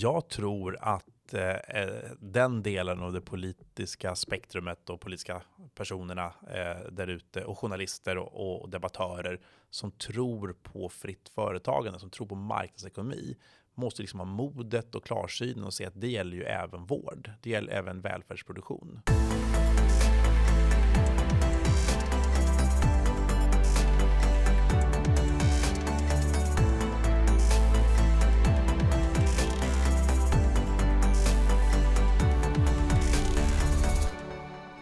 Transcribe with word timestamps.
Jag 0.00 0.28
tror 0.28 0.76
att 0.80 1.34
eh, 1.34 1.50
eh, 1.50 2.10
den 2.20 2.62
delen 2.62 3.00
av 3.00 3.12
det 3.12 3.20
politiska 3.20 4.14
spektrumet 4.14 4.90
och 4.90 5.00
politiska 5.00 5.42
personerna 5.74 6.26
eh, 6.26 6.90
där 6.92 7.06
ute 7.06 7.44
och 7.44 7.58
journalister 7.58 8.18
och, 8.18 8.62
och, 8.62 8.70
debattörer 8.70 9.40
som 9.70 9.90
tror 9.90 10.56
på 10.62 10.88
fritt 10.88 11.28
företagande, 11.28 11.98
som 11.98 12.10
tror 12.10 12.26
på 12.26 12.34
marknadsekonomi 12.34 13.36
måste 13.74 14.02
liksom 14.02 14.20
ha 14.20 14.26
modet 14.26 14.94
och 14.94 15.04
klarsynen 15.04 15.64
och 15.64 15.74
se 15.74 15.86
att 15.86 16.00
det 16.00 16.08
gäller 16.08 16.36
ju 16.36 16.42
även 16.42 16.84
vård. 16.84 17.30
Det 17.42 17.50
gäller 17.50 17.72
även 17.72 18.00
välfärdsproduktion. 18.00 19.00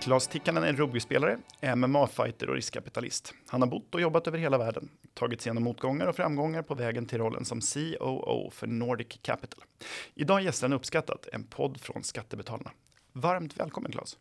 Klas 0.06 0.28
Tikkanen 0.28 0.64
är 0.64 0.72
rugbyspelare, 0.72 1.38
MMA-fighter 1.76 2.48
och 2.48 2.54
riskkapitalist. 2.54 3.34
Han 3.46 3.62
har 3.62 3.68
bott 3.68 3.94
och 3.94 4.00
jobbat 4.00 4.26
över 4.26 4.38
hela 4.38 4.58
världen, 4.58 4.88
tagit 5.14 5.40
sig 5.40 5.50
igenom 5.50 5.62
motgångar 5.62 6.06
och 6.06 6.16
framgångar 6.16 6.62
på 6.62 6.74
vägen 6.74 7.06
till 7.06 7.18
rollen 7.18 7.44
som 7.44 7.60
COO 7.60 8.50
för 8.50 8.66
Nordic 8.66 9.18
Capital. 9.22 9.64
Idag 10.14 10.42
gästar 10.42 10.68
han 10.68 10.72
uppskattat 10.72 11.26
en 11.32 11.44
podd 11.44 11.80
från 11.80 12.04
Skattebetalarna. 12.04 12.70
Varmt 13.12 13.60
välkommen 13.60 13.92
Klas. 13.92 14.18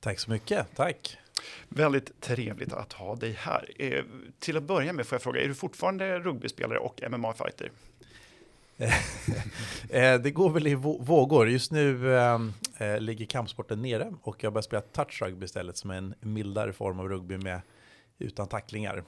Tack 0.00 0.18
så 0.18 0.30
mycket, 0.30 0.66
tack. 0.76 1.16
Väldigt 1.68 2.20
trevligt 2.20 2.72
att 2.72 2.92
ha 2.92 3.16
dig 3.16 3.32
här. 3.32 3.70
Eh, 3.78 4.04
till 4.38 4.56
att 4.56 4.62
börja 4.62 4.92
med 4.92 5.06
får 5.06 5.16
jag 5.16 5.22
fråga, 5.22 5.42
är 5.42 5.48
du 5.48 5.54
fortfarande 5.54 6.18
rugbyspelare 6.18 6.78
och 6.78 7.00
MMA-fighter? 7.10 7.70
Eh, 8.76 8.94
eh, 9.90 10.20
det 10.20 10.30
går 10.30 10.50
väl 10.50 10.66
i 10.66 10.74
vågor. 10.74 11.48
Just 11.48 11.72
nu 11.72 12.16
eh, 12.16 12.38
eh, 12.78 13.00
ligger 13.00 13.26
kampsporten 13.26 13.82
nere 13.82 14.12
och 14.22 14.44
jag 14.44 14.52
börjar 14.52 14.62
spela 14.62 14.82
touch 14.82 15.22
rugby 15.22 15.44
istället 15.44 15.76
som 15.76 15.90
är 15.90 15.94
en 15.94 16.14
mildare 16.20 16.72
form 16.72 17.00
av 17.00 17.08
rugby 17.08 17.38
med 17.38 17.60
utan 18.18 18.48
tacklingar. 18.48 19.04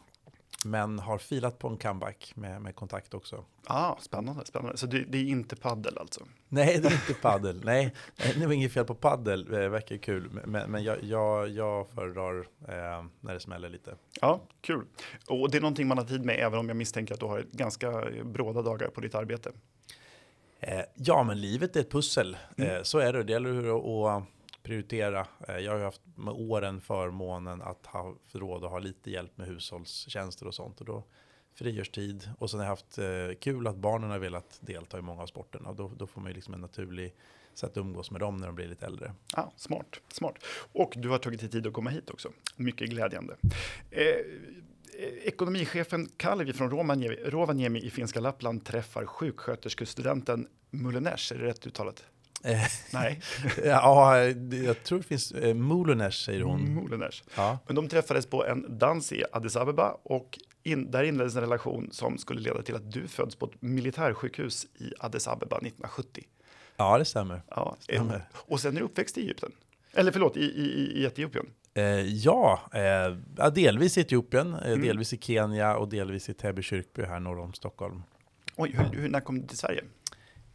Men 0.65 0.99
har 0.99 1.19
filat 1.19 1.59
på 1.59 1.69
en 1.69 1.77
comeback 1.77 2.33
med, 2.35 2.63
med 2.63 2.75
kontakt 2.75 3.15
också. 3.15 3.45
Ah, 3.65 3.97
spännande, 4.01 4.47
spännande. 4.47 4.77
Så 4.77 4.87
det, 4.87 4.99
det 4.99 5.19
är 5.19 5.25
inte 5.25 5.57
paddel 5.57 5.99
alltså? 5.99 6.21
Nej, 6.49 6.81
det 6.81 6.89
är 6.89 6.93
inte 6.93 7.15
paddel. 7.23 7.63
Nej, 7.65 7.95
det 8.17 8.47
var 8.47 8.53
inget 8.53 8.73
fel 8.73 8.85
på 8.85 8.95
paddel. 8.95 9.45
Det 9.45 9.69
verkar 9.69 9.97
kul. 9.97 10.31
Men, 10.45 10.71
men 10.71 10.85
jag, 10.85 11.05
jag, 11.05 11.49
jag 11.49 11.91
föredrar 11.91 12.39
eh, 12.69 13.05
när 13.21 13.35
det 13.35 13.41
smäller 13.41 13.69
lite. 13.69 13.95
Ja, 14.21 14.41
kul. 14.61 14.85
Och 15.29 15.51
det 15.51 15.57
är 15.57 15.61
någonting 15.61 15.87
man 15.87 15.99
har 15.99 16.05
tid 16.05 16.25
med, 16.25 16.39
även 16.39 16.59
om 16.59 16.69
jag 16.69 16.77
misstänker 16.77 17.15
att 17.15 17.21
du 17.21 17.27
har 17.27 17.45
ganska 17.53 18.05
bråda 18.25 18.63
dagar 18.63 18.89
på 18.89 19.01
ditt 19.01 19.15
arbete. 19.15 19.53
Eh, 20.61 20.81
ja, 20.95 21.23
men 21.23 21.41
livet 21.41 21.77
är 21.77 21.81
ett 21.81 21.91
pussel. 21.91 22.37
Mm. 22.57 22.77
Eh, 22.77 22.83
så 22.83 22.99
är 22.99 23.13
det. 23.13 23.23
Det 23.23 23.33
gäller 23.33 24.17
att 24.17 24.25
prioritera. 24.63 25.27
Eh, 25.49 25.59
jag 25.59 25.73
har 25.73 25.81
haft 25.81 26.01
med 26.17 26.35
åren 26.35 26.81
förmånen 26.81 27.63
att 27.63 27.87
ha 27.87 28.15
råd 28.33 28.65
att 28.65 28.71
ha 28.71 28.79
lite 28.79 29.11
hjälp 29.11 29.39
med 29.39 29.47
hushållstjänster 29.47 30.47
och 30.47 30.55
sånt. 30.55 30.81
Och 30.81 30.87
då 30.87 31.05
frigörs 31.55 31.91
tid. 31.91 32.31
Och 32.39 32.51
sen 32.51 32.61
har 32.61 32.65
jag 32.65 32.71
haft 32.71 32.99
eh, 32.99 33.39
kul 33.41 33.67
att 33.67 33.77
barnen 33.77 34.11
har 34.11 34.19
velat 34.19 34.59
delta 34.61 34.99
i 34.99 35.03
många 35.03 35.23
av 35.23 35.27
sporterna. 35.27 35.69
Och 35.69 35.77
då, 35.77 35.93
då 35.97 36.07
får 36.07 36.21
man 36.21 36.31
ju 36.31 36.35
liksom 36.35 36.55
en 36.55 36.61
naturlig 36.61 37.15
sätt 37.55 37.71
att 37.71 37.77
umgås 37.77 38.11
med 38.11 38.21
dem 38.21 38.37
när 38.37 38.47
de 38.47 38.55
blir 38.55 38.69
lite 38.69 38.87
äldre. 38.87 39.15
Ah, 39.33 39.51
smart, 39.57 40.01
smart. 40.09 40.35
Och 40.73 40.93
du 40.97 41.09
har 41.09 41.19
tagit 41.19 41.41
dig 41.41 41.51
tid 41.51 41.67
att 41.67 41.73
komma 41.73 41.91
hit 41.91 42.11
också. 42.11 42.33
Mycket 42.57 42.91
glädjande. 42.91 43.37
Eh, 43.91 44.07
eh, 44.07 44.17
ekonomichefen 45.23 46.09
Kalvi 46.17 46.53
från 46.53 46.71
Rovaniemi, 46.71 47.17
Rovaniemi 47.25 47.81
i 47.81 47.91
finska 47.91 48.21
Lappland 48.21 48.65
träffar 48.65 49.07
sjuksköterskestudenten 49.07 50.49
Mullenäs. 50.71 51.33
är 51.33 51.39
det 51.39 51.47
rätt 51.47 51.67
uttalat? 51.67 52.05
Eh, 52.45 52.61
Nej. 52.93 53.21
ja, 53.65 54.19
jag 54.65 54.83
tror 54.83 54.99
det 54.99 55.05
finns 55.05 55.33
eh, 55.33 55.55
Moleners 55.55 56.25
säger 56.25 56.43
hon. 56.43 56.75
Moleners. 56.75 57.25
Ja. 57.37 57.59
Men 57.67 57.77
de 57.77 57.89
träffades 57.89 58.27
på 58.27 58.47
en 58.47 58.79
dans 58.79 59.13
i 59.13 59.25
Addis 59.33 59.57
Abeba 59.57 59.97
och 60.03 60.39
in, 60.63 60.91
där 60.91 61.03
inleddes 61.03 61.35
en 61.35 61.41
relation 61.41 61.89
som 61.93 62.19
skulle 62.19 62.41
leda 62.41 62.63
till 62.63 62.75
att 62.75 62.93
du 62.93 63.09
föds 63.09 63.37
på 63.37 63.47
ett 63.47 63.63
militärsjukhus 63.63 64.67
i 64.75 64.93
Addis 64.99 65.29
Abeba 65.29 65.57
1970. 65.57 66.25
Ja, 66.77 66.99
det 66.99 67.05
stämmer. 67.05 67.43
Ja, 67.49 67.77
stämmer. 67.81 68.29
Och 68.33 68.61
sen 68.61 68.77
är 68.77 68.81
du 68.81 68.87
uppväxt 68.87 69.19
i 69.19 69.21
Egypten. 69.21 69.53
Eller 69.93 70.13
förlåt, 70.13 70.37
i, 70.37 70.45
i, 70.45 70.93
i 71.01 71.05
Etiopien. 71.05 71.47
Eh, 71.75 72.01
ja, 72.01 72.61
eh, 72.73 73.51
delvis 73.51 73.99
i 73.99 74.01
Etiopien, 74.01 74.55
eh, 74.55 74.67
mm. 74.67 74.81
delvis 74.81 75.13
i 75.13 75.19
Kenya 75.19 75.77
och 75.77 75.89
delvis 75.89 76.29
i 76.29 76.35
Täby 76.35 76.63
kyrkby 76.63 77.03
här 77.03 77.21
norr 77.21 77.39
om 77.39 77.55
Stockholm. 77.55 78.03
Oj, 78.57 78.75
hur, 78.79 79.01
hur, 79.01 79.09
när 79.09 79.21
kom 79.21 79.41
du 79.41 79.47
till 79.47 79.59
Sverige? 79.59 79.85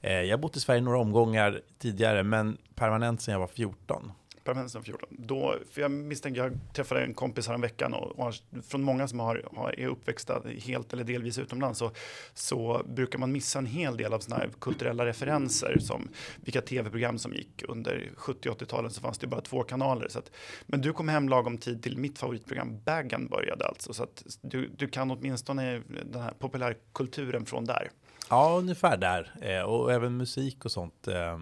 Eh, 0.01 0.21
jag 0.21 0.37
har 0.37 0.41
bott 0.41 0.57
i 0.57 0.59
Sverige 0.59 0.81
några 0.81 0.99
omgångar 0.99 1.61
tidigare, 1.79 2.23
men 2.23 2.57
permanent 2.75 3.21
sedan 3.21 3.31
jag 3.31 3.39
var 3.39 3.47
14. 3.47 4.11
Permanent 4.43 4.71
sedan 4.71 4.83
14. 4.83 5.09
Då, 5.09 5.55
för 5.71 5.81
jag 5.81 5.91
misstänker, 5.91 6.43
jag 6.43 6.59
träffade 6.73 7.01
en 7.01 7.13
kompis 7.13 7.47
här 7.47 7.53
en 7.53 7.61
veckan 7.61 7.93
och, 7.93 8.19
och 8.19 8.33
från 8.63 8.83
många 8.83 9.07
som 9.07 9.19
har, 9.19 9.45
har, 9.55 9.79
är 9.79 9.87
uppväxta 9.87 10.41
helt 10.61 10.93
eller 10.93 11.03
delvis 11.03 11.37
utomlands 11.37 11.79
så, 11.79 11.91
så 12.33 12.81
brukar 12.85 13.19
man 13.19 13.31
missa 13.31 13.59
en 13.59 13.65
hel 13.65 13.97
del 13.97 14.13
av 14.13 14.19
sådana 14.19 14.43
här 14.43 14.49
kulturella 14.59 15.05
referenser 15.05 15.77
som 15.79 16.09
vilka 16.35 16.61
tv-program 16.61 17.17
som 17.17 17.33
gick 17.33 17.63
under 17.67 18.09
70 18.15 18.49
80-talen 18.49 18.91
så 18.91 19.01
fanns 19.01 19.17
det 19.17 19.27
bara 19.27 19.41
två 19.41 19.63
kanaler. 19.63 20.07
Så 20.07 20.19
att, 20.19 20.31
men 20.65 20.81
du 20.81 20.93
kom 20.93 21.09
hem 21.09 21.29
lagom 21.29 21.57
tid 21.57 21.83
till 21.83 21.97
mitt 21.97 22.19
favoritprogram 22.19 22.79
Baggan 22.85 23.27
började 23.27 23.65
alltså 23.65 23.93
så 23.93 24.03
att 24.03 24.23
du, 24.41 24.67
du 24.77 24.87
kan 24.87 25.11
åtminstone 25.11 25.81
den 26.11 26.21
här 26.21 26.33
populärkulturen 26.39 27.45
från 27.45 27.65
där. 27.65 27.91
Ja, 28.31 28.57
ungefär 28.57 28.97
där. 28.97 29.31
Eh, 29.41 29.61
och 29.61 29.91
även 29.91 30.17
musik 30.17 30.65
och 30.65 30.71
sånt. 30.71 31.07
Eh, 31.07 31.37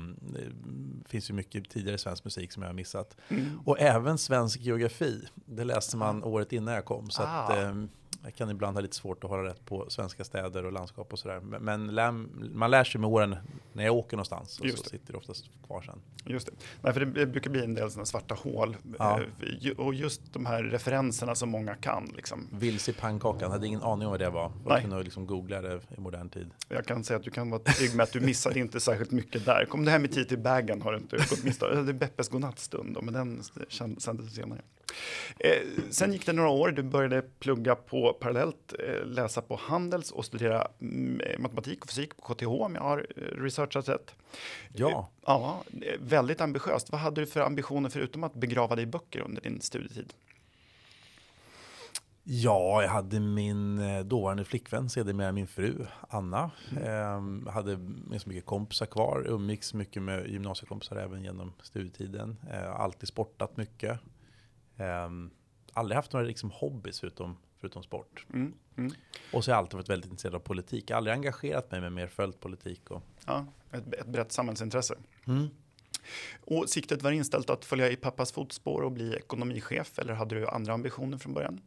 det 1.01 1.09
finns 1.09 1.29
ju 1.29 1.33
mycket 1.33 1.69
tidigare 1.69 1.97
svensk 1.97 2.23
musik 2.23 2.51
som 2.51 2.63
jag 2.63 2.69
har 2.69 2.73
missat. 2.73 3.17
Mm. 3.29 3.59
Och 3.66 3.79
även 3.79 4.17
svensk 4.17 4.59
geografi. 4.59 5.27
Det 5.45 5.63
läste 5.63 5.97
man 5.97 6.23
året 6.23 6.53
innan 6.53 6.73
jag 6.73 6.85
kom. 6.85 7.09
Så 7.09 7.22
ah. 7.22 7.25
att, 7.25 7.57
eh, 7.57 7.73
jag 8.24 8.35
kan 8.35 8.50
ibland 8.50 8.78
ha 8.78 8.81
lite 8.81 8.96
svårt 8.96 9.24
att 9.24 9.30
hålla 9.30 9.44
rätt 9.44 9.66
på 9.66 9.85
svenska 9.90 10.24
städer 10.24 10.66
och 10.66 10.72
landskap 10.72 11.13
och 11.13 11.19
sådär. 11.19 11.40
Men 11.40 11.88
lär, 11.88 12.12
man 12.53 12.72
lär 12.72 12.84
sig 12.84 13.02
med 13.02 13.09
åren 13.09 13.35
när 13.74 13.84
jag 13.84 13.96
åker 13.96 14.18
någonstans 14.18 14.59
och 14.59 14.69
så 14.69 14.84
sitter 14.84 15.13
det 15.13 15.18
oftast 15.18 15.50
kvar 15.68 15.81
sen. 15.81 16.02
Just 16.25 16.47
det. 16.47 16.53
Nej, 16.81 16.94
för 16.94 17.06
det 17.06 17.25
brukar 17.25 17.52
bli 17.52 17.63
en 17.63 17.74
del 17.74 17.91
sådana 17.91 18.06
svarta 18.06 18.35
hål. 18.35 18.78
Ja. 19.00 19.22
Eh, 19.62 19.72
och 19.80 19.94
just 19.94 20.34
de 20.34 20.46
här 20.46 20.63
referenserna 20.63 21.35
som 21.35 21.50
många 21.50 21.75
kan. 21.75 22.12
Liksom. 22.16 22.47
Vilse 22.52 22.91
i 22.91 22.94
pannkakan, 22.94 23.52
hade 23.52 23.68
ingen 23.68 23.81
aning 23.81 24.07
om 24.07 24.12
vad 24.12 24.19
det 24.19 24.30
var. 24.30 24.51
Jag 24.68 24.81
kunde 24.81 25.03
liksom 25.03 25.28
googla 25.28 25.62
det 25.62 25.81
i 25.97 26.00
modern 26.00 26.30
tid. 26.30 26.51
Jag 26.69 26.86
kan 26.86 27.03
säga 27.03 27.18
att 27.18 27.24
du 27.24 27.31
kan 27.31 27.50
vara 27.50 27.62
trygg 27.62 27.96
med 27.96 28.03
att 28.03 28.12
du 28.12 28.19
missade 28.19 28.59
inte 28.59 28.80
särskilt 28.80 29.12
mycket 29.12 29.46
där. 29.46 29.66
Kom 29.66 29.86
det 29.86 29.91
här 29.91 30.00
med 30.00 30.12
tid 30.12 30.28
till 30.30 30.40
bagen 30.40 30.81
har 30.81 30.91
du 30.91 30.97
inte 30.97 31.18
gått 31.18 31.44
miste 31.44 31.68
Det 31.68 31.91
är 31.91 31.94
Beppes 31.94 32.30
godnattstund, 32.30 32.97
men 33.01 33.13
den 33.13 33.44
sändes 33.97 34.36
senare. 34.36 34.62
Eh, 35.39 35.61
sen 35.89 36.13
gick 36.13 36.25
det 36.25 36.33
några 36.33 36.50
år, 36.50 36.72
du 36.72 36.83
började 36.83 37.22
plugga 37.22 37.75
på 37.75 38.13
parallellt, 38.13 38.73
eh, 38.79 39.05
läsa 39.05 39.41
på 39.41 39.55
Handels 39.55 40.11
och 40.11 40.25
studera 40.25 40.67
mm, 40.81 41.19
eh, 41.19 41.39
matematik 41.39 41.83
och 41.83 41.89
fysik 41.89 42.17
på 42.17 42.33
KTH 42.33 42.47
om 42.47 42.75
jag 42.75 42.81
har 42.81 43.07
eh, 43.16 43.22
researchat 43.22 43.89
rätt. 43.89 44.16
Ja. 44.73 44.89
Eh, 44.89 45.05
ja, 45.25 45.63
väldigt 46.00 46.41
ambitiöst. 46.41 46.91
Vad 46.91 47.01
hade 47.01 47.22
du 47.22 47.27
för 47.27 47.41
ambitioner 47.41 47.89
förutom 47.89 48.23
att 48.23 48.33
begrava 48.33 48.75
dig 48.75 48.83
i 48.83 48.88
böcker 48.88 49.19
under 49.19 49.41
din 49.41 49.61
studietid? 49.61 50.13
Ja, 52.23 52.81
jag 52.81 52.89
hade 52.89 53.19
min 53.19 53.81
dåvarande 54.07 54.44
flickvän, 54.44 54.89
sedermera 54.89 55.31
min 55.31 55.47
fru 55.47 55.85
Anna. 56.09 56.51
Mm. 56.71 57.47
Eh, 57.47 57.51
hade 57.53 57.79
så 58.19 58.29
mycket 58.29 58.45
kompisar 58.45 58.85
kvar, 58.85 59.23
umgicks 59.27 59.73
mycket 59.73 60.01
med 60.01 60.27
gymnasiekompisar 60.27 60.95
även 60.95 61.23
genom 61.23 61.53
studietiden. 61.61 62.38
Eh, 62.51 62.79
alltid 62.79 63.09
sportat 63.09 63.57
mycket. 63.57 64.00
Um, 64.79 65.31
aldrig 65.73 65.95
haft 65.95 66.13
några 66.13 66.25
liksom 66.25 66.51
hobbys 66.51 67.00
förutom, 67.00 67.38
förutom 67.59 67.84
sport. 67.84 68.25
Mm, 68.34 68.53
mm. 68.78 68.91
Och 69.34 69.45
så 69.45 69.51
har 69.51 69.56
jag 69.56 69.59
alltid 69.59 69.73
varit 69.73 69.90
väldigt 69.90 70.12
intresserad 70.12 70.35
av 70.35 70.40
politik. 70.40 70.90
Jag 70.90 70.95
har 70.95 70.97
aldrig 70.97 71.13
engagerat 71.13 71.72
mig 71.72 71.81
med 71.81 71.91
mer 71.91 72.07
följt 72.07 72.40
politik. 72.40 72.91
Och... 72.91 73.03
Ja, 73.25 73.45
ett, 73.72 73.94
ett 73.94 74.07
brett 74.07 74.31
samhällsintresse. 74.31 74.95
Mm. 75.27 75.48
Och 76.42 76.69
siktet 76.69 77.01
var 77.01 77.12
inställt 77.12 77.50
att 77.50 77.65
följa 77.65 77.89
i 77.89 77.95
pappas 77.95 78.31
fotspår 78.31 78.81
och 78.81 78.92
bli 78.92 79.15
ekonomichef 79.15 80.00
eller 80.00 80.13
hade 80.13 80.36
du 80.36 80.48
andra 80.48 80.74
ambitioner 80.74 81.18
från 81.18 81.33
början? 81.33 81.62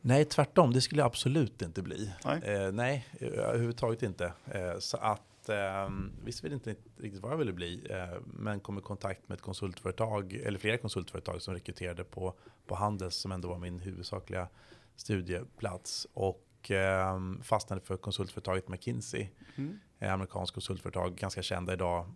Nej, 0.00 0.24
tvärtom. 0.24 0.72
Det 0.72 0.80
skulle 0.80 1.00
jag 1.00 1.06
absolut 1.06 1.62
inte 1.62 1.82
bli. 1.82 2.12
Nej, 2.24 2.40
eh, 2.42 2.72
nej 2.72 3.06
överhuvudtaget 3.20 4.02
inte. 4.02 4.32
Eh, 4.46 4.78
så 4.78 4.96
att 4.96 5.22
eh, 5.48 5.90
visste 6.24 6.46
väl 6.46 6.52
inte 6.52 6.74
riktigt 6.96 7.22
vad 7.22 7.32
jag 7.32 7.36
ville 7.36 7.52
bli, 7.52 7.86
eh, 7.90 8.20
men 8.24 8.60
kom 8.60 8.78
i 8.78 8.82
kontakt 8.82 9.28
med 9.28 9.36
ett 9.36 9.42
konsultföretag, 9.42 10.32
eller 10.32 10.58
flera 10.58 10.78
konsultföretag 10.78 11.42
som 11.42 11.54
rekryterade 11.54 12.04
på, 12.04 12.34
på 12.66 12.74
Handels, 12.74 13.14
som 13.14 13.32
ändå 13.32 13.48
var 13.48 13.58
min 13.58 13.80
huvudsakliga 13.80 14.48
studieplats. 14.96 16.06
Och 16.12 16.70
eh, 16.70 17.18
fastnade 17.42 17.82
för 17.82 17.96
konsultföretaget 17.96 18.68
McKinsey, 18.68 19.28
mm. 19.56 19.78
amerikanskt 20.00 20.54
konsultföretag, 20.54 21.14
ganska 21.14 21.42
kända 21.42 21.72
idag, 21.72 22.06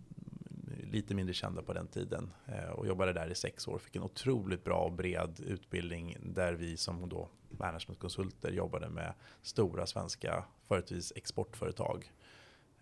lite 0.83 1.15
mindre 1.15 1.35
kända 1.35 1.63
på 1.63 1.73
den 1.73 1.87
tiden. 1.87 2.33
Eh, 2.47 2.71
och 2.71 2.87
jobbade 2.87 3.13
där 3.13 3.31
i 3.31 3.35
sex 3.35 3.69
år, 3.69 3.79
fick 3.79 3.97
en 3.97 4.03
otroligt 4.03 4.65
bra 4.65 4.79
och 4.79 4.93
bred 4.93 5.41
utbildning 5.41 6.17
där 6.21 6.53
vi 6.53 6.77
som 6.77 7.09
då 7.09 7.29
managementkonsulter 7.49 8.51
jobbade 8.51 8.89
med 8.89 9.15
stora 9.43 9.87
svenska, 9.87 10.45
företrädesvis 10.69 11.13
exportföretag 11.17 12.13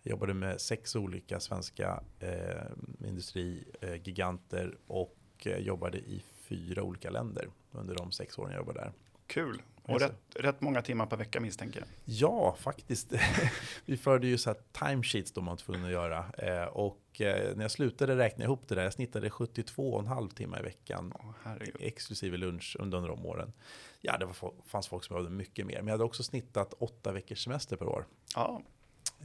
jobbade 0.09 0.33
med 0.33 0.61
sex 0.61 0.95
olika 0.95 1.39
svenska 1.39 2.03
eh, 2.19 3.07
industrigiganter 3.07 4.77
och 4.87 5.17
eh, 5.45 5.57
jobbade 5.57 5.97
i 5.97 6.23
fyra 6.35 6.83
olika 6.83 7.09
länder 7.09 7.49
under 7.71 7.95
de 7.95 8.11
sex 8.11 8.37
åren 8.37 8.51
jag 8.51 8.59
jobbade 8.59 8.79
där. 8.79 8.91
Kul. 9.27 9.61
Och 9.87 9.99
rätt, 9.99 10.21
rätt, 10.35 10.61
många 10.61 10.81
timmar 10.81 11.05
per 11.05 11.17
vecka 11.17 11.39
misstänker 11.39 11.79
jag. 11.79 11.89
Ja, 12.05 12.55
faktiskt. 12.59 13.13
vi 13.85 13.97
förde 13.97 14.27
ju 14.27 14.37
så 14.37 14.49
här 14.49 14.57
timesheets 14.71 15.31
då 15.31 15.41
man 15.41 15.51
var 15.51 15.57
tvungen 15.57 15.85
att 15.85 15.91
göra. 15.91 16.25
Eh, 16.37 16.63
och 16.63 17.21
eh, 17.21 17.55
när 17.55 17.63
jag 17.63 17.71
slutade 17.71 18.17
räkna 18.17 18.43
ihop 18.43 18.67
det 18.67 18.75
där, 18.75 18.83
jag 18.83 18.93
snittade 18.93 19.29
72,5 19.29 20.29
timmar 20.29 20.59
i 20.59 20.63
veckan. 20.63 21.13
Oh, 21.13 21.51
exklusive 21.79 22.37
lunch 22.37 22.77
under, 22.79 22.97
under 22.97 23.09
de 23.09 23.25
åren. 23.25 23.53
Ja, 24.01 24.17
det 24.17 24.25
var, 24.25 24.53
fanns 24.65 24.87
folk 24.87 25.03
som 25.03 25.13
behövde 25.13 25.35
mycket 25.35 25.65
mer. 25.65 25.77
Men 25.77 25.87
jag 25.87 25.93
hade 25.93 26.03
också 26.03 26.23
snittat 26.23 26.73
åtta 26.73 27.11
veckors 27.11 27.43
semester 27.43 27.75
per 27.75 27.87
år. 27.87 28.05
Ja. 28.35 28.61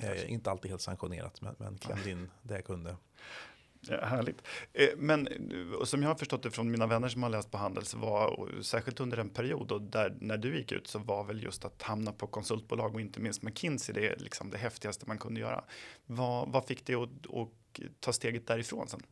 Eh, 0.03 0.33
inte 0.33 0.51
alltid 0.51 0.71
helt 0.71 0.83
sanktionerat, 0.83 1.41
men, 1.41 1.55
men 1.59 1.79
klämde 1.79 2.11
in 2.11 2.31
det 2.43 2.55
jag 2.55 2.65
kunde. 2.65 2.97
Ja, 3.81 4.05
härligt. 4.05 4.43
Eh, 4.73 4.89
men 4.97 5.29
som 5.85 6.03
jag 6.03 6.09
har 6.09 6.15
förstått 6.15 6.43
det 6.43 6.51
från 6.51 6.71
mina 6.71 6.87
vänner 6.87 7.09
som 7.09 7.23
har 7.23 7.31
läst 7.31 7.51
på 7.51 7.59
Handels 7.59 7.95
var 7.95 8.51
särskilt 8.63 9.01
under 9.01 9.17
en 9.17 9.31
period 9.31 9.73
och 9.73 9.83
där 9.83 10.17
när 10.21 10.39
du 10.39 10.59
gick 10.59 10.73
ut 10.73 10.87
så 10.87 10.99
var 10.99 11.25
väl 11.25 11.43
just 11.43 11.65
att 11.65 11.83
hamna 11.83 12.13
på 12.13 12.27
konsultbolag 12.27 12.95
och 12.95 13.01
inte 13.01 13.21
minst 13.21 13.43
McKinsey 13.43 13.95
det 13.95 14.09
är 14.09 14.17
liksom 14.17 14.51
det 14.51 14.59
häftigaste 14.59 15.05
man 15.07 15.19
kunde 15.19 15.41
göra. 15.41 15.65
Vad, 16.07 16.49
vad 16.49 16.65
fick 16.65 16.87
dig 16.87 16.95
att, 16.97 17.35
att 17.35 17.49
ta 18.01 18.13
steget 18.13 18.47
därifrån 18.47 18.89
sen? 18.89 19.03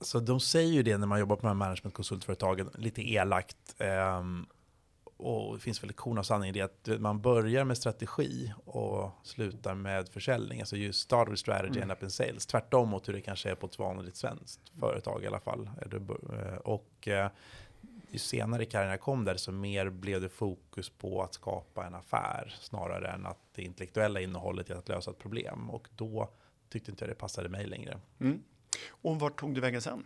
Så 0.00 0.20
de 0.20 0.40
säger 0.40 0.72
ju 0.72 0.82
det 0.82 0.98
när 0.98 1.06
man 1.06 1.20
jobbar 1.20 1.36
på 1.36 1.42
de 1.42 1.48
här 1.48 1.54
managementkonsultföretagen, 1.54 2.70
lite 2.74 3.02
elakt. 3.12 3.76
Um, 3.78 4.46
och 5.16 5.54
det 5.54 5.60
finns 5.60 5.82
väl 5.82 5.90
ett 5.90 5.96
korn 5.96 6.18
av 6.18 6.22
sanning 6.22 6.48
i 6.48 6.52
det 6.52 6.60
att 6.60 7.00
man 7.00 7.20
börjar 7.20 7.64
med 7.64 7.78
strategi 7.78 8.52
och 8.64 9.10
slutar 9.22 9.74
med 9.74 10.08
försäljning. 10.08 10.60
Alltså 10.60 10.76
you 10.76 10.92
start 10.92 11.28
with 11.28 11.40
strategy 11.40 11.78
mm. 11.78 11.82
and 11.82 11.92
up 11.92 12.02
in 12.02 12.10
sales. 12.10 12.46
Tvärtom 12.46 12.88
mot 12.88 13.08
hur 13.08 13.12
det 13.12 13.20
kanske 13.20 13.50
är 13.50 13.54
på 13.54 13.66
ett 13.66 13.78
vanligt 13.78 14.16
svenskt 14.16 14.60
företag 14.80 15.24
i 15.24 15.26
alla 15.26 15.40
fall. 15.40 15.70
Eh, 15.92 16.56
och 16.56 17.08
eh, 17.08 17.30
ju 18.10 18.18
senare 18.18 18.62
i 18.62 18.66
karriären 18.66 18.90
jag 18.90 19.00
kom 19.00 19.24
där 19.24 19.36
så 19.36 19.52
mer 19.52 19.90
blev 19.90 20.20
det 20.20 20.28
fokus 20.28 20.90
på 20.90 21.22
att 21.22 21.34
skapa 21.34 21.86
en 21.86 21.94
affär 21.94 22.54
snarare 22.60 23.08
än 23.10 23.26
att 23.26 23.38
det 23.54 23.62
intellektuella 23.62 24.20
innehållet 24.20 24.70
i 24.70 24.72
att 24.72 24.88
lösa 24.88 25.10
ett 25.10 25.18
problem. 25.18 25.70
Och 25.70 25.88
då 25.96 26.30
tyckte 26.68 26.90
inte 26.90 27.04
jag 27.04 27.10
det 27.10 27.18
passade 27.18 27.48
mig 27.48 27.66
längre. 27.66 27.98
Mm. 28.20 28.42
Och 28.88 29.20
vart 29.20 29.40
tog 29.40 29.54
du 29.54 29.60
vägen 29.60 29.82
sen? 29.82 30.04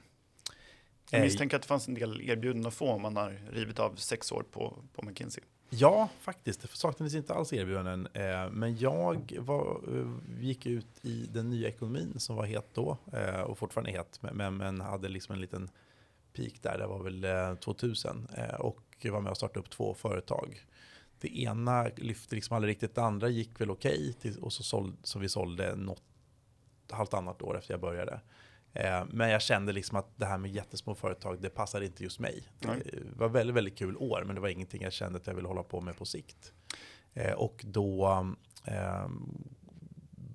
Jag 1.11 1.23
misstänker 1.23 1.57
att 1.57 1.62
det 1.62 1.69
fanns 1.69 1.89
en 1.89 1.95
del 1.95 2.31
erbjudanden 2.31 2.67
att 2.67 2.75
få 2.75 2.93
om 2.93 3.03
man 3.03 3.17
har 3.17 3.41
rivit 3.53 3.79
av 3.79 3.97
sex 3.97 4.33
år 4.33 4.45
på, 4.51 4.85
på 4.93 5.03
McKinsey. 5.03 5.45
Ja, 5.71 6.09
faktiskt. 6.21 6.61
Det 6.61 6.69
saknades 6.69 7.15
inte 7.15 7.35
alls 7.35 7.53
erbjudanden. 7.53 8.09
Eh, 8.12 8.51
men 8.51 8.77
jag 8.77 9.39
var, 9.41 9.81
eh, 9.97 10.43
gick 10.45 10.67
ut 10.67 11.05
i 11.05 11.27
den 11.33 11.51
nya 11.51 11.69
ekonomin 11.69 12.15
som 12.17 12.37
var 12.37 12.45
het 12.45 12.67
då 12.75 12.99
eh, 13.12 13.41
och 13.41 13.59
fortfarande 13.59 13.91
het, 13.91 14.19
men, 14.21 14.57
men 14.57 14.81
hade 14.81 15.09
liksom 15.09 15.35
en 15.35 15.41
liten 15.41 15.71
peak 16.33 16.53
där. 16.62 16.79
Det 16.79 16.87
var 16.87 17.03
väl 17.03 17.57
2000 17.57 18.29
och 18.59 19.07
var 19.11 19.21
med 19.21 19.31
och 19.31 19.37
startade 19.37 19.61
upp 19.61 19.71
två 19.71 19.95
företag. 19.95 20.61
Det 21.21 21.41
ena 21.41 21.91
lyfte 21.97 22.35
liksom 22.35 22.57
aldrig 22.57 22.71
riktigt, 22.71 22.95
det 22.95 23.03
andra 23.03 23.29
gick 23.29 23.61
väl 23.61 23.71
okej 23.71 24.15
okay, 24.19 24.33
och 24.41 24.53
så, 24.53 24.62
såld, 24.62 24.97
så 25.03 25.19
vi 25.19 25.29
sålde 25.29 25.77
något 25.77 26.03
halvt 26.91 27.15
annat 27.15 27.43
år 27.43 27.59
efter 27.59 27.75
jag 27.75 27.81
började. 27.81 28.21
Eh, 28.73 29.05
men 29.11 29.31
jag 29.31 29.43
kände 29.43 29.73
liksom 29.73 29.99
att 29.99 30.09
det 30.17 30.27
här 30.27 30.39
med 30.39 30.51
jättesmå 30.51 30.95
företag, 30.95 31.41
det 31.41 31.51
passade 31.51 31.87
inte 31.87 32.03
just 32.03 32.19
mig. 32.19 32.43
Nej. 32.59 32.83
Det 32.93 33.19
var 33.19 33.29
väldigt, 33.29 33.57
väldigt 33.57 33.79
kul 33.79 33.97
år, 33.97 34.23
men 34.27 34.35
det 34.35 34.41
var 34.41 34.49
ingenting 34.49 34.83
jag 34.83 34.93
kände 34.93 35.19
att 35.19 35.27
jag 35.27 35.35
ville 35.35 35.49
hålla 35.49 35.63
på 35.63 35.81
med 35.81 35.97
på 35.97 36.05
sikt. 36.05 36.53
Eh, 37.15 37.33
och 37.33 37.65
då 37.69 38.09
eh, 38.65 39.09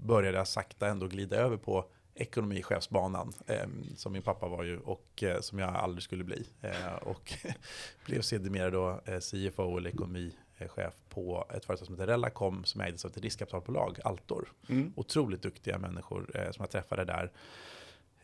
började 0.06 0.38
jag 0.38 0.48
sakta 0.48 0.88
ändå 0.88 1.08
glida 1.08 1.36
över 1.36 1.58
på 1.58 1.86
ekonomichefsbanan, 2.16 3.34
eh, 3.48 3.68
som 3.96 4.14
min 4.14 4.22
pappa 4.22 4.48
var 4.48 4.64
ju 4.64 4.80
och 4.80 5.24
eh, 5.24 5.42
som 5.42 5.60
jag 5.60 5.76
aldrig 5.76 6.04
skulle 6.04 6.24
bli. 6.24 6.48
Eh, 6.62 6.94
och 6.96 7.34
blev 8.06 8.22
sedermera 8.22 8.70
då 8.70 9.02
CFO 9.06 9.78
eller 9.78 9.90
ekonomichef 9.90 10.94
på 11.10 11.48
ett 11.54 11.66
företag 11.66 11.86
som 11.86 11.96
heter 11.96 12.08
Relacom 12.08 12.64
som 12.64 12.82
ägdes 12.82 13.06
av 13.06 13.12
ett 13.12 13.18
riskkapitalbolag, 13.18 14.00
Altor. 14.04 14.52
Mm. 14.70 14.94
Otroligt 14.96 15.42
duktiga 15.42 15.78
människor 15.78 16.32
som 16.52 16.64
jag 16.64 16.70
träffade 16.70 17.06
där. 17.06 17.32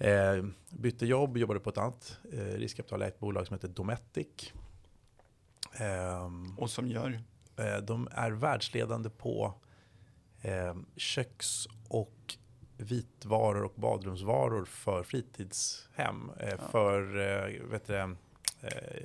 Eh, 0.01 0.45
bytte 0.69 1.05
jobb, 1.05 1.37
jobbade 1.37 1.59
på 1.59 1.69
ett 1.69 1.77
annat 1.77 2.19
eh, 2.31 2.39
riskkapitalägt 2.39 3.19
bolag 3.19 3.47
som 3.47 3.53
heter 3.53 3.67
Dometic. 3.67 4.53
Eh, 5.73 6.29
och 6.57 6.69
som 6.69 6.87
gör? 6.87 7.21
Eh, 7.57 7.77
de 7.77 8.07
är 8.11 8.31
världsledande 8.31 9.09
på 9.09 9.53
eh, 10.41 10.75
köks 10.95 11.67
och 11.87 12.37
vitvaror 12.77 13.63
och 13.63 13.73
badrumsvaror 13.75 14.65
för 14.65 15.03
fritidshem. 15.03 16.31
Eh, 16.39 16.49
ja. 16.49 16.57
För 16.71 17.19
eh, 17.19 17.63
vet 17.63 17.87
du, 17.87 18.15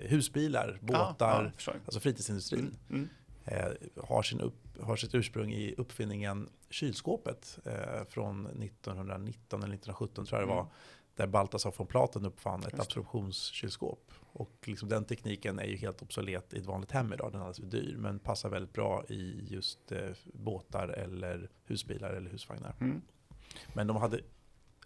husbilar, 0.09 0.79
båtar, 0.81 1.53
ja, 1.57 1.73
ja, 1.73 1.73
alltså 1.85 2.01
fritidsindustrin. 2.01 2.77
Mm, 2.91 3.09
mm. 3.45 3.77
har, 3.97 4.23
sin 4.23 4.41
upp, 4.41 4.66
har 4.83 4.97
sitt 4.97 5.15
ursprung 5.15 5.53
i 5.53 5.75
uppfinningen 5.79 6.49
kylskåpet 6.71 7.59
eh, 7.65 8.05
från 8.09 8.47
1919 8.47 9.63
eller 9.63 9.75
1917 9.75 10.27
tror 10.27 10.41
jag 10.41 10.49
det 10.49 10.55
var. 10.55 10.61
Mm. 10.61 10.73
Där 11.17 11.27
Baltasar 11.27 11.75
von 11.77 11.87
Platen 11.87 12.25
uppfann 12.25 12.65
ett 12.65 12.81
absorptionskylskåp. 12.81 14.13
Och 14.33 14.53
liksom 14.65 14.89
den 14.89 15.05
tekniken 15.05 15.59
är 15.59 15.65
ju 15.65 15.77
helt 15.77 16.03
obsolet 16.03 16.55
i 16.55 16.59
ett 16.59 16.67
vanligt 16.67 16.91
hem 16.91 17.13
idag. 17.13 17.33
Den 17.33 17.41
är 17.41 17.45
alldeles 17.45 17.59
för 17.59 17.79
dyr. 17.79 17.97
Men 17.99 18.19
passar 18.19 18.49
väldigt 18.49 18.73
bra 18.73 19.05
i 19.09 19.49
just 19.51 19.93
eh, 19.93 20.11
båtar 20.25 20.89
eller 20.89 21.51
husbilar 21.65 22.11
eller 22.11 22.31
husvagnar. 22.31 22.75
Mm. 22.81 23.03
Men 23.75 23.87
de 23.87 23.97
hade, 23.97 24.21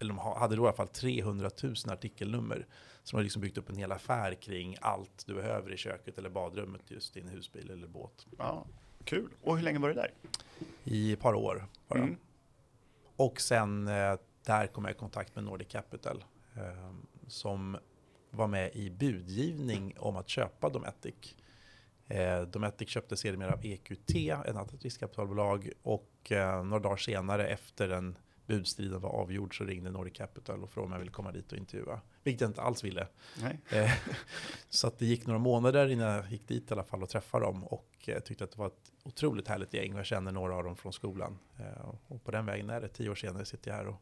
eller 0.01 0.13
de 0.13 0.17
hade 0.17 0.55
då 0.55 0.63
i 0.63 0.65
alla 0.65 0.75
fall 0.75 0.87
300 0.87 1.49
000 1.63 1.73
artikelnummer. 1.87 2.67
Som 3.03 3.17
har 3.17 3.23
liksom 3.23 3.41
byggt 3.41 3.57
upp 3.57 3.69
en 3.69 3.77
hel 3.77 3.91
affär 3.91 4.33
kring 4.33 4.75
allt 4.81 5.23
du 5.27 5.33
behöver 5.33 5.73
i 5.73 5.77
köket 5.77 6.17
eller 6.17 6.29
badrummet 6.29 6.91
just 6.91 7.17
i 7.17 7.21
en 7.21 7.27
husbil 7.27 7.69
eller 7.69 7.87
båt. 7.87 8.27
Ja, 8.37 8.65
kul. 9.05 9.29
Och 9.41 9.57
hur 9.57 9.63
länge 9.63 9.79
var 9.79 9.87
du 9.89 9.95
där? 9.95 10.11
i 10.83 11.13
ett 11.13 11.19
par 11.19 11.33
år. 11.33 11.65
Bara. 11.87 11.99
Mm. 11.99 12.17
Och 13.15 13.41
sen 13.41 13.87
eh, 13.87 14.15
där 14.45 14.67
kom 14.67 14.85
jag 14.85 14.91
i 14.91 14.97
kontakt 14.97 15.35
med 15.35 15.43
Nordic 15.43 15.67
Capital 15.67 16.23
eh, 16.55 16.93
som 17.27 17.77
var 18.29 18.47
med 18.47 18.75
i 18.75 18.89
budgivning 18.89 19.95
om 19.99 20.15
att 20.15 20.29
köpa 20.29 20.69
Dometic. 20.69 21.35
Eh, 22.07 22.41
Dometic 22.41 22.89
köpte 22.89 23.17
sedermera 23.17 23.53
av 23.53 23.65
EQT, 23.65 24.15
ett 24.15 24.49
annat 24.49 24.83
riskkapitalbolag 24.83 25.71
och 25.83 26.31
eh, 26.31 26.63
några 26.63 26.83
dagar 26.83 26.97
senare 26.97 27.47
efter 27.47 27.87
den 27.87 28.17
budstriden 28.47 29.01
var 29.01 29.09
avgjord 29.09 29.57
så 29.57 29.63
ringde 29.63 29.91
Nordic 29.91 30.13
Capital 30.13 30.63
och 30.63 30.71
frågade 30.71 30.85
om 30.85 30.91
jag 30.91 30.99
ville 30.99 31.11
komma 31.11 31.31
dit 31.31 31.51
och 31.51 31.57
intervjua. 31.57 32.01
Vilket 32.23 32.41
jag 32.41 32.49
inte 32.49 32.61
alls 32.61 32.83
ville. 32.83 33.07
Eh, 33.69 33.91
så 34.69 34.87
att 34.87 34.99
det 34.99 35.05
gick 35.05 35.27
några 35.27 35.39
månader 35.39 35.87
innan 35.87 36.07
jag 36.07 36.31
gick 36.31 36.47
dit 36.47 36.71
i 36.71 36.73
alla 36.73 36.83
fall 36.83 37.03
och 37.03 37.09
träffade 37.09 37.45
dem 37.45 37.63
och 37.63 37.87
eh, 38.07 38.19
tyckte 38.19 38.43
att 38.43 38.51
det 38.51 38.57
var 38.57 38.67
ett 38.67 38.91
otroligt 39.03 39.47
härligt 39.47 39.73
gäng 39.73 39.95
jag 39.95 40.05
känner 40.05 40.31
några 40.31 40.55
av 40.55 40.63
dem 40.63 40.75
från 40.75 40.93
skolan. 40.93 41.37
Eh, 41.59 41.95
och 42.07 42.23
på 42.23 42.31
den 42.31 42.45
vägen 42.45 42.69
är 42.69 42.81
det, 42.81 42.87
tio 42.87 43.09
år 43.09 43.15
senare 43.15 43.45
sitter 43.45 43.71
jag 43.71 43.77
här 43.77 43.87
och 43.87 44.01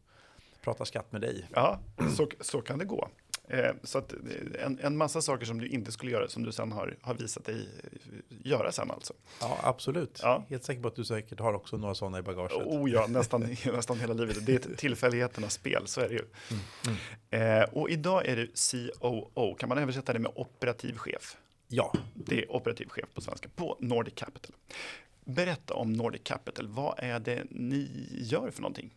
pratar 0.62 0.86
skatt 0.86 1.12
med 1.12 1.22
dig. 1.22 1.48
Ja, 1.54 1.80
så, 2.18 2.30
så 2.40 2.62
kan 2.62 2.80
det 2.80 2.86
gå. 2.86 3.10
Eh, 3.50 3.72
så 3.84 3.98
att 3.98 4.14
eh, 4.14 4.66
en, 4.66 4.80
en 4.82 4.98
massa 4.98 5.22
saker 5.22 5.46
som 5.46 5.60
du 5.60 5.68
inte 5.68 5.92
skulle 5.92 6.12
göra 6.12 6.28
som 6.28 6.44
du 6.44 6.52
sen 6.52 6.72
har, 6.72 6.98
har 7.02 7.14
visat 7.14 7.46
dig 7.46 7.70
göra 8.30 8.72
sen 8.72 8.92
alltså. 8.92 9.14
Ja, 9.42 9.60
absolut. 9.64 10.20
Ja. 10.24 10.46
Helt 10.50 10.64
säker 10.64 10.82
på 10.82 10.88
att 10.88 10.96
du 10.96 11.06
säkert 11.06 11.40
har 11.40 11.54
också 11.54 11.78
några 11.78 11.96
sådana 11.96 12.20
i 12.20 12.22
bagaget. 12.22 12.58
Oh 12.58 12.92
ja, 12.92 13.08
nästan, 13.08 13.42
nästan 13.66 14.00
hela 14.00 14.14
livet. 14.14 14.46
Det 14.46 14.66
är 14.66 14.76
tillfälligheternas 14.76 15.54
spel, 15.54 15.88
så 15.88 16.02
är 16.02 16.10
det 16.10 16.16
ju. 16.16 16.26
Mm. 16.52 16.98
Mm. 17.32 17.62
Eh, 17.62 17.70
och 17.70 17.90
idag 17.90 18.26
är 18.26 18.36
du 18.36 18.52
COO, 18.72 19.56
kan 19.56 19.70
man 19.70 19.78
översätta 19.78 20.14
det 20.14 20.20
med 20.20 20.32
operativ 20.36 20.98
chef? 20.98 21.38
Ja. 21.68 21.94
Det 22.14 22.44
är 22.44 22.52
operativ 22.52 22.90
chef 22.90 23.10
på 23.14 23.22
svenska, 23.22 23.50
på 23.56 23.78
Nordic 23.80 24.14
Capital. 24.16 24.56
Berätta 25.26 25.74
om 25.74 25.94
Nordic 25.94 26.22
Capital, 26.24 26.68
vad 26.68 26.94
är 26.98 27.20
det 27.20 27.44
ni 27.50 28.10
gör 28.12 28.52
för 28.52 28.62
någonting? 28.62 28.94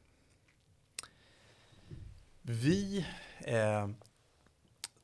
Vi 2.43 3.07
eh, 3.41 3.89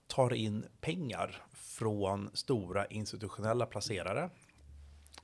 tar 0.09 0.35
in 0.35 0.65
pengar 0.81 1.43
från 1.53 2.31
stora 2.33 2.87
institutionella 2.87 3.67
placerare. 3.67 4.31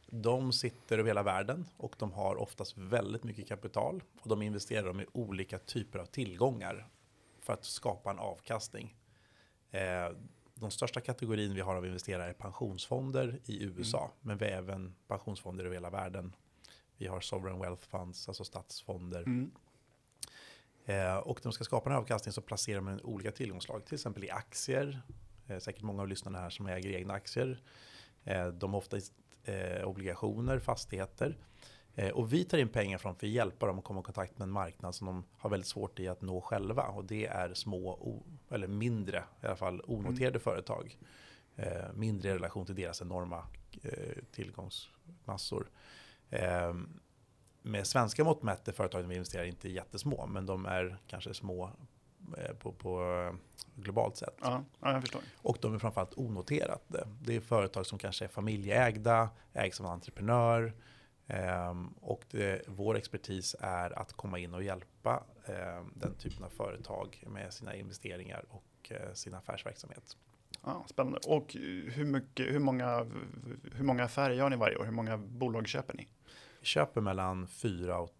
De 0.06 0.52
sitter 0.52 0.98
över 0.98 1.08
hela 1.08 1.22
världen 1.22 1.66
och 1.76 1.96
de 1.98 2.12
har 2.12 2.36
oftast 2.36 2.78
väldigt 2.78 3.24
mycket 3.24 3.48
kapital 3.48 4.02
och 4.20 4.28
de 4.28 4.42
investerar 4.42 4.86
dem 4.86 5.00
i 5.00 5.06
olika 5.12 5.58
typer 5.58 5.98
av 5.98 6.06
tillgångar 6.06 6.88
för 7.40 7.52
att 7.52 7.64
skapa 7.64 8.10
en 8.10 8.18
avkastning. 8.18 8.96
Eh, 9.70 10.08
de 10.54 10.70
största 10.70 11.00
kategorin 11.00 11.54
vi 11.54 11.60
har 11.60 11.76
av 11.76 11.86
investerare 11.86 12.28
är 12.28 12.32
pensionsfonder 12.32 13.40
i 13.44 13.62
USA, 13.64 13.98
mm. 13.98 14.10
men 14.20 14.38
vi 14.38 14.44
har 14.44 14.52
även 14.52 14.94
pensionsfonder 15.08 15.64
över 15.64 15.74
hela 15.74 15.90
världen. 15.90 16.36
Vi 16.96 17.06
har 17.06 17.20
sovereign 17.20 17.60
wealth 17.60 17.88
funds, 17.88 18.28
alltså 18.28 18.44
statsfonder. 18.44 19.22
Mm. 19.22 19.50
Eh, 20.86 21.16
och 21.16 21.38
när 21.38 21.42
de 21.42 21.52
ska 21.52 21.64
skapa 21.64 21.90
en 21.90 21.96
avkastning 21.96 22.32
så 22.32 22.40
placerar 22.40 22.80
man 22.80 23.00
olika 23.00 23.32
tillgångslag, 23.32 23.84
till 23.84 23.94
exempel 23.94 24.24
i 24.24 24.30
aktier. 24.30 25.02
Eh, 25.46 25.58
säkert 25.58 25.82
många 25.82 26.02
av 26.02 26.08
lyssnarna 26.08 26.38
här 26.38 26.50
som 26.50 26.66
äger 26.66 26.90
egna 26.90 27.14
aktier. 27.14 27.62
Eh, 28.24 28.46
de 28.46 28.72
har 28.72 28.78
ofta 28.78 28.96
obligationer, 29.84 30.58
fastigheter. 30.58 31.36
Och 32.14 32.32
vi 32.32 32.44
tar 32.44 32.58
in 32.58 32.68
pengar 32.68 32.98
från 32.98 33.16
för 33.16 33.26
att 33.26 33.32
hjälpa 33.32 33.66
dem 33.66 33.78
att 33.78 33.84
komma 33.84 34.00
i 34.00 34.02
kontakt 34.02 34.38
med 34.38 34.46
en 34.46 34.50
marknad 34.50 34.94
som 34.94 35.06
de 35.06 35.24
har 35.38 35.50
väldigt 35.50 35.68
svårt 35.68 36.00
i 36.00 36.08
att 36.08 36.22
nå 36.22 36.40
själva. 36.40 36.82
Och 36.82 37.04
det 37.04 37.26
är 37.26 37.54
små, 37.54 38.22
eller 38.50 38.66
mindre, 38.66 39.24
i 39.42 39.46
alla 39.46 39.56
fall 39.56 39.82
onoterade 39.86 40.28
mm. 40.28 40.40
företag. 40.40 40.98
Mindre 41.94 42.28
i 42.28 42.34
relation 42.34 42.66
till 42.66 42.74
deras 42.74 43.02
enorma 43.02 43.46
tillgångsmassor. 44.32 45.70
Eh, 47.64 47.70
med 47.70 47.86
svenska 47.86 48.24
mått 48.24 48.42
mätt 48.42 48.68
är 48.68 48.72
företagen 48.72 49.08
vi 49.08 49.14
investerar 49.14 49.44
inte 49.44 49.68
jättesmå, 49.68 50.26
men 50.26 50.46
de 50.46 50.66
är 50.66 50.98
kanske 51.06 51.34
små 51.34 51.70
eh, 52.38 52.54
på, 52.54 52.72
på 52.72 53.36
globalt 53.74 54.16
sett. 54.16 54.36
Ja, 54.42 54.64
ja, 54.80 54.92
jag 54.92 55.00
förstår. 55.00 55.22
Och 55.42 55.58
de 55.60 55.74
är 55.74 55.78
framförallt 55.78 56.18
onoterade. 56.18 57.08
Det 57.22 57.36
är 57.36 57.40
företag 57.40 57.86
som 57.86 57.98
kanske 57.98 58.24
är 58.24 58.28
familjeägda, 58.28 59.28
ägs 59.52 59.80
av 59.80 59.86
en 59.86 59.92
entreprenör. 59.92 60.74
Um, 61.70 61.94
och 62.00 62.24
det, 62.30 62.62
vår 62.66 62.96
expertis 62.96 63.56
är 63.60 63.98
att 63.98 64.12
komma 64.12 64.38
in 64.38 64.54
och 64.54 64.62
hjälpa 64.62 65.22
um, 65.46 65.92
den 65.94 66.14
typen 66.14 66.44
av 66.44 66.48
företag 66.48 67.24
med 67.26 67.52
sina 67.52 67.74
investeringar 67.74 68.44
och 68.48 68.92
uh, 68.92 69.12
sin 69.14 69.34
affärsverksamhet. 69.34 70.16
Ja, 70.64 70.84
spännande. 70.88 71.18
Och 71.26 71.52
hur, 71.88 72.04
mycket, 72.04 72.46
hur, 72.46 72.58
många, 72.58 73.06
hur 73.72 73.84
många 73.84 74.04
affärer 74.04 74.34
gör 74.34 74.50
ni 74.50 74.56
varje 74.56 74.76
år? 74.76 74.84
Hur 74.84 74.92
många 74.92 75.16
bolag 75.16 75.68
köper 75.68 75.94
ni? 75.94 76.08
Köper 76.64 77.00
mellan 77.00 77.46
fyra 77.46 77.98
och 77.98 78.10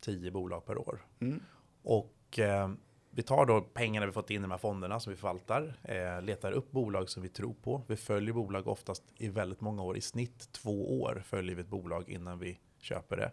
tio 0.00 0.30
bolag 0.30 0.66
per 0.66 0.78
år. 0.78 1.06
Mm. 1.20 1.42
Och 1.82 2.38
eh, 2.38 2.70
vi 3.10 3.22
tar 3.22 3.46
då 3.46 3.60
pengarna 3.60 4.06
vi 4.06 4.12
fått 4.12 4.30
in 4.30 4.40
i 4.40 4.42
de 4.42 4.50
här 4.50 4.58
fonderna 4.58 5.00
som 5.00 5.10
vi 5.10 5.16
förvaltar, 5.16 5.74
eh, 5.82 6.22
letar 6.22 6.52
upp 6.52 6.70
bolag 6.70 7.10
som 7.10 7.22
vi 7.22 7.28
tror 7.28 7.54
på. 7.54 7.82
Vi 7.88 7.96
följer 7.96 8.34
bolag 8.34 8.66
oftast 8.66 9.02
i 9.16 9.28
väldigt 9.28 9.60
många 9.60 9.82
år, 9.82 9.96
i 9.96 10.00
snitt 10.00 10.52
två 10.52 11.02
år 11.02 11.22
följer 11.26 11.54
vi 11.54 11.60
ett 11.60 11.68
bolag 11.68 12.08
innan 12.08 12.38
vi 12.38 12.58
köper 12.78 13.16
det. 13.16 13.32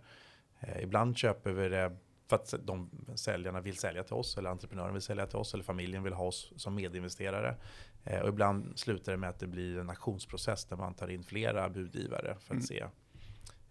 Eh, 0.60 0.84
ibland 0.84 1.18
köper 1.18 1.52
vi 1.52 1.70
det 1.70 1.98
för 2.28 2.36
att 2.36 2.54
de 2.64 2.90
säljarna 3.16 3.62
vill 3.62 3.78
sälja 3.78 4.04
till 4.04 4.14
oss, 4.14 4.38
eller 4.38 4.50
entreprenören 4.50 4.94
vill 4.94 5.02
sälja 5.02 5.26
till 5.26 5.38
oss, 5.38 5.54
eller 5.54 5.64
familjen 5.64 6.04
vill 6.04 6.14
ha 6.14 6.26
oss 6.26 6.54
som 6.56 6.76
medinvesterare. 6.76 7.56
Eh, 8.04 8.20
och 8.20 8.30
ibland 8.30 8.80
slutar 8.80 9.12
det 9.12 9.18
med 9.18 9.30
att 9.30 9.40
det 9.40 9.48
blir 9.48 9.78
en 9.78 9.90
auktionsprocess 9.90 10.66
där 10.66 10.78
man 10.78 10.94
tar 10.94 11.08
in 11.08 11.24
flera 11.24 11.70
budgivare 11.70 12.36
för 12.40 12.56
att 12.56 12.62
mm. 12.62 12.62
se 12.62 12.86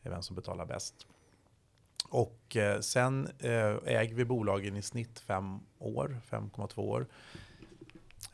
vem 0.09 0.23
som 0.23 0.37
betalar 0.37 0.67
bäst. 0.67 1.07
Och 2.09 2.57
eh, 2.57 2.81
sen 2.81 3.29
eh, 3.39 3.77
äger 3.85 4.15
vi 4.15 4.25
bolagen 4.25 4.77
i 4.77 4.83
snitt 4.83 5.19
fem 5.19 5.61
år, 5.79 6.21
5,2 6.31 6.81
år. 6.81 7.07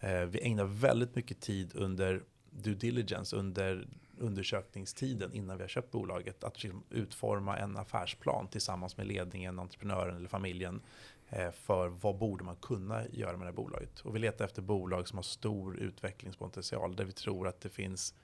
Eh, 0.00 0.20
vi 0.20 0.40
ägnar 0.42 0.64
väldigt 0.64 1.14
mycket 1.14 1.40
tid 1.40 1.72
under 1.74 2.22
due 2.50 2.74
diligence, 2.74 3.36
under 3.36 3.86
undersökningstiden 4.18 5.32
innan 5.32 5.56
vi 5.56 5.62
har 5.62 5.68
köpt 5.68 5.90
bolaget. 5.90 6.44
Att 6.44 6.62
liksom 6.62 6.82
utforma 6.90 7.58
en 7.58 7.76
affärsplan 7.76 8.48
tillsammans 8.48 8.96
med 8.96 9.06
ledningen, 9.06 9.58
entreprenören 9.58 10.16
eller 10.16 10.28
familjen 10.28 10.80
eh, 11.28 11.50
för 11.50 11.88
vad 11.88 12.16
borde 12.16 12.44
man 12.44 12.56
kunna 12.56 13.08
göra 13.08 13.32
med 13.32 13.40
det 13.40 13.44
här 13.44 13.52
bolaget. 13.52 14.00
Och 14.00 14.14
vi 14.14 14.18
letar 14.18 14.44
efter 14.44 14.62
bolag 14.62 15.08
som 15.08 15.18
har 15.18 15.22
stor 15.22 15.76
utvecklingspotential 15.76 16.96
där 16.96 17.04
vi 17.04 17.12
tror 17.12 17.48
att 17.48 17.60
det 17.60 17.68
finns, 17.68 18.14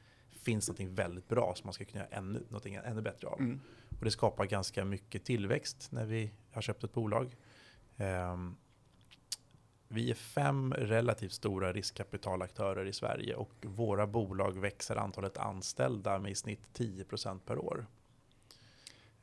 finns 0.43 0.69
något 0.69 0.81
väldigt 0.81 1.29
bra 1.29 1.55
som 1.57 1.67
man 1.67 1.75
ska 1.75 1.85
kunna 1.85 2.05
göra 2.05 2.17
ännu, 2.17 2.47
något 2.49 2.67
ännu 2.67 3.03
bättre 3.03 3.29
av. 3.29 3.41
Mm. 3.41 3.61
Och 3.99 4.05
det 4.05 4.11
skapar 4.11 4.47
ganska 4.47 4.85
mycket 4.85 5.25
tillväxt 5.25 5.93
när 5.93 6.05
vi 6.05 6.33
har 6.51 6.63
köpt 6.63 6.85
ett 6.85 6.93
bolag. 6.93 7.37
Um, 7.97 8.57
vi 9.89 10.11
är 10.11 10.15
fem 10.15 10.75
relativt 10.75 11.33
stora 11.33 11.73
riskkapitalaktörer 11.73 12.87
i 12.87 12.93
Sverige 12.93 13.35
och 13.35 13.53
våra 13.63 14.07
bolag 14.07 14.59
växer 14.59 14.97
antalet 14.97 15.37
anställda 15.37 16.19
med 16.19 16.33
i 16.33 16.35
snitt 16.35 16.61
10% 16.75 17.41
per 17.47 17.59
år. 17.59 17.87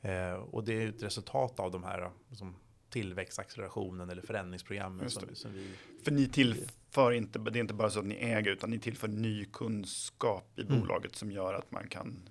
Eh, 0.01 0.33
och 0.33 0.63
det 0.63 0.83
är 0.83 0.89
ett 0.89 1.03
resultat 1.03 1.59
av 1.59 1.71
de 1.71 1.83
här 1.83 2.11
som 2.31 2.55
tillväxtaccelerationen 2.89 4.09
eller 4.09 4.21
förändringsprogrammen. 4.21 5.09
Som, 5.09 5.35
som, 5.35 5.53
vi, 5.53 5.67
För 6.03 6.11
ni 6.11 6.27
tillför 6.27 7.11
inte, 7.11 7.39
det 7.39 7.59
är 7.59 7.61
inte 7.61 7.73
bara 7.73 7.89
så 7.89 7.99
att 7.99 8.05
ni 8.05 8.15
äger 8.15 8.51
utan 8.51 8.69
ni 8.69 8.79
tillför 8.79 9.07
ny 9.07 9.45
kunskap 9.45 10.59
i 10.59 10.61
mm. 10.61 10.79
bolaget 10.79 11.15
som 11.15 11.31
gör 11.31 11.53
att 11.53 11.71
man 11.71 11.87
kan 11.87 12.29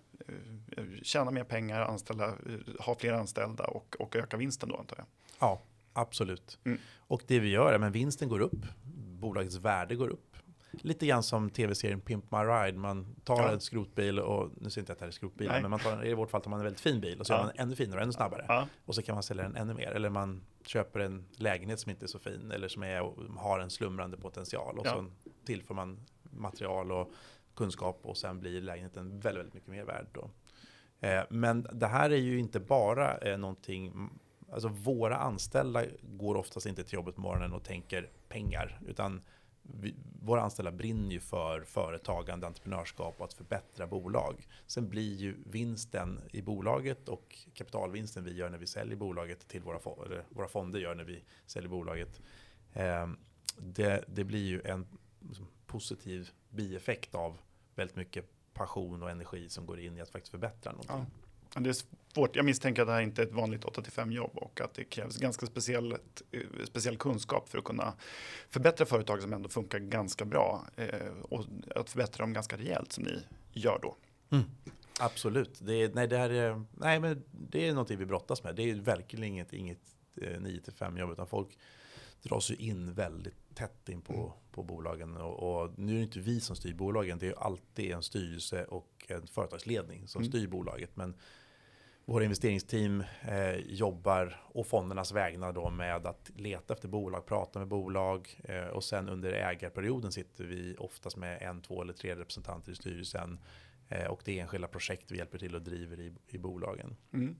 Eh, 0.77 0.85
tjäna 1.03 1.31
mer 1.31 1.45
pengar, 1.45 1.81
anställa, 1.81 2.27
eh, 2.27 2.35
ha 2.79 2.95
fler 2.95 3.13
anställda 3.13 3.65
och, 3.65 3.97
och 3.99 4.17
öka 4.17 4.37
vinsten 4.37 4.69
då 4.69 4.77
antar 4.77 4.97
jag. 4.99 5.07
Ja, 5.39 5.63
absolut. 5.93 6.59
Mm. 6.65 6.79
Och 6.97 7.23
det 7.27 7.41
vi 7.41 7.49
gör 7.49 7.73
är 7.73 7.87
att 7.87 7.93
vinsten 7.93 8.29
går 8.29 8.41
upp, 8.41 8.67
bolagets 9.21 9.57
värde 9.57 9.95
går 9.95 10.09
upp. 10.09 10.28
Lite 10.71 11.07
grann 11.07 11.23
som 11.23 11.51
tv-serien 11.51 12.01
Pimp 12.01 12.31
My 12.31 12.39
Ride. 12.39 12.79
Man 12.79 13.17
tar 13.25 13.43
ja. 13.43 13.51
en 13.51 13.61
skrotbil 13.61 14.19
och, 14.19 14.51
nu 14.57 14.71
säger 14.71 14.83
inte 14.83 14.93
att 14.93 14.99
det 14.99 15.05
här 15.05 15.09
är 15.09 15.13
skrotbilar, 15.13 15.63
men 15.63 15.71
man 15.71 15.81
tar, 15.81 16.07
i 16.07 16.15
vårt 16.15 16.31
fall 16.31 16.41
tar 16.41 16.51
man 16.51 16.61
en 16.61 16.65
väldigt 16.65 16.81
fin 16.81 17.01
bil 17.01 17.21
och 17.21 17.27
så 17.27 17.33
ja. 17.33 17.37
gör 17.37 17.45
man 17.45 17.53
ännu 17.57 17.77
finare 17.77 17.97
och 17.97 18.03
ännu 18.03 18.13
snabbare. 18.13 18.45
Ja. 18.49 18.67
Och 18.85 18.95
så 18.95 19.03
kan 19.03 19.15
man 19.15 19.23
sälja 19.23 19.43
den 19.43 19.57
ännu 19.57 19.75
mer. 19.75 19.91
Eller 19.91 20.11
man 20.11 20.43
köper 20.67 21.01
en 21.01 21.25
lägenhet 21.37 21.81
som 21.81 21.91
inte 21.91 22.05
är 22.05 22.09
så 22.09 22.19
fin 22.19 22.53
eller 22.53 22.69
som 22.69 22.83
är, 22.83 23.39
har 23.39 23.59
en 23.59 23.71
slumrande 23.71 24.17
potential 24.17 24.79
och 24.79 24.87
så 24.87 25.07
tillför 25.45 25.75
man 25.75 26.07
material 26.23 26.93
och 26.93 27.13
kunskap 27.55 28.01
och 28.03 28.17
sen 28.17 28.41
blir 28.41 28.61
lägenheten 28.61 29.21
väldigt, 29.21 29.39
väldigt 29.41 29.55
mycket 29.55 29.71
mer 29.71 29.85
värd. 29.85 30.07
Då. 30.13 30.31
Eh, 31.01 31.23
men 31.31 31.67
det 31.73 31.87
här 31.87 32.11
är 32.11 32.17
ju 32.17 32.39
inte 32.39 32.61
bara 32.61 33.19
eh, 33.19 33.39
någonting, 33.39 34.11
alltså 34.53 34.69
våra 34.69 35.17
anställda 35.17 35.85
går 36.03 36.35
oftast 36.35 36.67
inte 36.67 36.85
till 36.85 36.95
jobbet 36.95 37.15
på 37.15 37.21
morgonen 37.21 37.53
och 37.53 37.65
tänker 37.65 38.11
pengar, 38.29 38.81
utan 38.87 39.23
vi, 39.81 39.95
våra 40.23 40.43
anställda 40.43 40.73
brinner 40.73 41.13
ju 41.13 41.21
för 41.21 41.61
företagande, 41.61 42.47
entreprenörskap 42.47 43.15
och 43.19 43.25
att 43.25 43.33
förbättra 43.33 43.87
bolag. 43.87 44.47
Sen 44.67 44.89
blir 44.89 45.15
ju 45.15 45.37
vinsten 45.47 46.21
i 46.33 46.43
bolaget 46.43 47.09
och 47.09 47.39
kapitalvinsten 47.55 48.25
vi 48.25 48.35
gör 48.35 48.51
när 48.51 48.59
vi 48.59 48.67
säljer 48.67 48.97
bolaget 48.97 49.49
till 49.49 49.63
våra, 49.63 50.05
eller 50.07 50.25
våra 50.29 50.49
fonder 50.49 50.81
gör 50.81 50.95
när 50.95 51.05
vi 51.05 51.25
säljer 51.47 51.71
bolaget. 51.71 52.21
Eh, 52.73 53.09
det, 53.57 54.05
det 54.09 54.25
blir 54.25 54.47
ju 54.47 54.63
en 54.65 54.87
liksom, 55.21 55.47
positiv 55.67 56.31
bieffekt 56.51 57.15
av 57.15 57.39
väldigt 57.75 57.97
mycket 57.97 58.25
passion 58.55 59.03
och 59.03 59.11
energi 59.11 59.49
som 59.49 59.67
går 59.67 59.81
in 59.81 59.99
i 59.99 60.01
att 60.01 60.11
faktiskt 60.11 60.31
förbättra 60.31 60.73
någonting. 60.73 61.07
Ja. 61.23 61.28
Det 61.61 61.71
är 61.71 61.85
svårt. 62.15 62.37
Jag 62.37 62.45
misstänker 62.45 62.83
att 62.83 62.89
det 62.89 62.93
här 62.93 63.01
inte 63.01 63.23
är 63.23 63.27
ett 63.27 63.33
vanligt 63.33 63.65
8-5 63.65 64.13
jobb 64.13 64.31
och 64.35 64.61
att 64.61 64.75
det 64.75 64.85
krävs 64.85 65.17
ganska 65.17 65.47
speciellt, 65.47 66.23
eh, 66.31 66.41
speciell 66.65 66.97
kunskap 66.97 67.49
för 67.49 67.59
att 67.59 67.65
kunna 67.65 67.95
förbättra 68.51 68.87
företag 68.87 69.23
som 69.23 69.33
ändå 69.33 69.49
funkar 69.49 69.79
ganska 69.79 70.25
bra 70.25 70.65
eh, 70.77 71.13
och 71.23 71.45
att 71.75 71.91
förbättra 71.91 72.23
dem 72.23 72.33
ganska 72.33 72.57
rejält 72.57 72.93
som 72.93 73.05
ni 73.05 73.23
gör 73.53 73.79
då. 73.83 73.97
Mm. 74.31 74.45
Absolut. 75.01 75.59
Det 75.63 75.83
är, 75.83 75.91
nej, 75.95 76.09
det 76.09 76.19
här 76.19 76.31
är, 76.31 76.65
nej, 76.71 77.01
men 77.01 77.23
det 77.31 77.69
är 77.69 77.73
någonting 77.73 77.99
vi 77.99 78.07
brottas 78.07 78.45
med. 78.45 78.57
Det 78.57 78.71
är 78.71 78.75
verkligen 78.75 79.25
inget, 79.25 79.53
inget 79.53 79.81
9-5 80.17 80.93
eh, 80.93 81.01
jobb 81.01 81.13
utan 81.13 81.27
folk 81.27 81.59
dras 82.23 82.51
ju 82.51 82.55
in 82.55 82.93
väldigt 82.93 83.55
tätt 83.55 83.89
in 83.89 84.01
på, 84.01 84.15
mm. 84.15 84.31
på 84.53 84.63
bolagen. 84.63 85.17
Och, 85.17 85.63
och, 85.63 85.79
nu 85.79 85.93
är 85.93 85.97
det 85.97 86.03
inte 86.03 86.21
vi 86.21 86.41
som 86.41 86.57
styr 86.57 86.75
bolagen, 86.75 87.19
det 87.19 87.27
är 87.27 87.39
alltid 87.39 87.91
en 87.91 88.03
styrelse 88.03 88.65
och 88.65 89.07
en 89.09 89.27
företagsledning 89.27 90.09
som 90.09 90.23
mm. 90.23 90.31
styr 90.31 90.47
bolaget. 90.47 90.97
Men 90.97 91.15
våra 92.09 92.25
investeringsteam 92.25 93.05
eh, 93.23 93.57
jobbar 93.57 94.43
och 94.45 94.67
fondernas 94.67 95.13
vägnar 95.13 95.53
då 95.53 95.71
med 95.71 96.07
att 96.07 96.31
leta 96.37 96.75
efter 96.75 96.89
bolag, 96.89 97.27
prata 97.27 97.59
med 97.59 97.69
bolag 97.69 98.41
eh, 98.45 98.67
och 98.67 98.85
sen 98.85 99.09
under 99.09 99.33
ägarperioden 99.33 100.13
sitter 100.13 100.45
vi 100.45 100.77
oftast 100.79 101.17
med 101.17 101.43
en, 101.43 101.63
två 101.63 101.83
eller 101.83 101.93
tre 101.93 102.17
representanter 102.17 102.73
i 102.73 102.75
styrelsen 102.75 103.39
eh, 103.89 104.07
och 104.07 104.21
det 104.25 104.39
är 104.39 104.43
enskilda 104.43 104.69
projekt 104.69 105.11
vi 105.11 105.19
hjälper 105.19 105.39
till 105.39 105.55
och 105.55 105.63
driver 105.63 106.01
i, 106.01 106.13
i 106.29 106.39
bolagen. 106.39 106.97
Mm. 107.13 107.37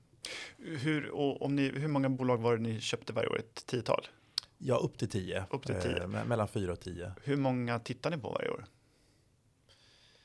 Hur, 0.59 1.15
om 1.43 1.57
ni, 1.57 1.69
hur 1.69 1.89
många 1.89 2.09
bolag 2.09 2.39
var 2.39 2.57
det 2.57 2.63
ni 2.63 2.81
köpte 2.81 3.13
varje 3.13 3.29
år? 3.29 3.39
Ett 3.39 3.67
tiotal? 3.67 4.07
Ja, 4.59 4.77
upp 4.77 4.99
till 4.99 5.09
10. 5.09 5.45
Upp 5.51 5.67
till 5.67 5.75
10. 5.75 6.03
Eh, 6.03 6.09
mellan 6.09 6.49
4 6.49 6.73
och 6.73 6.81
10. 6.81 7.13
Hur 7.25 7.37
många 7.37 7.79
tittar 7.79 8.11
ni 8.11 8.19
på 8.19 8.31
varje 8.31 8.51
år? 8.51 8.65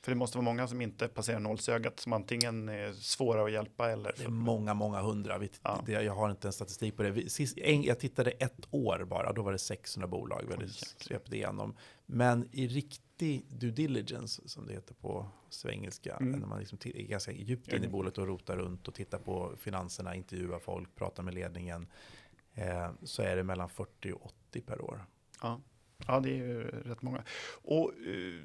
För 0.03 0.11
det 0.11 0.15
måste 0.15 0.37
vara 0.37 0.45
många 0.45 0.67
som 0.67 0.81
inte 0.81 1.07
passerar 1.07 1.39
nålsögat 1.39 1.99
som 1.99 2.13
antingen 2.13 2.69
är 2.69 2.93
svåra 2.93 3.45
att 3.45 3.51
hjälpa 3.51 3.91
eller... 3.91 4.13
Det 4.17 4.23
är 4.23 4.29
många, 4.29 4.73
många 4.73 5.01
hundra. 5.01 5.37
Vi, 5.37 5.49
ja. 5.63 5.83
det, 5.85 5.91
jag 5.91 6.15
har 6.15 6.31
inte 6.31 6.47
en 6.47 6.53
statistik 6.53 6.97
på 6.97 7.03
det. 7.03 7.31
Sist, 7.31 7.57
en, 7.57 7.83
jag 7.83 7.99
tittade 7.99 8.31
ett 8.31 8.67
år 8.71 9.05
bara, 9.09 9.33
då 9.33 9.41
var 9.41 9.51
det 9.51 9.57
600 9.57 10.07
bolag 10.07 10.43
vi 10.59 10.67
svepte 10.97 11.35
igenom. 11.35 11.75
Men 12.05 12.49
i 12.51 12.67
riktig 12.67 13.45
due 13.49 13.71
diligence, 13.71 14.41
som 14.45 14.65
det 14.65 14.73
heter 14.73 14.93
på 14.93 15.27
svengelska, 15.49 16.15
mm. 16.15 16.39
när 16.39 16.47
man 16.47 16.59
liksom 16.59 16.77
är 16.83 17.03
ganska 17.03 17.31
djupt 17.31 17.73
in 17.73 17.83
i 17.83 17.87
bolaget 17.87 18.17
och 18.17 18.27
rotar 18.27 18.57
runt 18.57 18.87
och 18.87 18.93
tittar 18.93 19.17
på 19.17 19.51
finanserna, 19.57 20.15
intervjuar 20.15 20.59
folk, 20.59 20.95
pratar 20.95 21.23
med 21.23 21.33
ledningen 21.33 21.87
eh, 22.53 22.91
så 23.03 23.21
är 23.21 23.35
det 23.35 23.43
mellan 23.43 23.69
40 23.69 24.11
och 24.11 24.25
80 24.25 24.61
per 24.61 24.81
år. 24.81 25.05
Ja. 25.41 25.61
Ja, 26.07 26.19
det 26.19 26.29
är 26.29 26.35
ju 26.35 26.63
rätt 26.63 27.01
många. 27.01 27.23
Och 27.63 27.91
uh, 28.07 28.43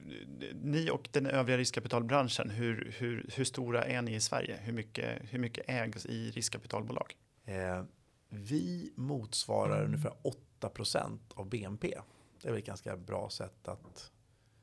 ni 0.54 0.90
och 0.90 1.08
den 1.12 1.26
övriga 1.26 1.58
riskkapitalbranschen, 1.58 2.50
hur, 2.50 2.94
hur, 2.98 3.30
hur 3.34 3.44
stora 3.44 3.84
är 3.84 4.02
ni 4.02 4.14
i 4.14 4.20
Sverige? 4.20 4.58
Hur 4.62 4.72
mycket, 4.72 5.22
hur 5.30 5.38
mycket 5.38 5.64
ägs 5.68 6.06
i 6.06 6.30
riskkapitalbolag? 6.30 7.16
Eh, 7.44 7.82
vi 8.28 8.92
motsvarar 8.96 9.84
ungefär 9.84 10.12
8% 10.60 11.18
av 11.34 11.48
BNP. 11.48 11.94
Det 12.42 12.48
är 12.48 12.52
väl 12.52 12.60
ett 12.60 12.66
ganska 12.66 12.96
bra 12.96 13.30
sätt 13.30 13.68
att... 13.68 14.12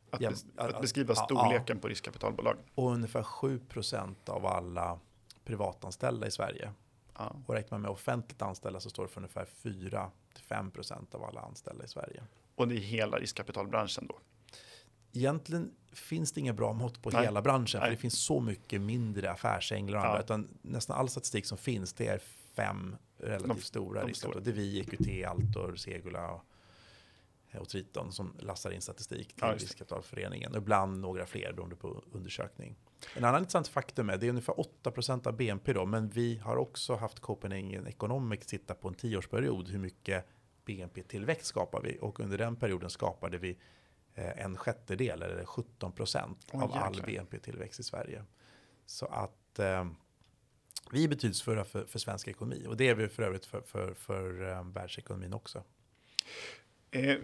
Att, 0.09 0.19
bes 0.19 0.45
att 0.55 0.81
beskriva 0.81 1.15
storleken 1.15 1.77
ja, 1.77 1.81
på 1.81 1.87
riskkapitalbolag. 1.87 2.57
Och 2.75 2.91
ungefär 2.91 3.23
7% 3.23 4.29
av 4.29 4.45
alla 4.45 4.99
privatanställda 5.43 6.27
i 6.27 6.31
Sverige 6.31 6.71
Ja. 7.17 7.35
Och 7.45 7.53
räknar 7.53 7.77
man 7.77 7.81
med 7.81 7.91
offentligt 7.91 8.41
anställda 8.41 8.79
så 8.79 8.89
står 8.89 9.03
det 9.03 9.09
för 9.09 9.19
ungefär 9.19 9.47
4-5 10.49 10.71
procent 10.71 11.15
av 11.15 11.23
alla 11.23 11.41
anställda 11.41 11.85
i 11.85 11.87
Sverige. 11.87 12.23
Och 12.55 12.67
det 12.67 12.75
är 12.75 12.79
hela 12.79 13.17
riskkapitalbranschen 13.17 14.07
då? 14.07 14.19
Egentligen 15.13 15.71
finns 15.93 16.31
det 16.31 16.39
inga 16.41 16.53
bra 16.53 16.73
mått 16.73 17.01
på 17.01 17.09
Nej. 17.09 17.23
hela 17.23 17.41
branschen, 17.41 17.79
Nej. 17.79 17.87
för 17.87 17.95
det 17.95 18.01
finns 18.01 18.19
så 18.19 18.39
mycket 18.39 18.81
mindre 18.81 19.31
affärsänglar 19.31 19.99
och 19.99 20.05
ja. 20.05 20.09
andra, 20.09 20.23
utan 20.23 20.47
nästan 20.61 20.97
all 20.97 21.09
statistik 21.09 21.45
som 21.45 21.57
finns, 21.57 21.93
det 21.93 22.07
är 22.07 22.19
fem 22.55 22.95
relativt 23.17 23.55
de, 23.55 23.61
stora. 23.61 24.05
De 24.07 24.13
stora. 24.13 24.39
Det 24.39 24.49
är 24.49 24.53
vi, 24.53 24.79
EQT, 24.79 25.27
Altor, 25.27 25.75
Segula 25.75 26.31
och, 26.31 26.43
och 27.59 27.69
Triton 27.69 28.11
som 28.11 28.33
lassar 28.39 28.71
in 28.71 28.81
statistik 28.81 29.27
till 29.27 29.37
ja, 29.41 29.53
riskkapitalföreningen. 29.53 30.51
Och 30.51 30.57
ibland 30.57 31.01
några 31.01 31.25
fler 31.25 31.53
beroende 31.53 31.75
på 31.75 32.03
undersökning. 32.11 32.75
En 33.15 33.23
annan 33.23 33.39
intressant 33.39 33.67
faktum 33.67 34.09
är 34.09 34.17
det 34.17 34.25
är 34.25 34.29
ungefär 34.29 34.53
8% 34.83 35.27
av 35.27 35.37
BNP 35.37 35.73
då, 35.73 35.85
men 35.85 36.09
vi 36.09 36.37
har 36.37 36.57
också 36.57 36.95
haft 36.95 37.19
Copenhagen 37.19 37.87
Economics 37.87 38.47
titta 38.47 38.73
på 38.73 38.87
en 38.87 38.93
tioårsperiod 38.93 39.69
hur 39.69 39.79
mycket 39.79 40.25
BNP-tillväxt 40.65 41.45
skapar 41.45 41.81
vi 41.81 41.97
och 42.01 42.19
under 42.19 42.37
den 42.37 42.55
perioden 42.55 42.89
skapade 42.89 43.37
vi 43.37 43.57
eh, 44.13 44.45
en 44.45 44.57
sjättedel 44.57 45.21
eller 45.21 45.45
17 45.45 45.91
procent 45.91 46.47
av 46.51 46.61
jäklar. 46.61 46.81
all 46.81 47.01
BNP-tillväxt 47.05 47.79
i 47.79 47.83
Sverige. 47.83 48.23
Så 48.85 49.05
att 49.05 49.59
eh, 49.59 49.85
vi 50.91 51.03
är 51.03 51.07
betydelsefulla 51.07 51.65
för, 51.65 51.85
för 51.85 51.99
svensk 51.99 52.27
ekonomi 52.27 52.65
och 52.67 52.77
det 52.77 52.89
är 52.89 52.95
vi 52.95 53.07
för 53.07 53.23
övrigt 53.23 53.45
för, 53.45 53.61
för, 53.61 53.93
för 53.93 54.51
eh, 54.51 54.63
världsekonomin 54.63 55.33
också. 55.33 55.63
Eh, 56.91 57.17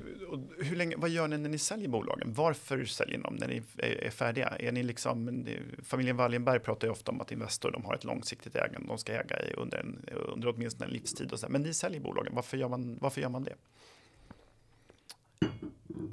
hur 0.58 0.76
länge, 0.76 0.96
vad 0.98 1.10
gör 1.10 1.28
ni 1.28 1.38
när 1.38 1.50
ni 1.50 1.58
säljer 1.58 1.88
bolagen? 1.88 2.34
Varför 2.34 2.86
säljer 2.86 3.18
ni 3.18 3.24
dem 3.24 3.36
när 3.36 3.48
ni 3.48 3.62
är, 3.78 4.04
är 4.04 4.10
färdiga? 4.10 4.48
Är 4.48 4.72
ni 4.72 4.84
liksom, 4.84 5.46
familjen 5.84 6.18
Wallenberg 6.18 6.60
pratar 6.60 6.88
ju 6.88 6.92
ofta 6.92 7.12
om 7.12 7.22
att 7.22 7.32
Investor 7.32 7.72
de 7.72 7.86
har 7.86 7.96
ett 7.96 8.04
långsiktigt 8.04 8.56
ägande. 8.56 8.88
De 8.88 8.98
ska 8.98 9.14
äga 9.14 9.50
i 9.50 9.54
under, 9.54 9.78
en, 9.78 10.06
under 10.12 10.48
åtminstone 10.48 10.86
en 10.86 10.92
livstid. 10.92 11.32
Och 11.32 11.40
så. 11.40 11.50
Men 11.50 11.62
ni 11.62 11.74
säljer 11.74 12.02
bolagen. 12.02 12.36
Varför 12.36 12.58
gör, 12.58 12.70
man, 12.70 12.98
varför 13.02 13.22
gör 13.22 13.30
man 13.30 13.44
det? 13.44 13.56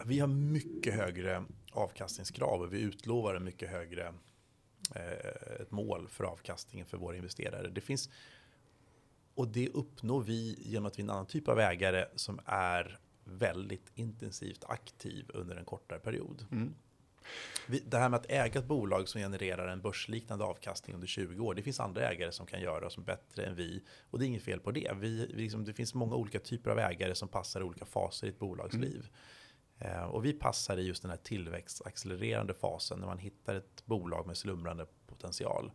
Vi 0.05 0.19
har 0.19 0.29
mycket 0.29 0.95
högre 0.95 1.45
avkastningskrav 1.73 2.63
och 2.63 2.73
vi 2.73 2.81
utlovar 2.81 3.35
en 3.35 3.45
mycket 3.45 3.71
högre 3.71 4.15
eh, 4.95 5.61
ett 5.61 5.71
mål 5.71 6.09
för 6.09 6.25
avkastningen 6.25 6.87
för 6.87 6.97
våra 6.97 7.17
investerare. 7.17 7.69
Det 7.69 7.81
finns 7.81 8.11
och 9.35 9.49
det 9.49 9.69
uppnår 9.69 10.21
vi 10.21 10.59
genom 10.59 10.87
att 10.87 10.99
vi 10.99 11.03
är 11.03 11.05
en 11.05 11.11
annan 11.11 11.27
typ 11.27 11.49
av 11.49 11.61
ägare 11.61 12.07
som 12.15 12.41
är 12.45 12.99
väldigt 13.29 13.91
intensivt 13.95 14.65
aktiv 14.65 15.31
under 15.35 15.57
en 15.57 15.65
kortare 15.65 15.99
period. 15.99 16.47
Mm. 16.53 16.75
Det 17.67 17.99
här 17.99 18.09
med 18.09 18.21
att 18.21 18.31
äga 18.31 18.61
ett 18.61 18.67
bolag 18.67 19.09
som 19.09 19.21
genererar 19.21 19.69
en 19.69 19.81
börsliknande 19.81 20.45
avkastning 20.45 20.95
under 20.95 21.07
20 21.07 21.45
år. 21.45 21.55
Det 21.55 21.63
finns 21.63 21.81
andra 21.81 22.11
ägare 22.11 22.33
som 22.33 22.47
kan 22.47 22.61
göra 22.61 22.91
som 22.91 23.05
bättre 23.05 23.45
än 23.47 23.55
vi. 23.55 23.85
Och 24.11 24.19
det 24.19 24.25
är 24.25 24.27
inget 24.27 24.43
fel 24.43 24.61
på 24.61 24.71
det. 24.71 24.93
Vi, 24.97 25.27
vi 25.27 25.43
liksom, 25.43 25.65
det 25.65 25.73
finns 25.73 25.95
många 25.95 26.15
olika 26.15 26.39
typer 26.39 26.71
av 26.71 26.79
ägare 26.79 27.15
som 27.15 27.29
passar 27.29 27.61
i 27.61 27.65
olika 27.65 27.85
faser 27.85 28.27
i 28.27 28.31
ett 28.31 28.39
bolags 28.39 28.75
mm. 28.75 28.89
liv. 28.89 29.09
Eh, 29.79 30.03
och 30.03 30.25
vi 30.25 30.33
passar 30.33 30.77
i 30.77 30.83
just 30.83 31.03
den 31.03 31.11
här 31.11 31.19
tillväxtaccelererande 31.19 32.55
fasen 32.55 32.99
när 32.99 33.07
man 33.07 33.19
hittar 33.19 33.55
ett 33.55 33.87
bolag 33.87 34.27
med 34.27 34.37
slumrande 34.37 34.87
potential. 35.07 35.71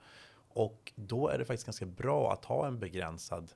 Och 0.54 0.94
då 0.96 1.30
är 1.30 1.38
det 1.38 1.46
faktiskt 1.46 1.66
ganska 1.66 1.86
bra 1.86 2.34
att 2.34 2.46
ha 2.46 2.68
en 2.68 2.80
begränsad 2.80 3.52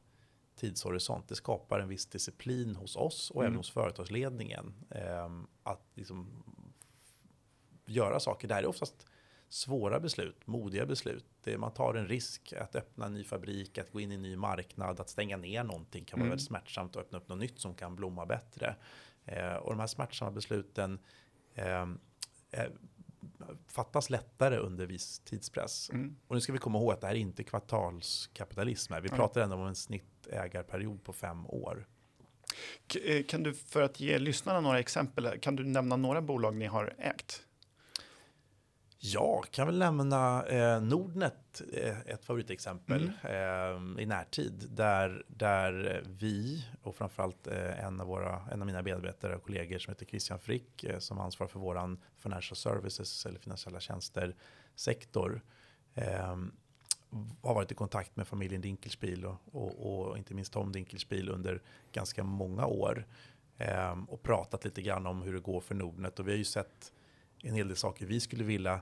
tidshorisont. 0.58 1.28
Det 1.28 1.36
skapar 1.36 1.80
en 1.80 1.88
viss 1.88 2.06
disciplin 2.06 2.76
hos 2.76 2.96
oss 2.96 3.32
och 3.32 3.42
mm. 3.42 3.48
även 3.48 3.58
hos 3.58 3.70
företagsledningen. 3.70 4.74
Eh, 4.90 5.30
att 5.64 5.92
liksom 5.94 6.44
göra 7.86 8.20
saker. 8.20 8.48
Det 8.48 8.54
här 8.54 8.64
är 8.64 8.68
oftast 8.68 9.06
svåra 9.50 10.00
beslut, 10.00 10.48
modiga 10.48 10.86
beslut. 10.86 11.26
Det, 11.44 11.58
man 11.58 11.74
tar 11.74 11.94
en 11.94 12.08
risk 12.08 12.54
att 12.54 12.76
öppna 12.76 13.06
en 13.06 13.14
ny 13.14 13.24
fabrik, 13.24 13.78
att 13.78 13.92
gå 13.92 14.00
in 14.00 14.12
i 14.12 14.16
en 14.16 14.22
ny 14.22 14.36
marknad, 14.36 15.00
att 15.00 15.10
stänga 15.10 15.38
ner 15.38 15.64
någonting 15.64 16.06
kan 16.06 16.20
vara 16.20 16.26
mm. 16.26 16.30
väldigt 16.30 16.48
smärtsamt 16.48 16.96
och 16.96 17.02
öppna 17.02 17.18
upp 17.18 17.30
något 17.30 17.40
nytt 17.40 17.60
som 17.60 17.76
kan 17.76 17.96
blomma 17.96 18.26
bättre. 18.26 18.76
Eh, 19.26 19.54
och 19.54 19.72
de 19.72 19.80
här 19.80 19.88
smärtsamma 19.88 20.32
besluten 20.32 21.00
eh, 21.54 21.86
fattas 23.68 24.10
lättare 24.10 24.58
under 24.58 24.86
viss 24.86 25.20
tidspress. 25.20 25.90
Mm. 25.90 26.16
Och 26.28 26.36
nu 26.36 26.42
ska 26.42 26.54
vi 26.54 26.60
komma 26.60 26.80
ihåg 26.80 26.94
att 26.94 27.02
det 27.02 27.08
här 27.08 27.16
är 27.16 27.20
inte 27.20 27.44
kvartalskapitalism. 27.44 28.94
Vi 29.02 29.10
pratar 29.10 29.42
ändå 29.42 29.56
om 29.56 29.68
en 29.68 29.76
snittägarperiod 30.28 31.04
på 31.04 31.14
fem 31.14 31.46
år. 31.48 31.86
Eh, 33.06 33.24
kan 33.26 33.44
du, 33.44 33.54
för 33.54 33.82
att 33.82 34.00
ge 34.00 34.20
lyssnarna 34.20 34.62
några 34.62 34.80
exempel, 34.80 35.40
kan 35.40 35.56
du 35.56 35.64
nämna 35.64 35.96
några 35.96 36.22
bolag 36.22 36.56
ni 36.56 36.66
har 36.66 36.94
ägt? 36.98 37.44
Ja, 39.00 39.44
kan 39.52 39.68
väl 39.68 39.78
nämna 39.78 40.46
eh, 40.46 40.82
Nordnet, 40.82 41.62
eh, 41.74 42.00
ett 42.00 42.26
favoritexempel 42.26 43.12
mm. 43.24 43.98
eh, 43.98 44.04
i 44.04 44.06
närtid, 44.06 44.66
där, 44.70 45.24
där 45.28 46.04
vi 46.08 46.66
och 46.82 46.96
framförallt 46.96 47.48
eh, 47.48 47.86
en, 47.86 48.02
av 48.02 48.08
våra, 48.08 48.42
en 48.52 48.62
av 48.62 48.66
mina 48.66 48.82
medarbetare 48.82 49.36
och 49.36 49.44
kollegor 49.44 49.80
som 49.80 49.92
heter 49.92 50.06
Christian 50.06 50.40
Frick, 50.40 50.84
eh, 50.84 51.00
som 51.00 51.20
ansvarar 51.20 51.50
för 51.50 51.60
våran 51.60 52.02
financial 52.18 52.56
services 52.56 53.26
eller 53.26 53.40
finansiella 53.40 53.80
tjänster 53.80 54.36
sektor, 54.76 55.42
har 57.42 57.54
varit 57.54 57.72
i 57.72 57.76
kontakt 57.76 58.16
med 58.16 58.28
familjen 58.28 58.62
Dinkelspiel 58.62 59.26
och, 59.26 59.38
och, 59.52 60.08
och 60.08 60.18
inte 60.18 60.34
minst 60.34 60.54
Tom 60.54 60.72
Dinkelspiel 60.72 61.30
under 61.30 61.62
ganska 61.92 62.24
många 62.24 62.66
år 62.66 63.06
ehm, 63.58 64.06
och 64.06 64.24
pratat 64.24 64.66
lite 64.66 64.82
grann 64.82 65.08
om 65.08 65.22
hur 65.22 65.34
det 65.34 65.40
går 65.40 65.62
för 65.62 65.76
Nordnet 65.76 66.20
och 66.20 66.28
vi 66.28 66.32
har 66.32 66.38
ju 66.38 66.44
sett 66.44 66.94
en 67.44 67.54
hel 67.54 67.68
del 67.68 67.78
saker 67.78 68.06
vi 68.06 68.20
skulle 68.20 68.44
vilja 68.44 68.74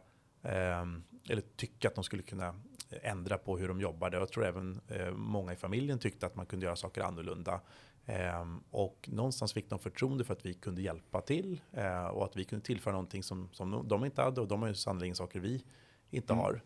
eh, 0.42 0.86
eller 1.30 1.42
tycka 1.56 1.88
att 1.88 1.96
de 1.96 2.04
skulle 2.04 2.24
kunna 2.24 2.56
ändra 2.90 3.38
på 3.38 3.58
hur 3.58 3.68
de 3.68 3.82
jobbade. 3.82 4.18
Jag 4.18 4.30
tror 4.30 4.46
även 4.46 4.82
eh, 4.88 5.12
många 5.12 5.54
i 5.54 5.56
familjen 5.56 6.00
tyckte 6.00 6.26
att 6.26 6.36
man 6.36 6.46
kunde 6.46 6.66
göra 6.66 6.76
saker 6.76 7.02
annorlunda. 7.02 7.62
Eh, 8.06 8.46
och 8.72 9.10
någonstans 9.12 9.54
fick 9.54 9.70
de 9.70 9.80
förtroende 9.80 10.24
för 10.24 10.34
att 10.34 10.46
vi 10.46 10.54
kunde 10.54 10.82
hjälpa 10.82 11.22
till 11.22 11.62
eh, 11.72 12.06
och 12.06 12.26
att 12.26 12.36
vi 12.36 12.44
kunde 12.44 12.66
tillföra 12.66 12.92
någonting 12.92 13.24
som, 13.24 13.50
som 13.52 13.88
de 13.88 14.06
inte 14.06 14.22
hade 14.22 14.42
och 14.42 14.48
de 14.48 14.62
har 14.62 14.70
ju 14.70 14.76
sannerligen 14.76 15.16
saker 15.16 15.40
vi 15.40 15.64
inte 16.10 16.34
mm. 16.34 16.44
har. 16.44 16.62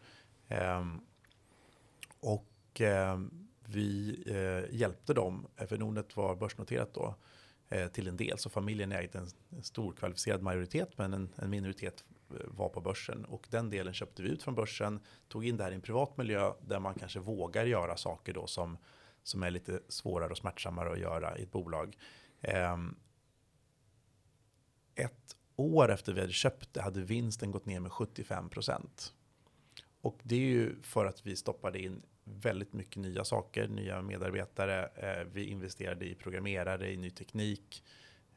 Ehm, 0.47 1.01
och 2.19 2.81
eh, 2.81 3.19
vi 3.65 4.23
eh, 4.25 4.75
hjälpte 4.75 5.13
dem, 5.13 5.47
eh, 5.57 5.67
för 5.67 5.77
Nordnet 5.77 6.17
var 6.17 6.35
börsnoterat 6.35 6.93
då, 6.93 7.15
Eh, 7.71 7.87
till 7.87 8.07
en 8.07 8.17
del. 8.17 8.37
Så 8.37 8.49
familjen 8.49 8.91
ägde 8.91 9.19
en, 9.19 9.27
en 9.49 9.63
stor 9.63 9.93
kvalificerad 9.93 10.41
majoritet 10.41 10.97
men 10.97 11.13
en, 11.13 11.29
en, 11.35 11.49
minoritet 11.49 12.03
eh, 12.29 12.35
var 12.47 12.69
på 12.69 12.81
börsen. 12.81 13.25
Och 13.25 13.47
den 13.49 13.69
delen 13.69 13.93
köpte 13.93 14.23
vi 14.23 14.29
ut 14.29 14.43
från 14.43 14.55
börsen, 14.55 14.99
tog 15.27 15.45
in 15.45 15.57
det 15.57 15.63
här 15.63 15.71
i 15.71 15.75
en 15.75 15.81
privat 15.81 16.17
miljö 16.17 16.53
där 16.61 16.79
man 16.79 16.95
kanske 16.95 17.19
vågar 17.19 17.65
göra 17.65 17.97
saker 17.97 18.33
då 18.33 18.47
som, 18.47 18.77
som 19.23 19.43
är 19.43 19.51
lite 19.51 19.79
svårare 19.87 20.31
och 20.31 20.37
smärtsammare 20.37 20.91
att 20.91 20.99
göra 20.99 21.37
i 21.37 21.43
ett 21.43 21.51
bolag. 21.51 21.97
Eh, 22.41 22.77
ett 24.95 25.35
år 25.55 25.91
efter 25.91 26.13
vi 26.13 26.21
hade 26.21 26.33
köpt 26.33 26.73
det 26.73 26.81
hade 26.81 27.01
vinsten 27.01 27.51
gått 27.51 27.65
ner 27.65 27.79
med 27.79 27.91
75 27.91 28.49
procent. 28.49 29.13
Och 30.01 30.19
det 30.23 30.35
är 30.35 30.39
ju 30.39 30.81
för 30.81 31.05
att 31.05 31.25
vi 31.25 31.35
stoppade 31.35 31.79
in 31.79 32.01
väldigt 32.23 32.73
mycket 32.73 32.95
nya 32.95 33.23
saker, 33.23 33.67
nya 33.67 34.01
medarbetare. 34.01 34.89
Eh, 34.95 35.27
vi 35.33 35.45
investerade 35.45 36.05
i 36.05 36.15
programmerare, 36.15 36.91
i 36.91 36.97
ny 36.97 37.09
teknik. 37.09 37.83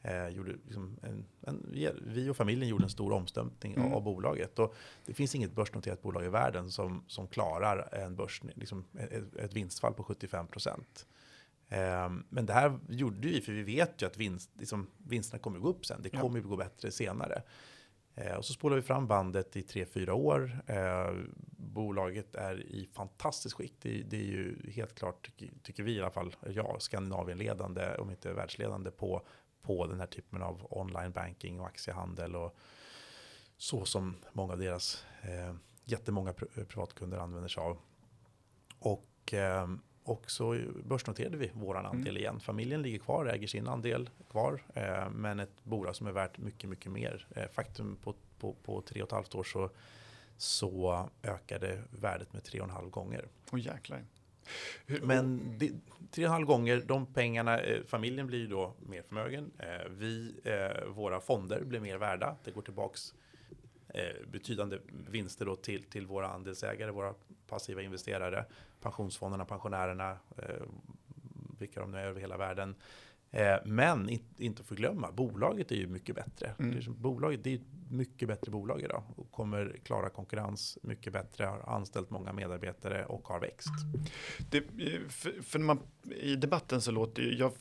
Eh, 0.03 0.29
gjorde 0.29 0.53
liksom 0.53 0.99
en, 1.03 1.25
en, 1.41 1.67
vi 2.07 2.29
och 2.31 2.37
familjen 2.37 2.69
gjorde 2.69 2.85
en 2.85 2.91
stor 2.91 3.13
omstöpning 3.13 3.75
mm. 3.75 3.93
av 3.93 4.03
bolaget. 4.03 4.59
Och 4.59 4.75
det 5.07 5.15
finns 5.15 5.35
inget 5.35 5.53
börsnoterat 5.53 6.03
bolag 6.03 6.25
i 6.25 6.29
världen 6.29 6.71
som, 6.71 7.05
som 7.07 7.29
klarar 7.29 7.95
en 7.95 8.17
börs, 8.17 8.43
liksom 8.55 8.85
ett, 8.99 9.37
ett 9.37 9.55
vinstfall 9.55 9.95
på 9.95 10.03
75 10.03 10.47
procent. 10.47 11.07
Eh, 11.69 12.11
men 12.29 12.47
det 12.47 12.53
här 12.53 12.79
gjorde 12.89 13.29
vi 13.29 13.41
för 13.41 13.53
vi 13.53 13.63
vet 13.63 14.03
ju 14.03 14.07
att 14.07 14.17
vinst, 14.17 14.51
liksom, 14.59 14.87
vinsterna 14.99 15.39
kommer 15.39 15.59
gå 15.59 15.69
upp 15.69 15.87
sen. 15.87 16.03
Det 16.03 16.11
kommer 16.11 16.39
ja. 16.39 16.43
att 16.43 16.49
gå 16.49 16.57
bättre 16.57 16.91
senare. 16.91 17.43
Eh, 18.15 18.35
och 18.35 18.45
så 18.45 18.53
spolar 18.53 18.77
vi 18.77 18.83
fram 18.83 19.07
bandet 19.07 19.57
i 19.57 19.63
3-4 19.63 20.11
år. 20.11 20.63
Eh, 20.67 21.15
bolaget 21.57 22.35
är 22.35 22.61
i 22.61 22.89
fantastiskt 22.93 23.55
skick. 23.55 23.75
Det, 23.79 24.03
det, 24.03 24.17
är 24.17 24.25
ju 24.25 24.71
helt 24.71 24.95
klart, 24.95 25.31
tycker 25.63 25.83
vi 25.83 25.93
i 25.93 26.01
alla 26.01 26.11
fall, 26.11 26.37
ja, 26.47 26.77
Skandinavien-ledande, 26.79 27.97
om 27.97 28.11
inte 28.11 28.33
världsledande 28.33 28.91
på, 28.91 29.23
på 29.63 29.87
den 29.87 30.01
här 30.01 30.07
typen 30.07 30.43
av 30.43 30.67
online 30.71 31.13
banking 31.13 31.61
och 31.61 31.67
aktiehandel 31.67 32.37
och 32.37 32.57
så 33.57 33.85
som 33.85 34.17
många 34.33 34.53
av 34.53 34.59
deras 34.59 35.05
eh, 35.23 35.55
jättemånga 35.85 36.33
pr 36.33 36.65
privatkunder 36.65 37.19
använder 37.19 37.49
sig 37.49 37.63
av. 37.63 37.79
Och 38.79 39.35
eh, 39.35 39.69
och 40.05 40.31
så 40.31 40.59
börsnoterade 40.85 41.37
vi 41.37 41.51
våran 41.55 41.87
andel 41.87 42.09
mm. 42.09 42.17
igen. 42.17 42.41
Familjen 42.41 42.83
ligger 42.83 42.99
kvar, 42.99 43.27
äger 43.27 43.47
sin 43.47 43.69
andel 43.69 44.11
kvar. 44.31 44.63
Eh, 44.75 45.11
men 45.11 45.41
ett 45.41 45.65
bolag 45.65 45.97
som 45.97 46.07
är 46.07 46.13
värt 46.13 46.39
mycket, 46.39 46.71
mycket 46.71 46.93
mer. 46.93 47.27
Eh, 47.37 47.49
faktum 47.49 47.97
på, 47.97 48.15
på, 48.39 48.55
på 48.65 48.81
tre 48.81 49.03
och 49.03 49.09
ett 49.09 49.13
halvt 49.13 49.35
år 49.35 49.45
så, 49.45 49.71
så 50.37 51.09
ökade 51.23 51.83
värdet 51.91 52.33
med 52.33 52.45
tre 52.45 52.61
och 52.61 52.67
en 52.67 52.75
halv 52.75 52.91
gånger. 52.91 53.29
Åh 53.51 53.59
oh, 53.59 53.67
jäklar. 53.67 54.05
Men 54.87 55.59
det, 55.59 55.71
tre 56.11 56.25
och 56.25 56.29
en 56.29 56.33
halv 56.33 56.47
gånger, 56.47 56.83
de 56.87 57.07
pengarna, 57.07 57.61
eh, 57.61 57.83
familjen 57.85 58.27
blir 58.27 58.49
då 58.49 58.75
mer 58.79 59.03
förmögen. 59.03 59.51
Eh, 59.59 59.91
vi, 59.91 60.35
eh, 60.45 60.89
våra 60.89 61.21
fonder 61.21 61.65
blir 61.65 61.81
mer 61.81 61.99
värda. 61.99 62.37
Det 62.45 62.51
går 62.51 62.63
tillbaks 62.63 63.15
eh, 63.95 64.27
betydande 64.33 64.79
vinster 65.11 65.47
då 65.47 65.57
till, 65.57 65.83
till 65.83 66.07
våra 66.07 66.29
andelsägare, 66.29 66.91
våra 66.91 67.15
passiva 67.47 67.83
investerare, 67.83 68.45
pensionsfonderna, 68.81 69.45
pensionärerna, 69.45 70.11
eh, 70.39 70.67
vilka 71.59 71.81
de 71.81 71.91
nu 71.91 71.99
är 71.99 72.07
över 72.07 72.21
hela 72.21 72.37
världen. 72.37 72.75
Eh, 73.31 73.57
men 73.65 74.09
in, 74.09 74.21
inte 74.37 74.65
förglömma, 74.65 75.13
bolaget 75.13 75.73
är 75.73 75.77
ju 75.77 75.87
mycket 75.87 76.15
bättre. 76.15 76.55
Mm. 76.59 76.71
Det 76.71 76.87
är, 76.87 76.91
bolaget 76.91 77.45
det 77.45 77.51
är 77.51 77.55
ett 77.55 77.91
mycket 77.91 78.29
bättre 78.29 78.51
bolag 78.51 78.81
idag 78.81 79.03
och 79.17 79.31
kommer 79.31 79.77
klara 79.85 80.11
konkurrens 80.11 80.79
mycket 80.83 81.13
bättre, 81.13 81.45
har 81.45 81.61
anställt 81.61 82.11
många 82.11 82.33
medarbetare 82.33 83.05
och 83.05 83.29
har 83.29 83.41
växt. 83.41 83.73
Det, 84.51 84.63
för, 85.09 85.43
för 85.43 85.59
man, 85.59 85.79
I 86.17 86.37
debatten 86.37 86.81
så 86.81 86.91
låter 86.91 87.23
ju, 87.23 87.35
jag 87.39 87.53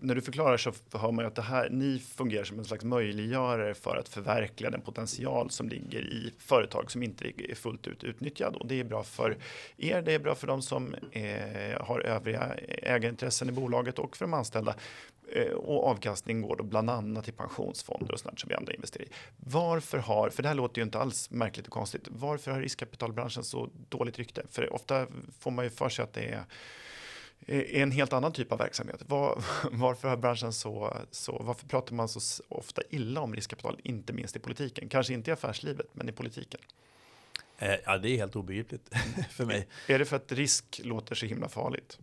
när 0.00 0.14
du 0.14 0.20
förklarar 0.20 0.56
så 0.56 0.72
hör 0.92 1.12
man 1.12 1.24
ju 1.24 1.26
att 1.26 1.34
det 1.34 1.42
här, 1.42 1.70
ni 1.70 1.98
fungerar 1.98 2.44
som 2.44 2.58
en 2.58 2.64
slags 2.64 2.84
möjliggörare 2.84 3.74
för 3.74 3.96
att 3.96 4.08
förverkliga 4.08 4.70
den 4.70 4.80
potential 4.80 5.50
som 5.50 5.68
ligger 5.68 6.00
i 6.00 6.32
företag 6.38 6.90
som 6.90 7.02
inte 7.02 7.32
är 7.50 7.54
fullt 7.54 7.86
ut 7.86 8.04
utnyttjad. 8.04 8.56
Och 8.56 8.66
det 8.66 8.80
är 8.80 8.84
bra 8.84 9.02
för 9.02 9.36
er, 9.76 10.02
det 10.02 10.14
är 10.14 10.18
bra 10.18 10.34
för 10.34 10.46
de 10.46 10.62
som 10.62 10.94
eh, 11.12 11.80
har 11.80 12.00
övriga 12.00 12.54
ägarintressen 12.68 13.48
i 13.48 13.52
bolaget 13.52 13.98
och 13.98 14.16
för 14.16 14.24
de 14.24 14.34
anställda. 14.34 14.74
Eh, 15.32 15.52
och 15.52 15.86
avkastning 15.86 16.42
går 16.42 16.56
då 16.56 16.64
bland 16.64 16.90
annat 16.90 17.24
till 17.24 17.34
pensionsfonder 17.34 18.12
och 18.12 18.20
sånt 18.20 18.40
som 18.40 18.48
vi 18.48 18.54
andra 18.54 18.72
investerar 18.72 19.04
i. 19.04 19.08
Varför 19.36 19.98
har, 19.98 20.30
för 20.30 20.42
det 20.42 20.48
här 20.48 20.54
låter 20.54 20.80
ju 20.80 20.84
inte 20.84 20.98
alls 20.98 21.30
märkligt 21.30 21.66
och 21.66 21.72
konstigt, 21.72 22.08
varför 22.10 22.50
har 22.50 22.60
riskkapitalbranschen 22.60 23.44
så 23.44 23.70
dåligt 23.88 24.18
rykte? 24.18 24.42
För 24.50 24.72
ofta 24.72 25.06
får 25.38 25.50
man 25.50 25.64
ju 25.64 25.70
för 25.70 25.88
sig 25.88 26.02
att 26.02 26.12
det 26.12 26.24
är 26.24 26.44
är 27.46 27.82
en 27.82 27.90
helt 27.90 28.12
annan 28.12 28.32
typ 28.32 28.52
av 28.52 28.58
verksamhet. 28.58 29.02
Var, 29.06 29.42
varför 29.72 30.08
har 30.08 30.16
branschen 30.16 30.52
så, 30.52 30.96
så, 31.10 31.42
varför 31.42 31.66
pratar 31.66 31.94
man 31.94 32.08
så 32.08 32.42
ofta 32.48 32.82
illa 32.90 33.20
om 33.20 33.34
riskkapital, 33.34 33.80
inte 33.82 34.12
minst 34.12 34.36
i 34.36 34.38
politiken? 34.38 34.88
Kanske 34.88 35.14
inte 35.14 35.30
i 35.30 35.32
affärslivet, 35.32 35.86
men 35.92 36.08
i 36.08 36.12
politiken. 36.12 36.60
Eh, 37.58 37.74
ja, 37.84 37.98
det 37.98 38.08
är 38.08 38.16
helt 38.16 38.36
obegripligt 38.36 38.90
för 39.30 39.44
mig. 39.44 39.68
Är 39.86 39.98
det 39.98 40.04
för 40.04 40.16
att 40.16 40.32
risk 40.32 40.80
låter 40.84 41.14
så 41.14 41.26
himla 41.26 41.48
farligt? 41.48 41.98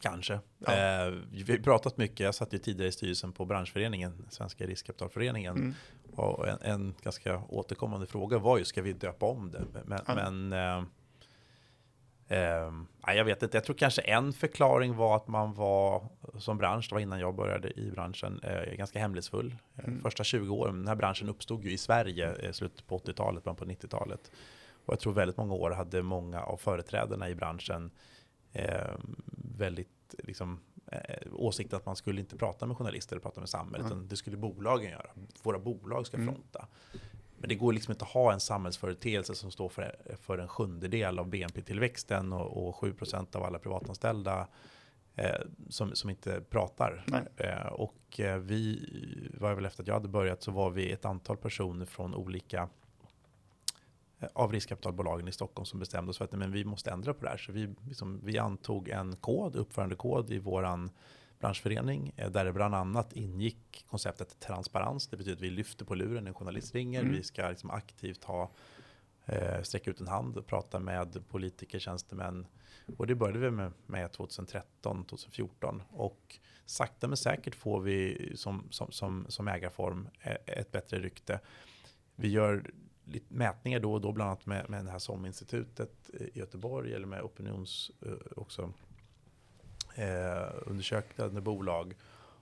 Kanske. 0.00 0.40
Ja. 0.58 0.72
Eh, 0.72 1.14
vi 1.30 1.52
har 1.52 1.58
pratat 1.58 1.96
mycket, 1.96 2.20
jag 2.20 2.34
satt 2.34 2.52
ju 2.52 2.58
tidigare 2.58 2.88
i 2.88 2.92
styrelsen 2.92 3.32
på 3.32 3.44
branschföreningen, 3.44 4.26
Svenska 4.30 4.66
riskkapitalföreningen. 4.66 5.56
Mm. 5.56 5.74
Och 6.14 6.48
en, 6.48 6.58
en, 6.62 6.94
ganska 7.02 7.42
återkommande 7.48 8.06
fråga 8.06 8.38
var 8.38 8.58
ju, 8.58 8.64
ska 8.64 8.82
vi 8.82 8.92
döpa 8.92 9.26
om 9.26 9.50
det? 9.50 9.64
Men, 9.84 10.00
ja. 10.06 10.14
men 10.14 10.52
eh, 10.52 10.84
Eh, 12.28 12.72
jag 13.06 13.24
vet 13.24 13.42
inte, 13.42 13.56
jag 13.56 13.64
tror 13.64 13.76
kanske 13.76 14.02
en 14.02 14.32
förklaring 14.32 14.96
var 14.96 15.16
att 15.16 15.28
man 15.28 15.54
var 15.54 16.08
som 16.38 16.58
bransch, 16.58 16.86
det 16.88 16.94
var 16.94 17.00
innan 17.00 17.20
jag 17.20 17.34
började 17.34 17.80
i 17.80 17.90
branschen, 17.90 18.40
eh, 18.42 18.74
ganska 18.76 18.98
hemlighetsfull. 18.98 19.54
Eh, 19.76 19.84
mm. 19.84 20.02
Första 20.02 20.24
20 20.24 20.54
åren, 20.54 20.78
den 20.78 20.88
här 20.88 20.94
branschen 20.94 21.28
uppstod 21.28 21.64
ju 21.64 21.72
i 21.72 21.78
Sverige, 21.78 22.34
eh, 22.34 22.52
slutet 22.52 22.86
på 22.86 22.98
80-talet, 22.98 23.44
början 23.44 23.56
på 23.56 23.64
90-talet. 23.64 24.30
Och 24.86 24.92
jag 24.92 25.00
tror 25.00 25.12
väldigt 25.12 25.36
många 25.36 25.54
år 25.54 25.70
hade 25.70 26.02
många 26.02 26.42
av 26.42 26.56
företrädarna 26.56 27.28
i 27.28 27.34
branschen 27.34 27.90
eh, 28.52 28.94
väldigt 29.56 30.14
liksom, 30.18 30.60
eh, 30.86 31.32
åsikt 31.32 31.72
att 31.72 31.86
man 31.86 31.96
skulle 31.96 32.20
inte 32.20 32.36
prata 32.36 32.66
med 32.66 32.76
journalister 32.76 33.16
eller 33.16 33.22
prata 33.22 33.40
med 33.40 33.48
samhället, 33.48 33.86
mm. 33.86 33.98
utan 33.98 34.08
det 34.08 34.16
skulle 34.16 34.36
bolagen 34.36 34.90
göra. 34.90 35.10
Våra 35.42 35.58
bolag 35.58 36.06
ska 36.06 36.16
mm. 36.16 36.28
fronta. 36.28 36.66
Mm. 36.92 37.06
Men 37.38 37.48
det 37.48 37.54
går 37.54 37.72
liksom 37.72 37.92
inte 37.92 38.04
att 38.04 38.10
ha 38.10 38.32
en 38.32 38.40
samhällsföreteelse 38.40 39.34
som 39.34 39.50
står 39.50 39.68
för, 39.68 39.96
för 40.20 40.38
en 40.38 40.48
sjundedel 40.48 41.18
av 41.18 41.28
BNP-tillväxten 41.28 42.32
och, 42.32 42.68
och 42.68 42.74
7% 42.74 43.36
av 43.36 43.44
alla 43.44 43.58
privatanställda 43.58 44.48
eh, 45.16 45.40
som, 45.68 45.94
som 45.94 46.10
inte 46.10 46.40
pratar. 46.40 47.04
Eh, 47.36 47.66
och 47.66 48.20
eh, 48.20 48.38
vi 48.38 48.88
var 49.40 49.54
väl 49.54 49.64
efter 49.64 49.82
att 49.82 49.86
jag 49.86 49.94
hade 49.94 50.08
börjat 50.08 50.42
så 50.42 50.50
var 50.50 50.70
vi 50.70 50.92
ett 50.92 51.04
antal 51.04 51.36
personer 51.36 51.86
från 51.86 52.14
olika 52.14 52.68
eh, 54.20 54.28
av 54.32 54.52
riskkapitalbolagen 54.52 55.28
i 55.28 55.32
Stockholm 55.32 55.66
som 55.66 55.80
bestämde 55.80 56.10
oss 56.10 56.18
för 56.18 56.24
att 56.24 56.32
men 56.32 56.52
vi 56.52 56.64
måste 56.64 56.90
ändra 56.90 57.14
på 57.14 57.24
det 57.24 57.30
här. 57.30 57.36
Så 57.36 57.52
vi, 57.52 57.74
liksom, 57.86 58.20
vi 58.24 58.38
antog 58.38 58.88
en 58.88 59.16
kod, 59.16 59.56
uppförandekod 59.56 60.30
i 60.30 60.38
våran 60.38 60.90
branschförening 61.38 62.12
eh, 62.16 62.30
där 62.30 62.44
det 62.44 62.52
bland 62.52 62.74
annat 62.74 63.12
ingick 63.12 63.84
konceptet 63.88 64.40
transparens. 64.40 65.06
Det 65.08 65.16
betyder 65.16 65.36
att 65.36 65.42
vi 65.42 65.50
lyfter 65.50 65.84
på 65.84 65.94
luren 65.94 66.24
när 66.24 66.30
en 66.30 66.34
journalist 66.34 66.74
ringer. 66.74 67.00
Mm. 67.00 67.12
Vi 67.12 67.22
ska 67.22 67.48
liksom 67.48 67.70
aktivt 67.70 68.24
ha, 68.24 68.50
eh, 69.26 69.62
sträcka 69.62 69.90
ut 69.90 70.00
en 70.00 70.08
hand 70.08 70.36
och 70.36 70.46
prata 70.46 70.80
med 70.80 71.28
politiker, 71.28 71.78
tjänstemän. 71.78 72.46
Och 72.96 73.06
det 73.06 73.14
började 73.14 73.38
vi 73.38 73.50
med, 73.50 73.72
med 73.86 74.12
2013, 74.12 75.04
2014. 75.04 75.82
Och 75.90 76.38
sakta 76.66 77.08
men 77.08 77.16
säkert 77.16 77.54
får 77.54 77.80
vi 77.80 78.32
som, 78.36 78.66
som, 78.70 78.92
som, 78.92 79.26
som 79.28 79.48
ägarform 79.48 80.08
eh, 80.20 80.36
ett 80.46 80.72
bättre 80.72 80.98
rykte. 80.98 81.40
Vi 82.16 82.28
gör 82.28 82.70
lite 83.04 83.34
mätningar 83.34 83.80
då 83.80 83.92
och 83.92 84.00
då, 84.00 84.12
bland 84.12 84.30
annat 84.30 84.46
med, 84.46 84.70
med 84.70 84.84
det 84.84 84.90
här 84.90 84.98
SOM-institutet 84.98 86.10
i 86.10 86.38
Göteborg 86.38 86.94
eller 86.94 87.06
med 87.06 87.22
opinions 87.22 87.90
också 88.36 88.72
eh, 89.94 90.52
undersökande 90.66 91.40
bolag. 91.40 91.94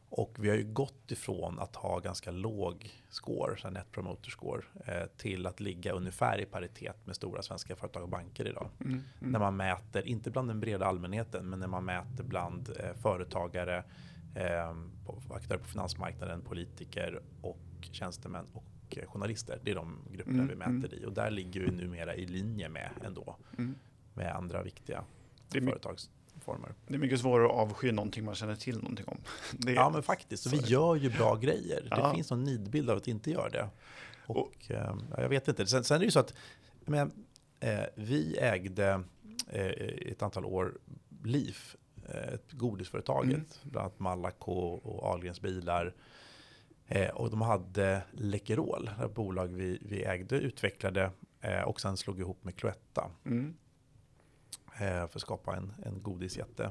Och 0.08 0.36
vi 0.38 0.48
har 0.48 0.56
ju 0.56 0.64
gått 0.64 1.10
ifrån 1.10 1.58
att 1.58 1.76
ha 1.76 1.98
ganska 1.98 2.30
låg 2.30 2.90
score, 3.08 3.56
så 3.56 3.70
net 3.70 3.92
promoter 3.92 4.30
score, 4.30 4.62
eh, 4.84 5.06
till 5.16 5.46
att 5.46 5.60
ligga 5.60 5.92
ungefär 5.92 6.40
i 6.40 6.44
paritet 6.44 7.06
med 7.06 7.16
stora 7.16 7.42
svenska 7.42 7.76
företag 7.76 8.02
och 8.02 8.08
banker 8.08 8.48
idag. 8.48 8.68
Mm, 8.80 8.92
mm. 8.92 9.32
När 9.32 9.38
man 9.38 9.56
mäter, 9.56 10.06
inte 10.06 10.30
bland 10.30 10.48
den 10.48 10.60
breda 10.60 10.86
allmänheten, 10.86 11.50
men 11.50 11.58
när 11.58 11.66
man 11.66 11.84
mäter 11.84 12.24
bland 12.24 12.68
eh, 12.80 12.94
företagare, 12.94 13.84
eh, 14.34 14.76
aktörer 15.30 15.58
på 15.58 15.64
finansmarknaden, 15.64 16.42
politiker 16.42 17.20
och 17.42 17.58
tjänstemän 17.80 18.46
och 18.52 18.98
eh, 18.98 19.06
journalister. 19.06 19.60
Det 19.62 19.70
är 19.70 19.74
de 19.74 19.98
grupperna 20.12 20.42
mm, 20.42 20.48
vi 20.48 20.56
mäter 20.56 20.92
mm. 20.94 21.02
i 21.02 21.06
och 21.06 21.12
där 21.12 21.30
ligger 21.30 21.60
vi 21.60 21.70
numera 21.70 22.14
i 22.14 22.26
linje 22.26 22.68
med 22.68 22.90
ändå 23.04 23.36
mm. 23.58 23.74
med 24.14 24.36
andra 24.36 24.62
viktiga 24.62 25.04
företags 25.48 26.10
former. 26.46 26.74
Det 26.86 26.94
är 26.94 26.98
mycket 26.98 27.20
svårare 27.20 27.46
att 27.46 27.52
avsky 27.52 27.92
någonting 27.92 28.24
man 28.24 28.34
känner 28.34 28.56
till 28.56 28.76
någonting 28.76 29.08
om. 29.08 29.18
Det 29.52 29.72
ja, 29.72 29.90
men 29.90 30.02
faktiskt. 30.02 30.42
Så 30.42 30.50
vi 30.50 30.56
gör 30.56 30.94
ju 30.94 31.10
bra 31.10 31.36
grejer. 31.36 31.88
Ja. 31.90 32.08
Det 32.08 32.14
finns 32.14 32.30
någon 32.30 32.44
nidbild 32.44 32.90
av 32.90 32.96
att 32.96 33.08
inte 33.08 33.30
göra 33.30 33.48
det. 33.48 33.68
Och, 34.26 34.36
och 34.36 34.70
eh, 34.70 34.96
jag 35.16 35.28
vet 35.28 35.48
inte. 35.48 35.66
Sen, 35.66 35.84
sen, 35.84 35.94
är 35.94 35.98
det 35.98 36.04
ju 36.04 36.10
så 36.10 36.20
att 36.20 36.34
men, 36.84 37.12
eh, 37.60 37.84
vi 37.94 38.38
ägde 38.38 39.02
eh, 39.48 39.66
ett 40.12 40.22
antal 40.22 40.44
år 40.44 40.78
LIF, 41.24 41.76
eh, 42.08 42.38
godisföretaget, 42.50 43.34
mm. 43.34 43.46
bland 43.62 43.84
annat 43.84 43.98
Malaco 43.98 44.52
och 44.82 45.04
Ahlgrens 45.04 45.40
bilar. 45.40 45.94
Eh, 46.86 47.08
och 47.08 47.30
de 47.30 47.40
hade 47.40 48.02
Läkerol, 48.12 48.90
ett 49.04 49.14
bolag 49.14 49.46
vi, 49.46 49.78
vi 49.82 50.04
ägde, 50.04 50.36
utvecklade 50.36 51.10
eh, 51.40 51.62
och 51.62 51.80
sen 51.80 51.96
slog 51.96 52.20
ihop 52.20 52.44
med 52.44 52.56
Cloetta. 52.56 53.10
Mm. 53.24 53.56
Eh, 54.78 54.88
för 54.88 55.10
att 55.14 55.20
skapa 55.20 55.56
en, 55.56 55.72
en 55.84 56.02
godisjätte. 56.02 56.70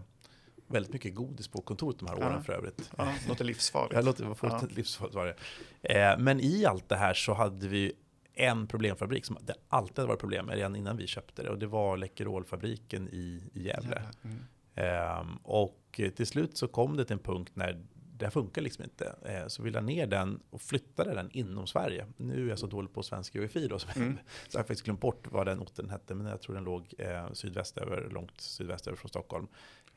Väldigt 0.68 0.94
mycket 0.94 1.16
godis 1.16 1.48
på 1.48 1.62
kontoret 1.62 2.00
de 2.00 2.08
här 2.08 2.20
åren 2.20 2.34
ja. 2.34 2.42
för 2.42 2.54
övrigt. 2.54 2.92
Ja, 2.98 3.14
låter 3.28 3.46
livsfarligt. 3.46 3.96
Ja, 3.96 4.02
låter 4.02 4.36
ja. 4.42 4.62
livsfarligt 4.70 5.16
var 5.16 5.26
det. 5.26 5.36
Eh, 5.82 6.18
men 6.18 6.40
i 6.40 6.66
allt 6.66 6.90
det 6.90 6.96
här 6.96 7.14
så 7.14 7.34
hade 7.34 7.68
vi 7.68 7.94
en 8.34 8.68
problemfabrik 8.68 9.26
som 9.26 9.38
det 9.42 9.54
alltid 9.70 10.06
varit 10.06 10.20
problem 10.20 10.46
med 10.46 10.56
redan 10.56 10.76
innan 10.76 10.98
vi 10.98 11.08
köpte 11.08 11.44
det. 11.44 11.50
Och 11.50 11.60
det 11.60 11.68
var 11.68 11.98
Läkerolfabriken 11.98 13.10
i, 13.12 13.44
i 13.54 13.64
Gävle. 13.64 14.02
Mm. 14.24 14.38
Ehm, 14.76 15.38
och 15.44 16.02
till 16.16 16.28
slut 16.28 16.58
så 16.58 16.68
kom 16.68 16.98
det 16.98 17.06
till 17.06 17.14
en 17.14 17.20
punkt 17.20 17.52
när 17.54 17.86
det 18.18 18.32
funkar 18.32 18.62
liksom 18.62 18.84
inte. 18.84 19.16
Eh, 19.26 19.48
så 19.48 19.64
vi 19.64 19.72
la 19.72 19.82
ner 19.82 20.08
den 20.08 20.40
och 20.50 20.62
flyttade 20.62 21.14
den 21.14 21.32
inom 21.32 21.68
Sverige. 21.68 22.08
Nu 22.18 22.46
är 22.46 22.50
jag 22.50 22.60
så 22.60 22.68
dålig 22.68 22.94
på 22.94 23.04
svensk 23.04 23.36
geografi 23.36 23.68
då, 23.68 23.80
så, 23.80 23.88
mm. 23.96 24.18
så 24.48 24.58
jag 24.58 24.60
har 24.60 24.64
faktiskt 24.64 24.84
glömt 24.84 25.02
bort 25.02 25.28
vad 25.32 25.48
den 25.48 25.60
orten 25.60 25.90
hette, 25.90 26.16
men 26.16 26.28
jag 26.28 26.42
tror 26.42 26.56
den 26.56 26.64
låg 26.64 26.94
eh, 26.98 27.32
sydväst 27.34 27.78
över, 27.78 28.10
långt 28.10 28.42
sydväst 28.42 28.88
över 28.88 28.98
från 28.98 29.10
Stockholm. 29.10 29.48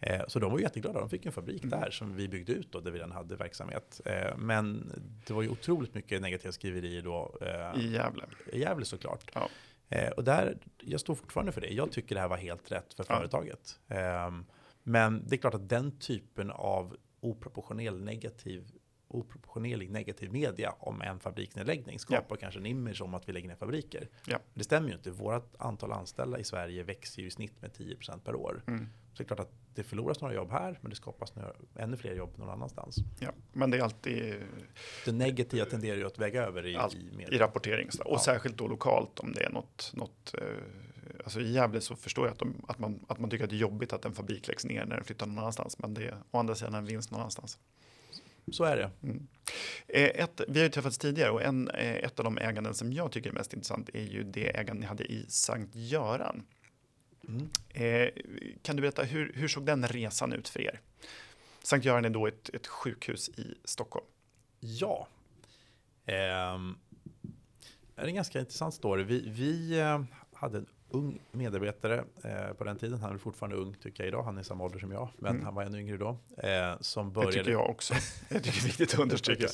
Eh, 0.00 0.22
så 0.28 0.38
de 0.38 0.52
var 0.52 0.58
jätteglada, 0.58 1.00
de 1.00 1.10
fick 1.10 1.26
en 1.26 1.32
fabrik 1.32 1.64
mm. 1.64 1.80
där 1.80 1.90
som 1.90 2.16
vi 2.16 2.28
byggde 2.28 2.52
ut 2.52 2.72
då, 2.72 2.80
där 2.80 2.90
vi 2.90 2.98
redan 2.98 3.12
hade 3.12 3.36
verksamhet. 3.36 4.00
Eh, 4.04 4.36
men 4.36 4.92
det 5.26 5.32
var 5.32 5.42
ju 5.42 5.48
otroligt 5.48 5.94
mycket 5.94 6.22
negativa 6.22 6.52
skriverier 6.52 7.02
då. 7.02 7.38
Eh, 7.40 7.80
I 7.80 7.92
Gävle. 7.92 8.24
I 8.52 8.60
Gävle 8.60 8.84
såklart. 8.84 9.30
Ja. 9.34 9.48
Och 10.16 10.24
där, 10.24 10.58
jag 10.80 11.00
står 11.00 11.14
fortfarande 11.14 11.52
för 11.52 11.60
det. 11.60 11.68
Jag 11.68 11.92
tycker 11.92 12.14
det 12.14 12.20
här 12.20 12.28
var 12.28 12.36
helt 12.36 12.72
rätt 12.72 12.94
för 12.94 13.04
ja. 13.08 13.16
företaget. 13.16 13.80
Ehm, 13.88 14.44
men 14.82 15.24
det 15.28 15.34
är 15.34 15.38
klart 15.38 15.54
att 15.54 15.68
den 15.68 15.98
typen 15.98 16.50
av 16.50 16.96
oproportionell 17.20 18.00
negativ 18.00 18.70
oproportionerlig 19.08 19.90
negativ 19.90 20.32
media 20.32 20.74
om 20.78 21.02
en 21.02 21.20
fabriksnedläggning 21.20 21.98
skapar 21.98 22.36
ja. 22.36 22.40
kanske 22.40 22.60
en 22.60 22.66
image 22.66 23.02
om 23.02 23.14
att 23.14 23.28
vi 23.28 23.32
lägger 23.32 23.48
ner 23.48 23.56
fabriker. 23.56 24.08
Ja. 24.26 24.38
Det 24.54 24.64
stämmer 24.64 24.88
ju 24.88 24.94
inte. 24.94 25.10
Vårt 25.10 25.54
antal 25.58 25.92
anställda 25.92 26.38
i 26.38 26.44
Sverige 26.44 26.82
växer 26.82 27.22
ju 27.22 27.28
i 27.28 27.30
snitt 27.30 27.62
med 27.62 27.70
10% 27.70 28.20
per 28.20 28.34
år. 28.34 28.62
Mm. 28.66 28.88
Så 29.12 29.22
det 29.22 29.24
är 29.24 29.26
klart 29.26 29.40
att 29.40 29.52
det 29.74 29.84
förloras 29.84 30.20
några 30.20 30.34
jobb 30.34 30.50
här, 30.50 30.78
men 30.80 30.90
det 30.90 30.96
skapas 30.96 31.34
några, 31.34 31.52
ännu 31.76 31.96
fler 31.96 32.14
jobb 32.14 32.38
någon 32.38 32.50
annanstans. 32.50 32.96
Ja, 33.20 33.30
men 33.52 33.70
det 33.70 33.78
är 33.78 33.82
alltid... 33.82 34.34
Det 35.04 35.12
negativa 35.12 35.64
tenderar 35.64 35.96
ju 35.96 36.06
att 36.06 36.18
väga 36.18 36.42
över 36.42 36.66
i, 36.66 36.72
i 36.72 37.16
media. 37.16 37.34
I 37.34 37.38
rapportering. 37.38 37.88
Och 38.04 38.14
ja. 38.14 38.18
särskilt 38.18 38.56
då 38.56 38.68
lokalt 38.68 39.20
om 39.20 39.32
det 39.32 39.44
är 39.44 39.50
något, 39.50 39.92
något 39.94 40.34
eh, 40.34 40.42
alltså 41.28 41.40
i 41.40 41.52
Gävle 41.52 41.80
så 41.80 41.96
förstår 41.96 42.26
jag 42.26 42.32
att, 42.32 42.38
de, 42.38 42.64
att, 42.68 42.78
man, 42.78 43.04
att 43.08 43.18
man 43.18 43.30
tycker 43.30 43.44
att 43.44 43.50
det 43.50 43.56
är 43.56 43.60
jobbigt 43.60 43.92
att 43.92 44.04
en 44.04 44.14
fabrik 44.14 44.48
läggs 44.48 44.64
ner 44.64 44.84
när 44.84 44.96
den 44.96 45.04
flyttar 45.04 45.26
någon 45.26 45.38
annanstans. 45.38 45.78
Men 45.78 45.94
det 45.94 46.04
är 46.04 46.22
å 46.30 46.38
andra 46.38 46.54
sidan 46.54 46.74
en 46.74 46.84
vinst 46.84 47.10
någon 47.10 47.20
annanstans. 47.20 47.58
Så 48.52 48.64
är 48.64 48.76
det. 48.76 48.90
Mm. 49.02 49.28
Eh, 49.88 50.02
ett, 50.04 50.40
vi 50.48 50.58
har 50.58 50.64
ju 50.64 50.70
träffats 50.70 50.98
tidigare 50.98 51.30
och 51.30 51.42
en, 51.42 51.68
eh, 51.68 51.94
ett 51.94 52.18
av 52.18 52.24
de 52.24 52.38
äganden 52.38 52.74
som 52.74 52.92
jag 52.92 53.12
tycker 53.12 53.30
är 53.30 53.34
mest 53.34 53.54
intressant 53.54 53.88
är 53.94 54.02
ju 54.02 54.22
det 54.22 54.56
ägande 54.56 54.80
ni 54.80 54.86
hade 54.86 55.04
i 55.04 55.26
Sankt 55.28 55.74
Göran. 55.74 56.46
Mm. 57.28 57.48
Eh, 57.68 58.08
kan 58.62 58.76
du 58.76 58.82
berätta, 58.82 59.02
hur, 59.02 59.32
hur 59.34 59.48
såg 59.48 59.66
den 59.66 59.88
resan 59.88 60.32
ut 60.32 60.48
för 60.48 60.60
er? 60.60 60.80
Sankt 61.62 61.86
Göran 61.86 62.04
är 62.04 62.10
då 62.10 62.26
ett, 62.26 62.48
ett 62.54 62.66
sjukhus 62.66 63.28
i 63.28 63.54
Stockholm. 63.64 64.06
Ja. 64.60 65.08
Eh, 66.06 66.58
det 67.94 68.02
är 68.02 68.06
en 68.06 68.14
ganska 68.14 68.40
intressant 68.40 68.74
story. 68.74 69.04
Vi, 69.04 69.28
vi 69.28 69.80
hade 70.32 70.58
en 70.58 70.66
ung 70.90 71.20
medarbetare 71.32 72.04
eh, 72.24 72.52
på 72.52 72.64
den 72.64 72.78
tiden. 72.78 73.00
Han 73.00 73.14
är 73.14 73.18
fortfarande 73.18 73.56
ung 73.56 73.74
tycker 73.82 74.02
jag 74.02 74.08
idag. 74.08 74.22
Han 74.22 74.38
är 74.38 74.42
samma 74.42 74.64
ålder 74.64 74.78
som 74.78 74.92
jag, 74.92 75.08
men 75.18 75.30
mm. 75.30 75.44
han 75.44 75.54
var 75.54 75.62
ännu 75.62 75.80
yngre 75.80 75.96
då. 75.96 76.18
Eh, 76.36 76.80
som 76.80 77.12
började... 77.12 77.32
Det 77.36 77.38
tycker 77.38 77.52
jag 77.52 77.70
också. 77.70 77.94
jag 78.28 78.42
tycker 78.42 78.60
det 78.60 78.64
är 78.64 78.66
viktigt 78.66 78.94
att 78.94 79.00
understryka. 79.00 79.46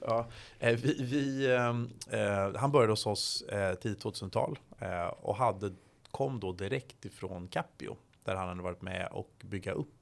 ja, 0.00 0.28
eh, 0.58 0.76
vi, 0.76 1.02
vi 1.02 1.46
eh, 1.46 2.20
eh, 2.20 2.54
han 2.56 2.72
började 2.72 2.92
hos 2.92 3.06
oss 3.06 3.42
eh, 3.42 3.74
tidigt 3.74 4.04
2000-tal 4.04 4.58
eh, 4.78 5.06
och 5.06 5.36
hade, 5.36 5.74
kom 6.10 6.40
då 6.40 6.52
direkt 6.52 7.04
ifrån 7.04 7.48
Capio 7.48 7.96
där 8.24 8.34
han 8.34 8.48
hade 8.48 8.62
varit 8.62 8.82
med 8.82 9.08
och 9.12 9.30
bygga 9.44 9.72
upp 9.72 9.94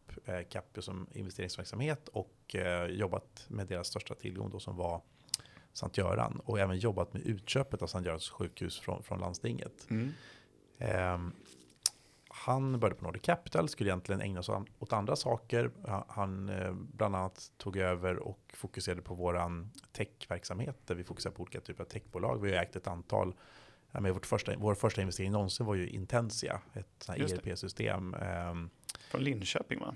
Capio 0.49 0.83
som 0.83 1.07
investeringsverksamhet 1.13 2.09
och 2.09 2.57
jobbat 2.89 3.45
med 3.49 3.67
deras 3.67 3.87
största 3.87 4.15
tillgång 4.15 4.51
då 4.51 4.61
som 4.61 4.77
var 4.77 5.01
Sankt 5.77 5.99
Göran 5.99 6.41
och 6.45 6.61
även 6.61 6.79
jobbat 6.79 7.13
med 7.13 7.23
utköpet 7.23 7.83
av 7.83 7.87
Sankt 7.87 8.07
Görans 8.07 8.31
sjukhus 8.31 8.81
från, 8.81 9.03
från 9.03 9.21
landstinget. 9.21 9.91
Mm. 9.91 10.13
Eh, 10.79 11.19
han 12.29 12.81
började 12.81 12.97
på 12.97 13.05
Nordic 13.05 13.23
Capital, 13.23 13.69
skulle 13.69 13.91
egentligen 13.91 14.21
ägna 14.21 14.43
sig 14.43 14.55
åt 14.79 14.93
andra 14.93 15.17
saker. 15.17 15.71
Han 16.09 16.49
eh, 16.49 16.73
bland 16.73 17.17
annat 17.17 17.53
tog 17.57 17.77
över 17.77 18.17
och 18.17 18.53
fokuserade 18.55 19.03
på 19.03 19.15
våran 19.15 19.71
techverksamhet 19.93 20.77
där 20.87 20.95
vi 20.95 21.05
fokuserar 21.05 21.33
på 21.35 21.43
olika 21.43 21.61
typer 21.61 21.85
av 21.85 21.89
techbolag. 21.89 22.43
Vi 22.43 22.57
har 22.57 22.63
ägt 22.63 22.77
ett 22.77 22.87
antal 22.87 23.35
med 23.91 24.15
vårt 24.15 24.27
första, 24.27 24.53
vår 24.57 24.75
första 24.75 25.01
investering 25.01 25.33
någonsin 25.33 25.67
var 25.67 25.75
ju 25.75 25.89
Intensia, 25.89 26.61
ett 26.73 27.09
ERP-system. 27.09 28.15
Ehm, 28.15 28.71
Från 29.11 29.25
Linköping 29.25 29.81
va? 29.81 29.95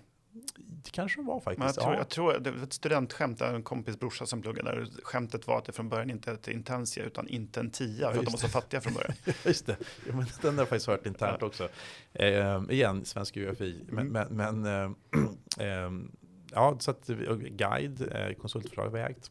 Det 0.83 0.91
kanske 0.91 1.21
det 1.21 1.27
var 1.27 1.41
faktiskt. 1.41 1.59
Men 1.59 1.67
jag, 1.67 1.75
tror, 1.75 1.95
jag 1.95 2.09
tror 2.09 2.39
det 2.39 2.51
var 2.51 2.63
ett 2.63 2.73
studentskämt, 2.73 3.41
en 3.41 3.63
kompis 3.63 3.99
brorsa 3.99 4.27
som 4.27 4.43
pluggade 4.43 4.71
där. 4.71 4.89
Skämtet 5.03 5.47
var 5.47 5.59
att 5.59 5.65
det 5.65 5.73
från 5.73 5.89
början 5.89 6.11
inte 6.11 6.31
hette 6.31 6.53
Intensia 6.53 7.05
utan 7.05 7.29
Intentia, 7.29 7.97
ja, 8.01 8.13
för 8.13 8.19
att 8.19 8.25
de 8.25 8.31
var 8.31 8.39
så 8.39 8.49
fattiga 8.49 8.81
från 8.81 8.95
början. 8.95 9.13
just 9.45 9.67
det, 9.67 9.77
ja, 10.07 10.17
men 10.17 10.27
den 10.43 10.55
har 10.55 10.61
jag 10.61 10.69
faktiskt 10.69 10.87
hört 10.87 11.07
internt 11.07 11.39
ja. 11.41 11.47
också. 11.47 11.69
Eh, 12.13 12.63
igen, 12.69 13.05
svensk 13.05 13.37
UFI. 13.37 13.85
Men, 13.89 14.07
mm. 14.07 14.29
men, 14.37 14.63
men 14.63 14.95
eh, 15.59 15.91
ja, 16.53 16.77
så 16.79 16.91
att 16.91 17.07
Guide, 17.51 18.13
eh, 18.13 18.33
konsultföretag, 18.33 18.91
var 18.91 18.99
ägt. 18.99 19.31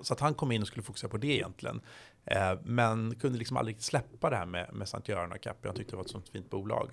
Så 0.00 0.12
att 0.12 0.20
han 0.20 0.34
kom 0.34 0.52
in 0.52 0.62
och 0.62 0.68
skulle 0.68 0.82
fokusera 0.82 1.10
på 1.10 1.16
det 1.16 1.26
egentligen. 1.26 1.80
Eh, 2.24 2.58
men 2.64 3.14
kunde 3.14 3.38
liksom 3.38 3.56
aldrig 3.56 3.82
släppa 3.82 4.30
det 4.30 4.36
här 4.36 4.46
med, 4.46 4.70
med 4.74 4.88
Sankt 4.88 5.08
Göran 5.08 5.32
och 5.32 5.40
Capio. 5.40 5.68
Han 5.68 5.76
tyckte 5.76 5.92
det 5.92 5.96
var 5.96 6.04
ett 6.04 6.10
sånt 6.10 6.28
fint 6.28 6.50
bolag. 6.50 6.90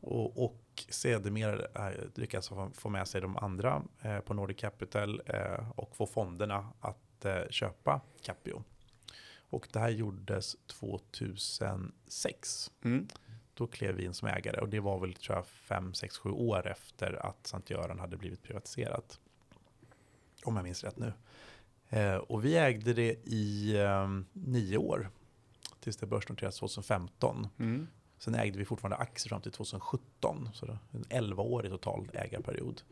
Och, 0.00 0.44
och 0.44 0.65
sedermera 0.88 1.88
eh, 1.88 1.94
lyckades 2.14 2.50
få 2.74 2.88
med 2.88 3.08
sig 3.08 3.20
de 3.20 3.36
andra 3.36 3.82
eh, 4.02 4.18
på 4.18 4.34
Nordic 4.34 4.56
Capital 4.56 5.22
eh, 5.26 5.70
och 5.76 5.96
få 5.96 6.06
fonderna 6.06 6.72
att 6.80 6.96
köpa 7.50 8.00
Capio. 8.22 8.62
Och 9.48 9.68
det 9.72 9.78
här 9.78 9.88
gjordes 9.88 10.56
2006. 10.66 12.70
Mm. 12.84 13.08
Då 13.54 13.66
klev 13.66 13.94
vi 13.94 14.04
in 14.04 14.14
som 14.14 14.28
ägare 14.28 14.60
och 14.60 14.68
det 14.68 14.80
var 14.80 14.98
väl 14.98 15.14
tror 15.14 15.36
jag 15.36 15.46
5, 15.46 15.94
6, 15.94 16.18
7 16.18 16.30
år 16.30 16.66
efter 16.66 17.26
att 17.26 17.46
Sankt 17.46 17.70
Göran 17.70 17.98
hade 17.98 18.16
blivit 18.16 18.42
privatiserat. 18.42 19.20
Om 20.44 20.56
jag 20.56 20.64
minns 20.64 20.84
rätt 20.84 20.96
nu. 20.96 21.12
Och 22.20 22.44
vi 22.44 22.56
ägde 22.56 22.92
det 22.92 23.12
i 23.24 23.76
nio 24.32 24.76
år. 24.76 25.10
Tills 25.80 25.96
det 25.96 26.06
börsnoterades 26.06 26.58
2015. 26.58 27.48
Mm. 27.58 27.86
Sen 28.18 28.34
ägde 28.34 28.58
vi 28.58 28.64
fortfarande 28.64 28.96
aktier 28.96 29.28
fram 29.28 29.40
till 29.40 29.52
2017. 29.52 30.48
Så 30.52 30.66
det 30.66 30.78
en 30.92 31.04
11-årig 31.04 31.70
total 31.70 32.10
ägarperiod. 32.14 32.82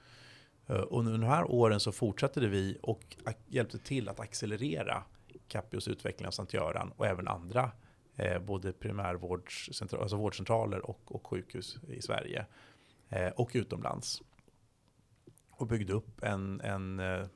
Eh, 0.66 0.76
och 0.76 0.98
under 0.98 1.12
de 1.12 1.22
här 1.22 1.50
åren 1.50 1.80
så 1.80 1.92
fortsatte 1.92 2.40
vi 2.40 2.78
och 2.82 3.16
hjälpte 3.46 3.78
till 3.78 4.08
att 4.08 4.20
accelerera 4.20 5.04
Capios 5.48 5.88
utveckling 5.88 6.26
av 6.26 6.30
Sankt 6.30 6.54
Göran 6.54 6.92
och 6.96 7.06
även 7.06 7.28
andra 7.28 7.70
eh, 8.16 8.38
både 8.38 8.72
primärvårdscentraler, 8.72 10.02
alltså 10.02 10.16
vårdcentraler 10.16 10.90
och, 10.90 11.00
och 11.14 11.26
sjukhus 11.26 11.78
i 11.88 12.02
Sverige 12.02 12.46
eh, 13.08 13.28
och 13.28 13.50
utomlands. 13.52 14.22
Och 15.50 15.66
byggde 15.66 15.92
upp 15.92 16.22
en, 16.22 16.60
en 16.60 17.00
eh, 17.00 17.26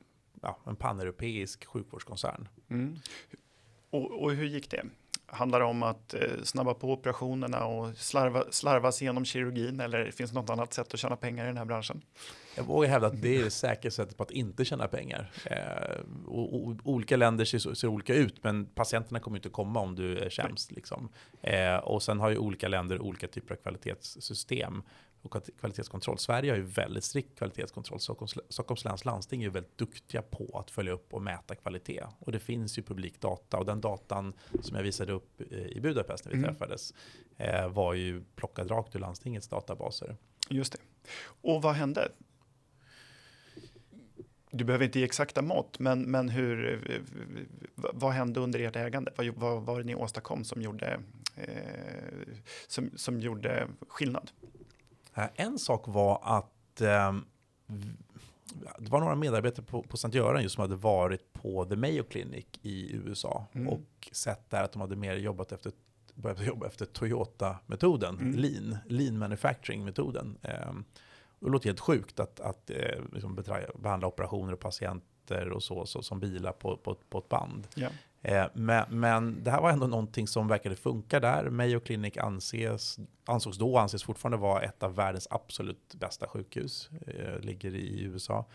ja, 0.41 0.59
en 0.65 0.75
paneuropeisk 0.75 1.65
sjukvårdskoncern. 1.65 2.47
Mm. 2.69 2.95
Och, 3.89 4.23
och, 4.23 4.31
hur 4.31 4.45
gick 4.45 4.71
det? 4.71 4.85
Handlar 5.31 5.59
det 5.59 5.65
om 5.65 5.83
att 5.83 6.13
eh, 6.13 6.21
snabba 6.43 6.73
på 6.73 6.93
operationerna 6.93 7.65
och 7.65 7.95
slarva, 7.97 8.43
slarva 8.49 8.91
sig 8.91 9.05
igenom 9.05 9.25
kirurgin 9.25 9.79
eller 9.79 10.11
finns 10.11 10.31
det 10.31 10.39
något 10.39 10.49
annat 10.49 10.73
sätt 10.73 10.93
att 10.93 10.99
tjäna 10.99 11.15
pengar 11.15 11.43
i 11.43 11.47
den 11.47 11.57
här 11.57 11.65
branschen? 11.65 12.01
Jag 12.55 12.63
vågar 12.63 12.89
hävda 12.89 13.07
att 13.07 13.21
det 13.21 13.37
är 13.37 13.43
det 13.43 13.51
säkra 13.51 13.91
sättet 13.91 14.17
på 14.17 14.23
att 14.23 14.31
inte 14.31 14.65
tjäna 14.65 14.87
pengar. 14.87 15.31
Eh, 15.45 15.99
och, 16.25 16.67
och, 16.67 16.75
olika 16.83 17.17
länder 17.17 17.45
ser, 17.45 17.73
ser, 17.73 17.87
olika 17.87 18.15
ut, 18.15 18.43
men 18.43 18.65
patienterna 18.65 19.19
kommer 19.19 19.37
inte 19.37 19.49
komma 19.49 19.79
om 19.79 19.95
du 19.95 20.17
är 20.17 20.29
sämst. 20.29 20.71
Liksom. 20.71 21.09
Eh, 21.41 21.75
och 21.75 22.03
sen 22.03 22.19
har 22.19 22.29
ju 22.29 22.37
olika 22.37 22.67
länder 22.67 23.01
olika 23.01 23.27
typer 23.27 23.53
av 23.53 23.57
kvalitetssystem 23.57 24.83
och 25.21 25.59
kvalitetskontroll. 25.59 26.17
Sverige 26.17 26.51
har 26.51 26.57
ju 26.57 26.63
väldigt 26.63 27.03
strikt 27.03 27.37
kvalitetskontroll. 27.37 27.99
Stockholms, 27.99 28.37
Stockholms 28.49 28.85
läns 28.85 29.05
landsting 29.05 29.41
är 29.41 29.45
ju 29.45 29.51
väldigt 29.51 29.77
duktiga 29.77 30.21
på 30.21 30.59
att 30.59 30.71
följa 30.71 30.93
upp 30.93 31.13
och 31.13 31.21
mäta 31.21 31.55
kvalitet. 31.55 32.03
Och 32.19 32.31
det 32.31 32.39
finns 32.39 32.77
ju 32.77 32.83
publik 32.83 33.21
data 33.21 33.57
och 33.57 33.65
den 33.65 33.81
datan 33.81 34.33
som 34.61 34.75
jag 34.75 34.83
visade 34.83 35.13
upp 35.13 35.41
i 35.51 35.79
Budapest 35.81 36.25
när 36.25 36.31
vi 36.31 36.37
mm. 36.37 36.49
träffades 36.49 36.93
eh, 37.37 37.69
var 37.69 37.93
ju 37.93 38.23
plockad 38.35 38.71
rakt 38.71 38.95
ur 38.95 38.99
landstingets 38.99 39.47
databaser. 39.47 40.15
Just 40.49 40.73
det. 40.73 40.79
Och 41.41 41.61
vad 41.61 41.75
hände? 41.75 42.11
Du 44.51 44.63
behöver 44.63 44.85
inte 44.85 44.99
ge 44.99 45.05
exakta 45.05 45.41
mått, 45.41 45.79
men, 45.79 46.01
men 46.01 46.29
hur, 46.29 46.81
vad 47.75 48.11
hände 48.11 48.39
under 48.39 48.59
ert 48.59 48.75
ägande? 48.75 49.11
Vad, 49.17 49.27
vad 49.27 49.63
var 49.63 49.79
det 49.79 49.85
ni 49.85 49.95
åstadkom 49.95 50.43
som 50.43 50.61
gjorde, 50.61 50.99
eh, 51.35 51.43
som, 52.67 52.91
som 52.95 53.19
gjorde 53.19 53.67
skillnad? 53.87 54.31
Eh, 55.15 55.27
en 55.35 55.59
sak 55.59 55.83
var 55.87 56.19
att 56.23 56.81
eh, 56.81 57.13
det 58.79 58.89
var 58.89 58.99
några 58.99 59.15
medarbetare 59.15 59.65
på, 59.65 59.83
på 59.83 59.97
Sankt 59.97 60.15
Göran 60.15 60.43
just 60.43 60.55
som 60.55 60.61
hade 60.61 60.75
varit 60.75 61.33
på 61.33 61.65
The 61.65 61.75
Mayo 61.75 62.03
Clinic 62.03 62.45
i 62.61 62.95
USA 62.95 63.45
mm. 63.53 63.67
och 63.67 64.09
sett 64.11 64.49
där 64.49 64.63
att 64.63 64.71
de 64.71 64.81
hade 64.81 64.95
mer 64.95 65.15
jobbat 65.15 65.51
efter 65.51 65.71
börjat 66.21 66.41
jobba 66.41 66.67
efter 66.67 66.85
Toyota-metoden, 66.85 68.19
mm. 68.19 68.35
lean, 68.35 68.77
lean 68.85 69.17
manufacturing-metoden. 69.17 70.37
Eh, 70.41 70.73
det 71.39 71.49
låter 71.49 71.69
helt 71.69 71.79
sjukt 71.79 72.19
att, 72.19 72.39
att 72.39 72.69
eh, 72.69 73.01
liksom 73.13 73.43
behandla 73.75 74.07
operationer 74.07 74.53
och 74.53 74.59
patienter 74.59 75.49
och 75.49 75.63
så, 75.63 75.85
så 75.85 76.01
som 76.01 76.19
bilar 76.19 76.51
på, 76.51 76.77
på, 76.77 76.95
på 77.09 77.17
ett 77.17 77.29
band. 77.29 77.67
Yeah. 77.75 77.93
Eh, 78.21 78.45
men, 78.53 78.99
men, 78.99 79.43
det 79.43 79.51
här 79.51 79.61
var 79.61 79.71
ändå 79.71 79.87
någonting 79.87 80.27
som 80.27 80.47
verkade 80.47 80.75
funka 80.75 81.19
där. 81.19 81.49
Mayo 81.49 81.79
Clinic 81.79 82.17
anses, 82.17 82.99
ansågs 83.25 83.57
då 83.57 83.73
och 83.73 83.81
anses 83.81 84.03
fortfarande 84.03 84.37
vara 84.37 84.61
ett 84.61 84.83
av 84.83 84.95
världens 84.95 85.27
absolut 85.31 85.95
bästa 85.95 86.27
sjukhus. 86.27 86.89
Eh, 87.07 87.39
ligger 87.39 87.75
i 87.75 88.01
USA. 88.01 88.45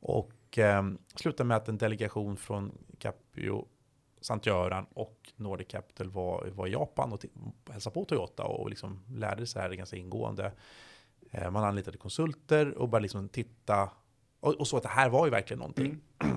Och 0.00 0.58
eh, 0.58 0.84
slutade 1.14 1.46
med 1.46 1.56
att 1.56 1.68
en 1.68 1.78
delegation 1.78 2.36
från 2.36 2.78
Capio, 2.98 3.66
Sankt 4.20 4.46
Göran 4.46 4.86
och 4.94 5.32
Nordic 5.36 5.68
Capital 5.68 6.10
var, 6.10 6.46
var 6.46 6.66
i 6.66 6.72
Japan 6.72 7.12
och 7.12 7.24
hälsade 7.70 7.94
på 7.94 8.04
Toyota 8.04 8.44
och 8.44 8.70
liksom 8.70 9.02
lärde 9.08 9.46
sig 9.46 9.62
det 9.62 9.68
här 9.68 9.74
ganska 9.74 9.96
ingående. 9.96 10.52
Eh, 11.30 11.50
man 11.50 11.64
anlitade 11.64 11.98
konsulter 11.98 12.78
och 12.78 12.88
började 12.88 13.02
liksom 13.02 13.28
titta 13.28 13.90
och, 14.40 14.54
och 14.54 14.68
så 14.68 14.76
att 14.76 14.82
det 14.82 14.88
här 14.88 15.08
var 15.08 15.26
ju 15.26 15.30
verkligen 15.30 15.58
någonting. 15.58 16.00
Mm. 16.24 16.36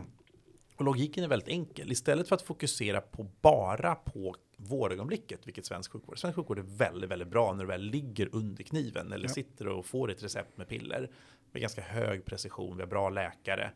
Och 0.80 0.86
logiken 0.86 1.24
är 1.24 1.28
väldigt 1.28 1.50
enkel. 1.50 1.92
Istället 1.92 2.28
för 2.28 2.36
att 2.36 2.42
fokusera 2.42 3.02
på 3.02 3.28
bara 3.42 3.96
på 3.96 4.36
vårdögonblicket, 4.58 5.48
vilket 5.48 5.66
svensk 5.66 5.92
sjukvård 5.92 6.20
Svensk 6.20 6.36
sjukvård 6.36 6.60
är 6.60 6.64
väldigt, 6.64 7.10
väldigt 7.10 7.28
bra 7.28 7.54
när 7.54 7.64
du 7.64 7.68
väl 7.68 7.82
ligger 7.82 8.30
under 8.36 8.64
kniven 8.64 9.14
eller 9.14 9.26
ja. 9.26 9.34
sitter 9.34 9.68
och 9.68 9.86
får 9.86 10.12
ett 10.12 10.24
recept 10.24 10.58
med 10.58 10.68
piller 10.68 11.10
med 11.52 11.62
ganska 11.62 11.82
hög 11.82 12.26
precision. 12.26 12.78
Vi 12.78 12.84
har 12.84 12.88
bra 12.88 13.10
läkare. 13.10 13.72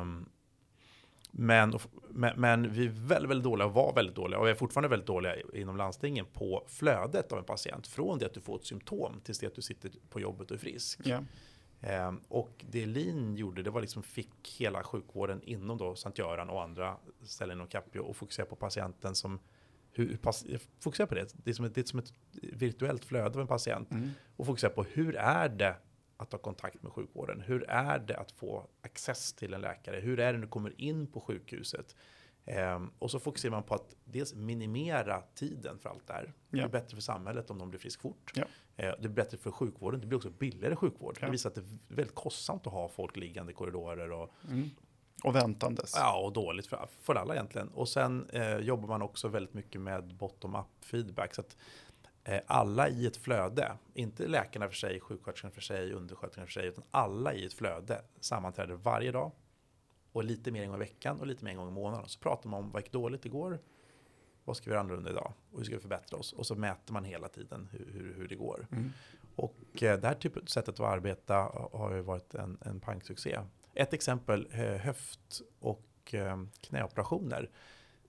Um, 0.00 0.28
men, 1.30 1.78
men, 2.08 2.40
men, 2.40 2.72
vi 2.72 2.86
är 2.86 2.90
väldigt, 2.90 3.30
väldigt 3.30 3.44
dåliga 3.44 3.66
och 3.66 3.74
var 3.74 3.94
väldigt 3.94 4.16
dåliga 4.16 4.38
och 4.38 4.46
vi 4.46 4.50
är 4.50 4.54
fortfarande 4.54 4.88
väldigt 4.88 5.06
dåliga 5.06 5.34
inom 5.54 5.76
landstingen 5.76 6.26
på 6.32 6.64
flödet 6.68 7.32
av 7.32 7.38
en 7.38 7.44
patient. 7.44 7.86
Från 7.86 8.18
det 8.18 8.26
att 8.26 8.34
du 8.34 8.40
får 8.40 8.56
ett 8.56 8.66
symptom 8.66 9.20
tills 9.24 9.38
det 9.38 9.46
att 9.46 9.54
du 9.54 9.62
sitter 9.62 9.90
på 10.10 10.20
jobbet 10.20 10.50
och 10.50 10.56
är 10.56 10.60
frisk. 10.60 11.00
Ja. 11.04 11.24
Eh, 11.80 12.12
och 12.28 12.64
det 12.70 12.86
Lin 12.86 13.36
gjorde, 13.36 13.62
det 13.62 13.70
var 13.70 13.80
liksom 13.80 14.02
fick 14.02 14.56
hela 14.58 14.82
sjukvården 14.82 15.42
inom 15.42 15.78
då 15.78 15.94
Sankt 15.94 16.18
Göran 16.18 16.50
och 16.50 16.62
andra 16.62 16.96
ställen 17.22 17.56
inom 17.56 17.66
Capio 17.66 18.00
och 18.00 18.16
fokusera 18.16 18.46
på 18.46 18.56
patienten 18.56 19.14
som 19.14 19.40
hur, 19.92 20.18
fokusera 20.80 21.06
på 21.06 21.14
det. 21.14 21.34
Det 21.44 21.50
är, 21.50 21.54
som 21.54 21.64
ett, 21.64 21.74
det 21.74 21.80
är 21.80 21.84
som 21.84 21.98
ett 21.98 22.12
virtuellt 22.32 23.04
flöde 23.04 23.34
av 23.34 23.40
en 23.40 23.46
patient. 23.46 23.90
Mm. 23.90 24.10
Och 24.36 24.46
fokusera 24.46 24.70
på 24.70 24.82
hur 24.82 25.16
är 25.16 25.48
det 25.48 25.76
att 26.16 26.32
ha 26.32 26.38
kontakt 26.38 26.82
med 26.82 26.92
sjukvården? 26.92 27.40
Hur 27.40 27.70
är 27.70 27.98
det 27.98 28.16
att 28.16 28.32
få 28.32 28.66
access 28.82 29.32
till 29.32 29.54
en 29.54 29.60
läkare? 29.60 30.00
Hur 30.00 30.20
är 30.20 30.32
det 30.32 30.38
när 30.38 30.46
du 30.46 30.50
kommer 30.50 30.80
in 30.80 31.06
på 31.06 31.20
sjukhuset? 31.20 31.96
Um, 32.58 32.90
och 32.98 33.10
så 33.10 33.20
fokuserar 33.20 33.50
man 33.50 33.62
på 33.62 33.74
att 33.74 33.94
dels 34.04 34.34
minimera 34.34 35.22
tiden 35.34 35.78
för 35.78 35.88
allt 35.88 36.06
det 36.06 36.12
här. 36.12 36.32
Det 36.50 36.60
är 36.60 36.68
bättre 36.68 36.96
för 36.96 37.02
samhället 37.02 37.50
om 37.50 37.58
de 37.58 37.70
blir 37.70 37.80
frisk 37.80 38.00
fort. 38.00 38.32
Ja. 38.34 38.42
Uh, 38.42 38.46
det 38.76 39.04
är 39.04 39.08
bättre 39.08 39.38
för 39.38 39.50
sjukvården. 39.50 40.00
Det 40.00 40.06
blir 40.06 40.16
också 40.16 40.30
billigare 40.30 40.76
sjukvård. 40.76 41.18
Ja. 41.20 41.26
Det 41.26 41.32
visar 41.32 41.50
att 41.50 41.54
det 41.54 41.60
är 41.60 41.94
väldigt 41.94 42.14
kostsamt 42.14 42.66
att 42.66 42.72
ha 42.72 42.88
folk 42.88 43.16
liggande 43.16 43.52
i 43.52 43.54
korridorer. 43.54 44.12
Och, 44.12 44.30
mm. 44.48 44.70
och 45.24 45.36
väntandes. 45.36 45.92
Ja, 45.96 46.18
och 46.18 46.32
dåligt 46.32 46.66
för, 46.66 46.86
för 47.00 47.14
alla 47.14 47.34
egentligen. 47.34 47.68
Och 47.68 47.88
sen 47.88 48.30
uh, 48.34 48.58
jobbar 48.58 48.88
man 48.88 49.02
också 49.02 49.28
väldigt 49.28 49.54
mycket 49.54 49.80
med 49.80 50.14
bottom-up 50.14 50.84
feedback. 50.84 51.34
Så 51.34 51.40
att 51.40 51.56
uh, 52.28 52.38
alla 52.46 52.88
i 52.88 53.06
ett 53.06 53.16
flöde, 53.16 53.72
inte 53.94 54.26
läkarna 54.26 54.68
för 54.68 54.76
sig, 54.76 55.00
sjuksköterskan 55.00 55.50
för 55.50 55.60
sig, 55.60 55.92
undersköterskan 55.92 56.46
för 56.46 56.52
sig, 56.52 56.66
utan 56.66 56.84
alla 56.90 57.34
i 57.34 57.46
ett 57.46 57.54
flöde 57.54 58.02
sammanträder 58.20 58.74
varje 58.74 59.12
dag 59.12 59.32
och 60.12 60.24
lite 60.24 60.50
mer 60.50 60.62
en 60.62 60.68
gång 60.68 60.76
i 60.76 60.78
veckan 60.78 61.20
och 61.20 61.26
lite 61.26 61.44
mer 61.44 61.50
en 61.50 61.56
gång 61.56 61.68
i 61.68 61.72
månaden. 61.72 62.08
Så 62.08 62.18
pratar 62.18 62.48
man 62.48 62.64
om 62.64 62.70
vad 62.70 62.82
gick 62.82 62.92
dåligt 62.92 63.26
igår? 63.26 63.58
Vad 64.44 64.56
ska 64.56 64.64
vi 64.64 64.70
göra 64.70 64.80
annorlunda 64.80 65.10
idag? 65.10 65.32
Och 65.50 65.58
hur 65.58 65.64
ska 65.64 65.74
vi 65.74 65.80
förbättra 65.80 66.18
oss? 66.18 66.32
Och 66.32 66.46
så 66.46 66.54
mäter 66.54 66.92
man 66.92 67.04
hela 67.04 67.28
tiden 67.28 67.68
hur, 67.72 67.92
hur, 67.92 68.14
hur 68.14 68.28
det 68.28 68.34
går. 68.34 68.66
Mm. 68.72 68.92
Och 69.36 69.82
eh, 69.82 70.00
det 70.00 70.06
här 70.06 70.14
typet, 70.14 70.48
sättet 70.48 70.80
att 70.80 70.86
arbeta 70.86 71.34
har 71.72 71.94
ju 71.94 72.00
varit 72.00 72.34
en, 72.34 72.58
en 72.60 72.80
pangsuccé. 72.80 73.38
Ett 73.74 73.92
exempel, 73.92 74.48
eh, 74.50 74.60
höft 74.60 75.40
och 75.60 76.14
eh, 76.14 76.44
knäoperationer. 76.60 77.50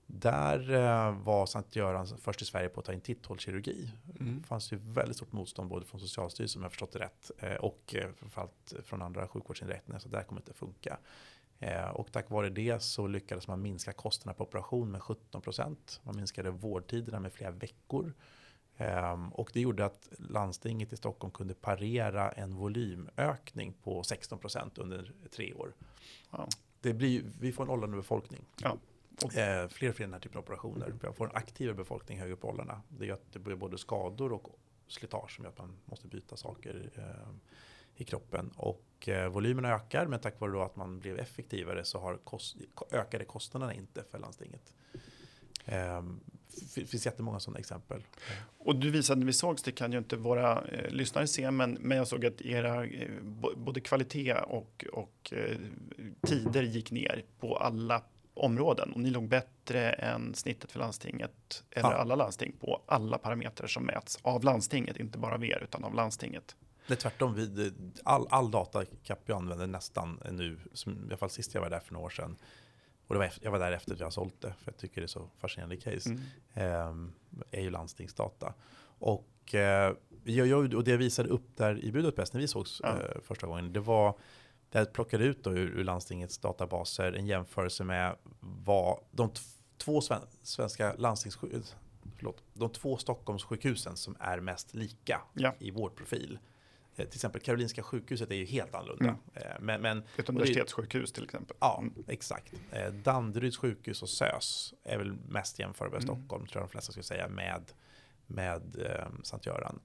Där 0.06 1.10
var 1.10 1.46
Sankt 1.46 1.76
Göran 1.76 2.06
först 2.06 2.42
i 2.42 2.44
Sverige 2.44 2.68
på 2.68 2.80
att 2.80 2.86
ta 2.86 2.92
in 2.92 3.00
titthålskirurgi. 3.00 3.92
Mm. 4.20 4.40
Det 4.40 4.46
fanns 4.46 4.72
ju 4.72 4.76
väldigt 4.76 5.16
stort 5.16 5.32
motstånd 5.32 5.70
både 5.70 5.86
från 5.86 6.00
Socialstyrelsen, 6.00 6.60
om 6.60 6.62
jag 6.62 6.72
förstått 6.72 6.92
det 6.92 6.98
rätt, 6.98 7.30
och 7.60 7.94
framförallt 8.16 8.74
från 8.84 9.02
andra 9.02 9.28
sjukvårdsinrättningar, 9.28 9.98
så 9.98 10.08
det 10.08 10.24
kommer 10.24 10.40
inte 10.40 10.52
funka. 10.52 10.98
Eh, 11.62 11.88
och 11.88 12.12
tack 12.12 12.30
vare 12.30 12.50
det 12.50 12.82
så 12.82 13.06
lyckades 13.06 13.48
man 13.48 13.62
minska 13.62 13.92
kostnaderna 13.92 14.34
på 14.34 14.44
operation 14.44 14.90
med 14.90 15.00
17% 15.00 16.00
Man 16.02 16.16
minskade 16.16 16.50
vårdtiderna 16.50 17.20
med 17.20 17.32
flera 17.32 17.50
veckor. 17.50 18.14
Ehm, 18.76 19.28
och 19.28 19.50
det 19.52 19.60
gjorde 19.60 19.84
att 19.84 20.08
landstinget 20.18 20.92
i 20.92 20.96
Stockholm 20.96 21.30
kunde 21.30 21.54
parera 21.54 22.30
en 22.30 22.54
volymökning 22.54 23.72
på 23.82 24.02
16% 24.02 24.78
under 24.80 25.12
tre 25.30 25.54
år. 25.54 25.72
Ja. 26.30 26.48
Det 26.80 26.94
blir, 26.94 27.22
vi 27.40 27.52
får 27.52 27.64
en 27.64 27.70
åldrande 27.70 27.96
befolkning. 27.96 28.44
Ja. 28.62 28.76
Och 29.24 29.36
eh, 29.36 29.68
fler 29.68 29.88
och 29.88 29.96
fler 29.96 30.06
den 30.06 30.12
här 30.12 30.20
typen 30.20 30.38
av 30.38 30.44
operationer. 30.44 30.94
Vi 31.02 31.12
får 31.12 31.24
en 31.24 31.36
aktivare 31.36 31.74
befolkning 31.74 32.18
högre 32.18 32.32
upp 32.32 32.44
i 32.44 32.46
åldrarna. 32.46 32.82
Det 32.88 33.06
gör 33.06 33.14
att 33.14 33.32
det 33.32 33.38
blir 33.38 33.56
både 33.56 33.78
skador 33.78 34.32
och 34.32 34.48
slitage 34.86 35.36
som 35.36 35.44
gör 35.44 35.50
att 35.50 35.58
man 35.58 35.76
måste 35.84 36.08
byta 36.08 36.36
saker. 36.36 36.90
Eh, 36.94 37.34
i 37.96 38.04
kroppen. 38.04 38.50
Och 38.56 39.08
eh, 39.08 39.28
volymerna 39.28 39.68
ökar, 39.68 40.06
men 40.06 40.20
tack 40.20 40.40
vare 40.40 40.64
att 40.64 40.76
man 40.76 40.98
blev 40.98 41.18
effektivare 41.18 41.84
så 41.84 41.98
har 41.98 42.16
kost, 42.16 42.56
ökade 42.90 43.24
kostnaderna 43.24 43.74
inte 43.74 44.04
för 44.10 44.18
landstinget. 44.18 44.72
Eh, 45.64 46.02
det 46.74 46.86
finns 46.86 47.06
jättemånga 47.06 47.40
sådana 47.40 47.58
exempel. 47.58 48.04
Och 48.58 48.76
du 48.76 48.90
visade 48.90 49.26
vi 49.26 49.32
sågs, 49.32 49.62
det 49.62 49.72
kan 49.72 49.92
ju 49.92 49.98
inte 49.98 50.16
våra 50.16 50.64
eh, 50.64 50.90
lyssnare 50.90 51.26
se, 51.26 51.50
men, 51.50 51.72
men 51.80 51.98
jag 51.98 52.08
såg 52.08 52.26
att 52.26 52.40
era 52.40 52.84
eh, 52.84 53.10
både 53.56 53.80
kvalitet 53.80 54.34
och, 54.34 54.84
och 54.92 55.32
eh, 55.32 55.56
tider 56.26 56.62
gick 56.62 56.90
ner 56.90 57.24
på 57.40 57.56
alla 57.56 58.02
områden 58.34 58.92
och 58.92 59.00
ni 59.00 59.10
låg 59.10 59.28
bättre 59.28 59.90
än 59.90 60.34
snittet 60.34 60.72
för 60.72 60.78
landstinget 60.78 61.64
eller 61.70 61.90
ja. 61.90 61.96
alla 61.96 62.14
landsting 62.14 62.52
på 62.60 62.82
alla 62.86 63.18
parametrar 63.18 63.66
som 63.66 63.84
mäts 63.84 64.18
av 64.22 64.44
landstinget, 64.44 64.96
inte 64.96 65.18
bara 65.18 65.34
av 65.34 65.44
er 65.44 65.62
utan 65.62 65.84
av 65.84 65.94
landstinget. 65.94 66.56
Det 66.86 66.94
är 66.94 66.96
tvärtom. 66.96 67.34
Vi, 67.34 67.72
all, 68.04 68.26
all 68.30 68.50
data 68.50 68.84
Capio 69.04 69.34
använder 69.34 69.66
nästan 69.66 70.20
nu, 70.30 70.58
som, 70.72 70.92
i 70.92 71.06
alla 71.06 71.16
fall 71.16 71.30
sist 71.30 71.54
jag 71.54 71.60
var 71.60 71.70
där 71.70 71.80
för 71.80 71.92
några 71.92 72.06
år 72.06 72.10
sedan. 72.10 72.36
Och 73.06 73.14
det 73.14 73.18
var, 73.18 73.32
jag 73.40 73.50
var 73.50 73.58
där 73.58 73.72
efter 73.72 73.92
att 73.92 73.98
jag 73.98 74.06
har 74.06 74.10
sålt 74.10 74.40
det, 74.40 74.54
för 74.58 74.72
jag 74.72 74.76
tycker 74.76 75.00
det 75.00 75.04
är 75.04 75.08
så 75.08 75.30
fascinerande 75.38 75.76
case. 75.76 76.10
Mm. 76.10 76.22
Eh, 76.54 77.58
är 77.58 77.62
ju 77.62 77.70
landstingsdata. 77.70 78.54
Och, 78.98 79.54
eh, 79.54 79.94
jag, 80.24 80.74
och 80.74 80.84
det 80.84 80.90
jag 80.90 80.98
visade 80.98 81.28
upp 81.28 81.56
där 81.56 81.84
i 81.84 81.92
Budapest 81.92 82.32
när 82.32 82.40
vi 82.40 82.48
sågs 82.48 82.80
ja. 82.84 82.88
eh, 82.88 83.20
första 83.22 83.46
gången, 83.46 83.72
det 83.72 83.80
var 83.80 84.18
det 84.70 84.78
jag 84.78 84.92
plockade 84.92 85.24
ut 85.24 85.44
då 85.44 85.50
ur, 85.50 85.68
ur 85.68 85.84
landstingets 85.84 86.38
databaser 86.38 87.12
en 87.12 87.26
jämförelse 87.26 87.84
med 87.84 88.16
vad 88.40 88.98
de 89.10 89.30
två 89.78 90.00
svenska 90.42 90.94
landstingssjukhus, 90.94 91.76
förlåt, 92.16 92.42
de 92.54 92.70
två 92.70 92.96
Stockholmssjukhusen 92.96 93.96
som 93.96 94.16
är 94.20 94.40
mest 94.40 94.74
lika 94.74 95.20
ja. 95.34 95.54
i 95.58 95.70
vårdprofil. 95.70 96.38
Eh, 96.96 97.06
till 97.06 97.16
exempel 97.16 97.40
Karolinska 97.40 97.82
sjukhuset 97.82 98.30
är 98.30 98.34
ju 98.34 98.44
helt 98.44 98.74
annorlunda. 98.74 99.04
Mm. 99.04 99.18
Eh, 99.34 99.60
men, 99.60 99.80
men, 99.80 100.02
Ett 100.16 100.28
universitetssjukhus 100.28 101.12
till 101.12 101.24
exempel. 101.24 101.56
Ja, 101.60 101.78
mm. 101.78 102.04
exakt. 102.08 102.52
Eh, 102.70 102.92
Danderyds 102.92 103.56
sjukhus 103.56 104.02
och 104.02 104.08
SÖS 104.08 104.74
är 104.84 104.98
väl 104.98 105.12
mest 105.12 105.58
jämförbara 105.58 106.00
i 106.00 106.04
mm. 106.04 106.16
Stockholm, 106.16 106.46
tror 106.46 106.60
jag 106.60 106.68
de 106.68 106.72
flesta 106.72 106.92
skulle 106.92 107.04
säga, 107.04 107.28
med, 107.28 107.72
med 108.26 108.76
eh, 108.86 109.08
Sankt 109.22 109.46
Göran. 109.46 109.80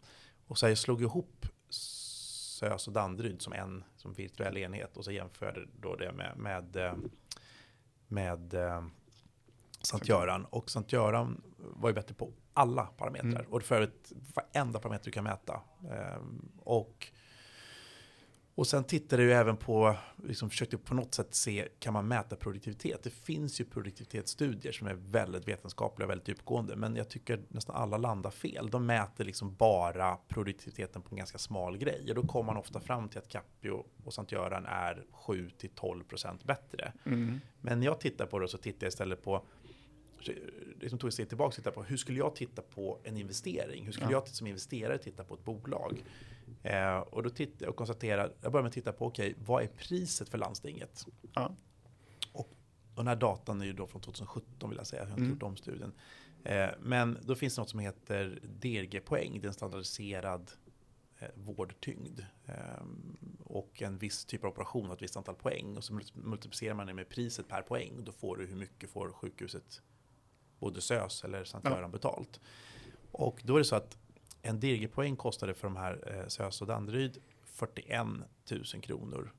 Och 0.47 0.57
så 0.57 0.67
jag 0.67 0.77
slog 0.77 1.01
ihop 1.01 1.45
SÖS 1.69 2.87
och 2.87 2.93
Danderyd 2.93 3.41
som 3.41 3.53
en 3.53 3.83
som 3.95 4.13
virtuell 4.13 4.57
enhet 4.57 4.97
och 4.97 5.05
så 5.05 5.11
jämförde 5.11 5.67
då 5.81 5.95
det 5.95 6.11
med, 6.11 6.37
med, 6.37 6.95
med, 8.07 8.53
med 8.53 8.53
Sankt 9.81 10.07
Göran. 10.07 10.45
Och 10.45 10.69
Sankt 10.69 10.93
Göran 10.93 11.41
var 11.57 11.89
ju 11.89 11.93
bättre 11.93 12.15
på 12.15 12.33
alla 12.57 12.85
parametrar. 12.85 13.39
Mm. 13.39 13.53
Och 13.53 13.63
för 13.63 13.75
övrigt 13.75 14.11
varenda 14.35 14.79
parameter 14.79 15.05
du 15.05 15.11
kan 15.11 15.23
mäta. 15.23 15.61
Ehm, 15.91 16.51
och, 16.59 17.07
och 18.55 18.67
sen 18.67 18.83
tittade 18.83 19.23
jag 19.23 19.39
även 19.39 19.57
på, 19.57 19.95
liksom 20.23 20.49
försökte 20.49 20.77
på 20.77 20.93
något 20.93 21.13
sätt 21.13 21.35
se, 21.35 21.67
kan 21.79 21.93
man 21.93 22.07
mäta 22.07 22.35
produktivitet? 22.35 23.03
Det 23.03 23.09
finns 23.09 23.61
ju 23.61 23.65
produktivitetsstudier 23.65 24.71
som 24.71 24.87
är 24.87 24.93
väldigt 24.93 25.47
vetenskapliga 25.47 26.05
och 26.05 26.11
väldigt 26.11 26.27
djupgående. 26.27 26.75
Men 26.75 26.95
jag 26.95 27.09
tycker 27.09 27.41
nästan 27.47 27.75
alla 27.75 27.97
landar 27.97 28.31
fel. 28.31 28.69
De 28.69 28.85
mäter 28.85 29.25
liksom 29.25 29.55
bara 29.55 30.17
produktiviteten 30.27 31.01
på 31.01 31.09
en 31.11 31.17
ganska 31.17 31.37
smal 31.37 31.77
grej. 31.77 32.05
Och 32.09 32.15
då 32.15 32.27
kommer 32.27 32.45
man 32.45 32.57
ofta 32.57 32.79
fram 32.79 33.09
till 33.09 33.19
att 33.19 33.29
Capio 33.29 33.85
och 34.03 34.13
Sankt 34.13 34.31
Göran 34.31 34.65
är 34.65 35.03
7-12% 35.11 36.45
bättre. 36.45 36.93
Mm. 37.05 37.39
Men 37.61 37.83
jag 37.83 37.99
tittar 37.99 38.25
på 38.25 38.39
det 38.39 38.47
så 38.47 38.57
tittar 38.57 38.85
jag 38.85 38.91
istället 38.91 39.23
på 39.23 39.43
liksom 40.79 40.99
tog 40.99 41.07
ett 41.07 41.13
steg 41.13 41.29
tillbaka 41.29 41.47
och 41.47 41.53
tittade 41.53 41.73
på 41.73 41.83
hur 41.83 41.97
skulle 41.97 42.17
jag 42.17 42.35
titta 42.35 42.61
på 42.61 42.99
en 43.03 43.17
investering? 43.17 43.85
Hur 43.85 43.91
skulle 43.91 44.11
ja. 44.11 44.23
jag 44.25 44.27
som 44.27 44.47
investerare 44.47 44.97
titta 44.97 45.23
på 45.23 45.33
ett 45.33 45.43
bolag? 45.43 46.03
Eh, 46.63 46.97
och 46.97 47.23
då 47.23 47.29
tittade 47.29 47.69
och 47.69 47.75
konstaterade, 47.75 48.33
jag 48.41 48.51
började 48.51 48.63
med 48.63 48.67
att 48.69 48.73
titta 48.73 48.91
på, 48.93 49.05
okej, 49.05 49.31
okay, 49.31 49.43
vad 49.45 49.63
är 49.63 49.67
priset 49.67 50.29
för 50.29 50.37
landstinget? 50.37 51.05
Ja. 51.33 51.55
Och, 52.31 52.49
och 52.95 52.95
den 52.95 53.07
här 53.07 53.15
datan 53.15 53.61
är 53.61 53.65
ju 53.65 53.73
då 53.73 53.87
från 53.87 54.01
2017 54.01 54.69
vill 54.69 54.77
jag 54.77 54.87
säga, 54.87 55.01
jag 55.01 55.07
har 55.07 55.11
inte 55.11 55.21
mm. 55.21 55.33
gjort 55.33 55.43
om 55.43 55.57
studien. 55.57 55.93
Eh, 56.43 56.69
men 56.79 57.17
då 57.21 57.35
finns 57.35 57.55
det 57.55 57.61
något 57.61 57.69
som 57.69 57.79
heter 57.79 58.39
DRG-poäng, 58.43 59.39
det 59.41 59.45
är 59.45 59.47
en 59.47 59.53
standardiserad 59.53 60.51
eh, 61.19 61.27
vårdtyngd. 61.35 62.19
Eh, 62.45 62.83
och 63.43 63.81
en 63.81 63.97
viss 63.97 64.25
typ 64.25 64.43
av 64.43 64.49
operation 64.49 64.87
och 64.87 64.95
ett 64.95 65.01
visst 65.01 65.17
antal 65.17 65.35
poäng. 65.35 65.77
Och 65.77 65.83
så 65.83 65.99
multiplicerar 66.13 66.73
man 66.73 66.87
det 66.87 66.93
med 66.93 67.09
priset 67.09 67.47
per 67.47 67.61
poäng. 67.61 68.03
Då 68.03 68.11
får 68.11 68.37
du 68.37 68.45
hur 68.45 68.55
mycket 68.55 68.89
får 68.89 69.11
sjukhuset 69.11 69.81
både 70.59 70.81
SÖS 70.81 71.23
eller 71.23 71.43
Sankt 71.43 71.67
Göran 71.67 71.81
ja. 71.81 71.87
betalt. 71.87 72.39
Och 73.11 73.41
då 73.43 73.55
är 73.55 73.59
det 73.59 73.65
så 73.65 73.75
att 73.75 73.97
en 74.41 74.59
DG-poäng 74.59 75.15
kostade 75.15 75.53
för 75.53 75.67
de 75.67 75.75
här 75.75 76.13
eh, 76.21 76.27
SÖS 76.27 76.61
och 76.61 76.67
Danderyd 76.67 77.17
41 77.43 78.07
000 78.51 78.63
kronor 78.81 79.33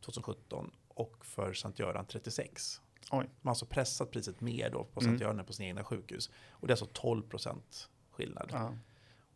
2017 0.00 0.70
och 0.88 1.26
för 1.26 1.52
Sankt 1.52 1.78
Göran 1.78 2.06
36. 2.06 2.80
Oj. 3.10 3.18
Man 3.18 3.26
har 3.42 3.50
alltså 3.50 3.66
pressat 3.66 4.10
priset 4.10 4.40
mer 4.40 4.70
då 4.70 4.84
på 4.84 5.00
Sankt 5.00 5.08
mm. 5.08 5.22
Göran 5.22 5.38
än 5.38 5.44
på 5.44 5.52
sina 5.52 5.68
egna 5.68 5.84
sjukhus. 5.84 6.30
Och 6.50 6.66
det 6.66 6.70
är 6.70 6.72
alltså 6.72 6.88
12 6.92 7.22
procent 7.22 7.88
skillnad. 8.10 8.48
Ja. 8.52 8.74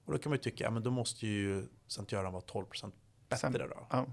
Och 0.04 0.12
då 0.12 0.18
kan 0.18 0.30
man 0.30 0.36
ju 0.36 0.42
tycka, 0.42 0.64
ja 0.64 0.70
men 0.70 0.82
då 0.82 0.90
måste 0.90 1.26
ju 1.26 1.66
Sankt 1.86 2.12
Göran 2.12 2.32
vara 2.32 2.42
12 2.42 2.66
procent 2.66 2.94
bättre 3.28 3.40
Sämre. 3.40 3.68
då. 3.68 3.86
Ja. 3.90 4.06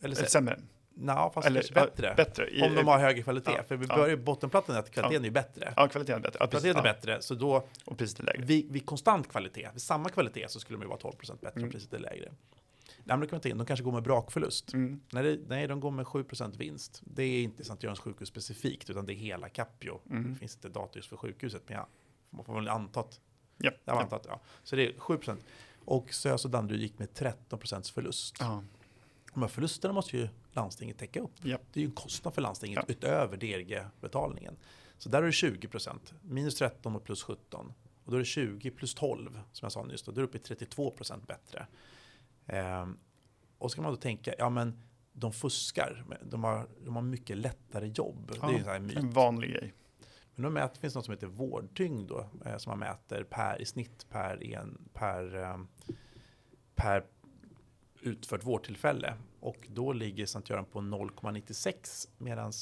Eller, 0.00 0.16
Eller 0.16 0.28
sämre. 0.28 0.60
Nej, 1.00 1.30
fast 1.34 1.46
Eller, 1.46 1.74
bättre. 1.74 2.14
bättre. 2.16 2.50
I, 2.50 2.62
om 2.62 2.74
de 2.74 2.86
har 2.86 2.98
högre 2.98 3.22
kvalitet. 3.22 3.52
Ja, 3.56 3.62
för 3.62 3.76
vi 3.76 3.86
börjar 3.86 4.08
ja. 4.08 4.16
bottenplattan 4.16 4.76
är 4.76 4.80
att 4.80 4.90
kvaliteten 4.90 5.24
ja. 5.24 5.28
är 5.28 5.32
bättre. 5.32 5.72
Ja, 5.76 5.88
kvaliteten 5.88 6.18
är 6.18 6.22
bättre. 6.22 6.38
Ja, 6.40 6.46
kvaliteten 6.46 6.76
är 6.76 6.82
bättre, 6.82 7.22
så 7.22 7.34
då... 7.34 7.66
Och 7.84 7.98
priset 7.98 8.20
är 8.20 8.24
lägre. 8.24 8.42
Vid, 8.42 8.72
vid 8.72 8.86
konstant 8.86 9.28
kvalitet, 9.28 9.68
vid 9.72 9.82
samma 9.82 10.08
kvalitet, 10.08 10.48
så 10.48 10.60
skulle 10.60 10.78
de 10.78 10.82
ju 10.82 10.88
vara 10.88 10.98
12% 10.98 11.40
bättre 11.40 11.50
mm. 11.56 11.64
om 11.64 11.70
priset 11.70 11.92
är 11.92 11.98
lägre. 11.98 12.32
Nej, 13.04 13.16
men 13.16 13.28
de 13.58 13.66
kanske 13.66 13.84
går 13.84 13.92
med 13.92 14.02
brakförlust. 14.02 14.72
Mm. 14.72 15.00
Nej, 15.12 15.40
nej, 15.48 15.66
de 15.66 15.80
går 15.80 15.90
med 15.90 16.06
7% 16.06 16.56
vinst. 16.56 17.02
Det 17.04 17.22
är 17.22 17.42
inte 17.42 17.64
Sankt 17.64 17.82
Görans 17.82 18.00
sjukhus 18.00 18.28
specifikt, 18.28 18.90
utan 18.90 19.06
det 19.06 19.12
är 19.12 19.16
hela 19.16 19.48
Capio. 19.48 20.00
Mm. 20.10 20.32
Det 20.32 20.38
finns 20.38 20.54
inte 20.54 20.68
data 20.68 20.98
just 20.98 21.08
för 21.08 21.16
sjukhuset, 21.16 21.62
men 21.66 21.76
ja, 21.76 21.88
man 22.30 22.44
får 22.44 22.54
väl 22.54 22.68
anta 22.68 23.00
att... 23.00 23.20
Ja. 23.58 23.70
Jag 23.84 24.02
antat, 24.02 24.26
ja. 24.28 24.40
Så 24.62 24.76
det 24.76 24.86
är 24.86 24.92
7%. 24.92 25.38
Och 25.84 26.14
SÖS 26.14 26.44
och 26.44 26.50
Danderyd 26.50 26.80
gick 26.80 26.98
med 26.98 27.08
13% 27.08 27.92
förlust. 27.92 28.36
Ja. 28.40 28.62
De 29.34 29.42
här 29.42 29.48
förlusterna 29.48 29.94
måste 29.94 30.16
ju 30.16 30.28
landstinget 30.52 30.98
täcka 30.98 31.20
upp. 31.20 31.32
Ja. 31.42 31.58
Det 31.72 31.80
är 31.80 31.82
ju 31.82 31.88
en 31.88 31.94
kostnad 31.94 32.34
för 32.34 32.42
landstinget 32.42 32.84
ja. 32.88 32.92
utöver 32.92 33.36
DRG-betalningen. 33.36 34.56
Så 34.98 35.08
där 35.08 35.22
är 35.22 35.26
det 35.26 35.32
20 35.32 35.68
procent, 35.68 36.14
minus 36.22 36.54
13 36.54 36.96
och 36.96 37.04
plus 37.04 37.22
17. 37.22 37.72
Och 38.04 38.10
då 38.10 38.16
är 38.16 38.18
det 38.18 38.24
20 38.24 38.70
plus 38.70 38.94
12, 38.94 39.40
som 39.52 39.66
jag 39.66 39.72
sa 39.72 39.84
nyss, 39.84 40.02
då 40.02 40.12
är 40.12 40.16
det 40.16 40.22
uppe 40.22 40.36
i 40.36 40.40
32 40.40 40.90
procent 40.90 41.26
bättre. 41.26 41.66
Eh, 42.46 42.86
och 43.58 43.70
ska 43.70 43.82
man 43.82 43.92
då 43.92 43.96
tänka, 43.96 44.34
ja 44.38 44.50
men 44.50 44.82
de 45.12 45.32
fuskar, 45.32 46.04
de 46.22 46.44
har, 46.44 46.68
de 46.84 46.96
har 46.96 47.02
mycket 47.02 47.36
lättare 47.36 47.92
jobb. 47.94 48.32
Ja, 48.40 48.48
det 48.48 48.70
är 48.70 48.76
en, 48.76 48.96
en 48.96 49.10
vanlig 49.10 49.50
grej. 49.50 49.74
Men 50.34 50.42
de 50.42 50.52
mäter, 50.52 50.80
finns 50.80 50.94
något 50.94 51.04
som 51.04 51.14
heter 51.14 51.26
vårdtyngd 51.26 52.08
då, 52.08 52.26
eh, 52.44 52.56
som 52.56 52.70
man 52.70 52.78
mäter 52.78 53.24
per, 53.24 53.62
i 53.62 53.64
snitt 53.64 54.06
per, 54.10 54.52
en, 54.52 54.88
per, 54.92 55.42
eh, 55.42 55.58
per 56.74 57.04
utfört 58.02 58.44
vårdtillfälle. 58.44 59.14
Och 59.40 59.68
då 59.68 59.92
ligger 59.92 60.26
Sankt 60.26 60.50
Göran 60.50 60.64
på 60.64 60.80
0,96 60.80 62.08
medan 62.18 62.52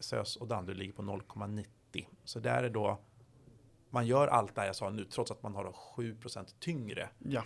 SÖS 0.00 0.36
och 0.36 0.48
Danderyd 0.48 0.78
ligger 0.78 0.92
på 0.92 1.02
0,90. 1.02 2.06
Så 2.24 2.40
där 2.40 2.62
är 2.62 2.70
då, 2.70 2.98
man 3.90 4.06
gör 4.06 4.28
allt 4.28 4.54
det 4.54 4.66
jag 4.66 4.76
sa 4.76 4.90
nu 4.90 5.04
trots 5.04 5.30
att 5.30 5.42
man 5.42 5.54
har 5.54 5.74
7% 5.96 6.54
tyngre. 6.58 7.08
Ja. 7.18 7.44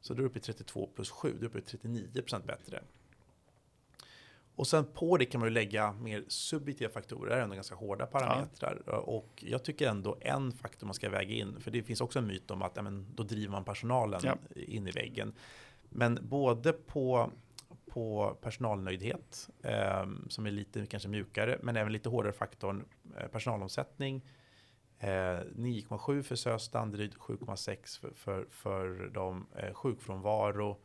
Så 0.00 0.14
då 0.14 0.18
är 0.18 0.22
du 0.22 0.28
uppe 0.28 0.38
i 0.38 0.42
32 0.42 0.86
plus 0.94 1.10
7, 1.10 1.36
du 1.38 1.44
är 1.44 1.48
uppe 1.48 1.58
i 1.58 1.62
39% 1.62 2.46
bättre. 2.46 2.82
Och 4.54 4.66
sen 4.66 4.84
på 4.84 5.16
det 5.16 5.24
kan 5.24 5.40
man 5.40 5.48
ju 5.48 5.54
lägga 5.54 5.92
mer 5.92 6.24
subjektiva 6.28 6.90
faktorer, 6.90 7.40
ändå 7.40 7.54
ganska 7.54 7.74
hårda 7.74 8.06
parametrar. 8.06 8.82
Ja. 8.86 8.92
Och 8.92 9.44
jag 9.46 9.62
tycker 9.62 9.88
ändå 9.88 10.18
en 10.20 10.52
faktor 10.52 10.86
man 10.86 10.94
ska 10.94 11.10
väga 11.10 11.34
in, 11.34 11.60
för 11.60 11.70
det 11.70 11.82
finns 11.82 12.00
också 12.00 12.18
en 12.18 12.26
myt 12.26 12.50
om 12.50 12.62
att 12.62 12.72
ja, 12.76 12.82
men, 12.82 13.06
då 13.14 13.22
driver 13.22 13.52
man 13.52 13.64
personalen 13.64 14.20
ja. 14.24 14.36
in 14.54 14.86
i 14.86 14.90
väggen. 14.90 15.34
Men 15.92 16.18
både 16.22 16.72
på, 16.72 17.30
på 17.86 18.36
personalnöjdhet, 18.40 19.50
eh, 19.62 20.06
som 20.28 20.46
är 20.46 20.50
lite 20.50 20.86
kanske 20.86 21.08
mjukare, 21.08 21.58
men 21.62 21.76
även 21.76 21.92
lite 21.92 22.08
hårdare 22.08 22.32
faktorn 22.32 22.84
eh, 23.18 23.26
personalomsättning, 23.26 24.22
eh, 24.98 25.08
9,7 25.08 26.22
för 26.22 26.36
SÖS 26.36 26.68
Danderyd, 26.68 27.14
7,6 27.14 28.00
för, 28.00 28.10
för, 28.10 28.46
för 28.50 29.10
de 29.14 29.46
eh, 29.56 29.74
sjukfrånvaro, 29.74 30.78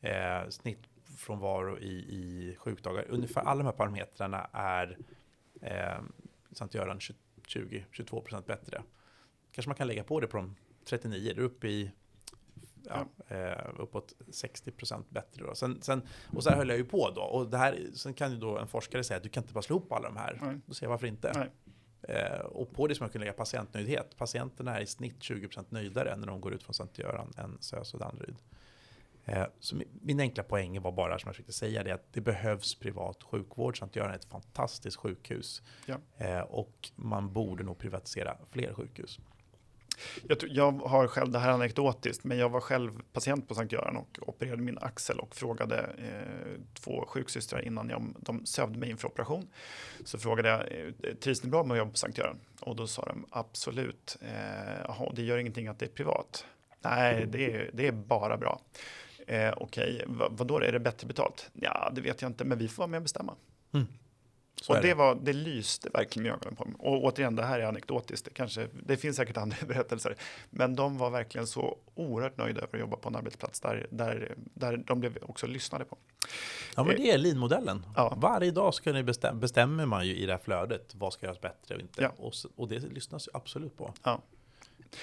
eh, 0.00 0.48
snittfrånvaro 0.48 1.78
i, 1.78 1.92
i 1.92 2.56
sjukdagar. 2.58 3.06
Ungefär 3.08 3.40
alla 3.40 3.58
de 3.58 3.64
här 3.64 3.72
parametrarna 3.72 4.50
är 4.52 4.98
eh, 5.60 6.00
Sankt 6.52 6.74
Göran 6.74 6.98
20-22% 6.98 8.46
bättre. 8.46 8.82
Kanske 9.52 9.68
man 9.68 9.76
kan 9.76 9.86
lägga 9.86 10.04
på 10.04 10.20
det 10.20 10.26
på 10.26 10.36
de 10.36 10.56
39, 10.84 11.32
du 11.34 11.40
är 11.40 11.44
uppe 11.46 11.68
i 11.68 11.92
ja, 12.88 13.36
eh, 13.36 13.80
uppåt 13.80 14.14
60% 14.26 15.04
bättre. 15.08 15.44
Då. 15.44 15.54
Sen, 15.54 15.82
sen, 15.82 16.02
och 16.36 16.42
så 16.42 16.50
här 16.50 16.56
höll 16.56 16.68
jag 16.68 16.78
ju 16.78 16.84
på 16.84 17.10
då. 17.10 17.22
Och 17.22 17.50
det 17.50 17.58
här, 17.58 17.78
sen 17.94 18.14
kan 18.14 18.30
ju 18.30 18.36
då 18.36 18.58
en 18.58 18.68
forskare 18.68 19.04
säga 19.04 19.16
att 19.16 19.22
du 19.22 19.28
kan 19.28 19.42
inte 19.42 19.54
bara 19.54 19.62
slå 19.62 19.76
ihop 19.76 19.92
alla 19.92 20.08
de 20.08 20.16
här. 20.16 20.38
Nej. 20.42 20.58
Då 20.66 20.74
säger 20.74 20.86
jag 20.86 20.90
varför 20.90 21.06
inte. 21.06 21.48
Eh, 22.02 22.40
och 22.40 22.72
på 22.72 22.86
det 22.86 22.94
ska 22.94 23.04
man 23.04 23.10
kunna 23.10 23.24
lägga 23.24 23.32
patientnöjdhet. 23.32 24.16
Patienterna 24.16 24.76
är 24.76 24.80
i 24.80 24.86
snitt 24.86 25.18
20% 25.18 25.64
nöjdare 25.68 26.16
när 26.16 26.26
de 26.26 26.40
går 26.40 26.54
ut 26.54 26.62
från 26.62 26.74
Sankt 26.74 26.98
Göran 26.98 27.32
än 27.36 27.58
SÖS 27.60 27.94
och 27.94 28.00
Danderyd. 28.00 28.36
Eh, 29.24 29.44
så 29.60 29.76
min, 29.76 29.88
min 30.02 30.20
enkla 30.20 30.42
poäng 30.42 30.80
var 30.80 30.92
bara 30.92 31.18
som 31.18 31.28
jag 31.28 31.34
försökte 31.34 31.52
säga 31.52 31.82
det 31.82 31.90
att 31.90 32.12
det 32.12 32.20
behövs 32.20 32.74
privat 32.74 33.22
sjukvård. 33.22 33.78
Sankt 33.78 33.96
Göran 33.96 34.10
är 34.10 34.14
ett 34.14 34.24
fantastiskt 34.24 34.96
sjukhus. 34.96 35.62
Ja. 35.86 35.96
Eh, 36.18 36.40
och 36.40 36.90
man 36.96 37.32
borde 37.32 37.64
nog 37.64 37.78
privatisera 37.78 38.36
fler 38.50 38.74
sjukhus. 38.74 39.20
Jag, 40.28 40.38
jag, 40.48 40.72
har 40.72 41.06
själv, 41.06 41.30
det 41.30 41.38
här 41.38 41.48
är 41.48 41.52
anekdotiskt, 41.52 42.24
men 42.24 42.38
jag 42.38 42.48
var 42.48 42.60
själv 42.60 42.90
patient 43.12 43.48
på 43.48 43.54
Sankt 43.54 43.72
Göran 43.72 43.96
och 43.96 44.18
opererade 44.26 44.62
min 44.62 44.78
axel 44.78 45.18
och 45.18 45.34
frågade 45.34 45.78
eh, 45.98 46.60
två 46.74 47.04
sjuksystrar 47.08 47.66
innan 47.66 47.88
jag, 47.88 48.14
de 48.20 48.46
sövde 48.46 48.78
mig 48.78 48.90
inför 48.90 49.08
operation. 49.08 49.48
Så 50.04 50.18
frågade 50.18 50.48
jag, 50.48 50.60
eh, 50.60 51.14
trivs 51.14 51.42
ni 51.42 51.50
bra 51.50 51.64
med 51.64 51.74
att 51.74 51.78
jobba 51.78 51.90
på 51.90 51.96
Sankt 51.96 52.18
Göran? 52.18 52.38
Och 52.60 52.76
då 52.76 52.86
sa 52.86 53.04
de 53.04 53.26
absolut, 53.30 54.16
eh, 54.20 54.90
aha, 54.90 55.12
det 55.16 55.22
gör 55.22 55.38
ingenting 55.38 55.68
att 55.68 55.78
det 55.78 55.86
är 55.86 55.90
privat. 55.90 56.46
Nej, 56.80 57.26
det 57.26 57.54
är, 57.54 57.70
det 57.72 57.86
är 57.86 57.92
bara 57.92 58.36
bra. 58.36 58.60
Eh, 59.26 59.52
Okej, 59.56 59.94
okay. 59.94 60.06
vad, 60.06 60.38
vadå, 60.38 60.58
är 60.58 60.72
det 60.72 60.80
bättre 60.80 61.06
betalt? 61.06 61.50
Ja, 61.52 61.92
det 61.94 62.00
vet 62.00 62.22
jag 62.22 62.30
inte, 62.30 62.44
men 62.44 62.58
vi 62.58 62.68
får 62.68 62.82
vara 62.82 62.86
med 62.86 62.98
och 62.98 63.02
bestämma. 63.02 63.34
Mm. 63.72 63.86
Så 64.62 64.76
och 64.76 64.82
det, 64.82 64.94
var, 64.94 65.14
det 65.14 65.32
lyste 65.32 65.88
verkligen 65.92 66.22
med 66.22 66.32
ögonen 66.32 66.56
på 66.56 66.64
mig. 66.64 66.74
Och 66.78 67.04
återigen, 67.04 67.36
det 67.36 67.44
här 67.44 67.60
är 67.60 67.64
anekdotiskt. 67.64 68.24
Det, 68.24 68.30
kanske, 68.30 68.68
det 68.86 68.96
finns 68.96 69.16
säkert 69.16 69.36
andra 69.36 69.56
berättelser. 69.66 70.16
Men 70.50 70.76
de 70.76 70.98
var 70.98 71.10
verkligen 71.10 71.46
så 71.46 71.78
oerhört 71.94 72.36
nöjda 72.36 72.60
över 72.60 72.74
att 72.74 72.80
jobba 72.80 72.96
på 72.96 73.08
en 73.08 73.16
arbetsplats 73.16 73.60
där, 73.60 73.86
där, 73.90 74.34
där 74.36 74.76
de 74.76 75.00
blev 75.00 75.18
också 75.22 75.46
lyssnade 75.46 75.84
på. 75.84 75.98
Ja, 76.76 76.84
men 76.84 76.96
det 76.96 77.10
är 77.10 77.18
linmodellen. 77.18 77.86
Ja. 77.96 78.14
Varje 78.16 78.50
dag 78.50 78.74
ska 78.74 78.92
ni 78.92 79.02
bestäm, 79.02 79.40
bestämmer 79.40 79.86
man 79.86 80.06
ju 80.06 80.16
i 80.16 80.26
det 80.26 80.32
här 80.32 80.40
flödet 80.44 80.94
vad 80.94 81.12
ska 81.12 81.26
göras 81.26 81.40
bättre 81.40 81.74
och 81.74 81.80
inte. 81.80 82.02
Ja. 82.02 82.12
Och, 82.16 82.32
och 82.56 82.68
det 82.68 82.78
lyssnas 82.78 83.28
absolut 83.32 83.76
på. 83.76 83.94
Ja. 84.02 84.22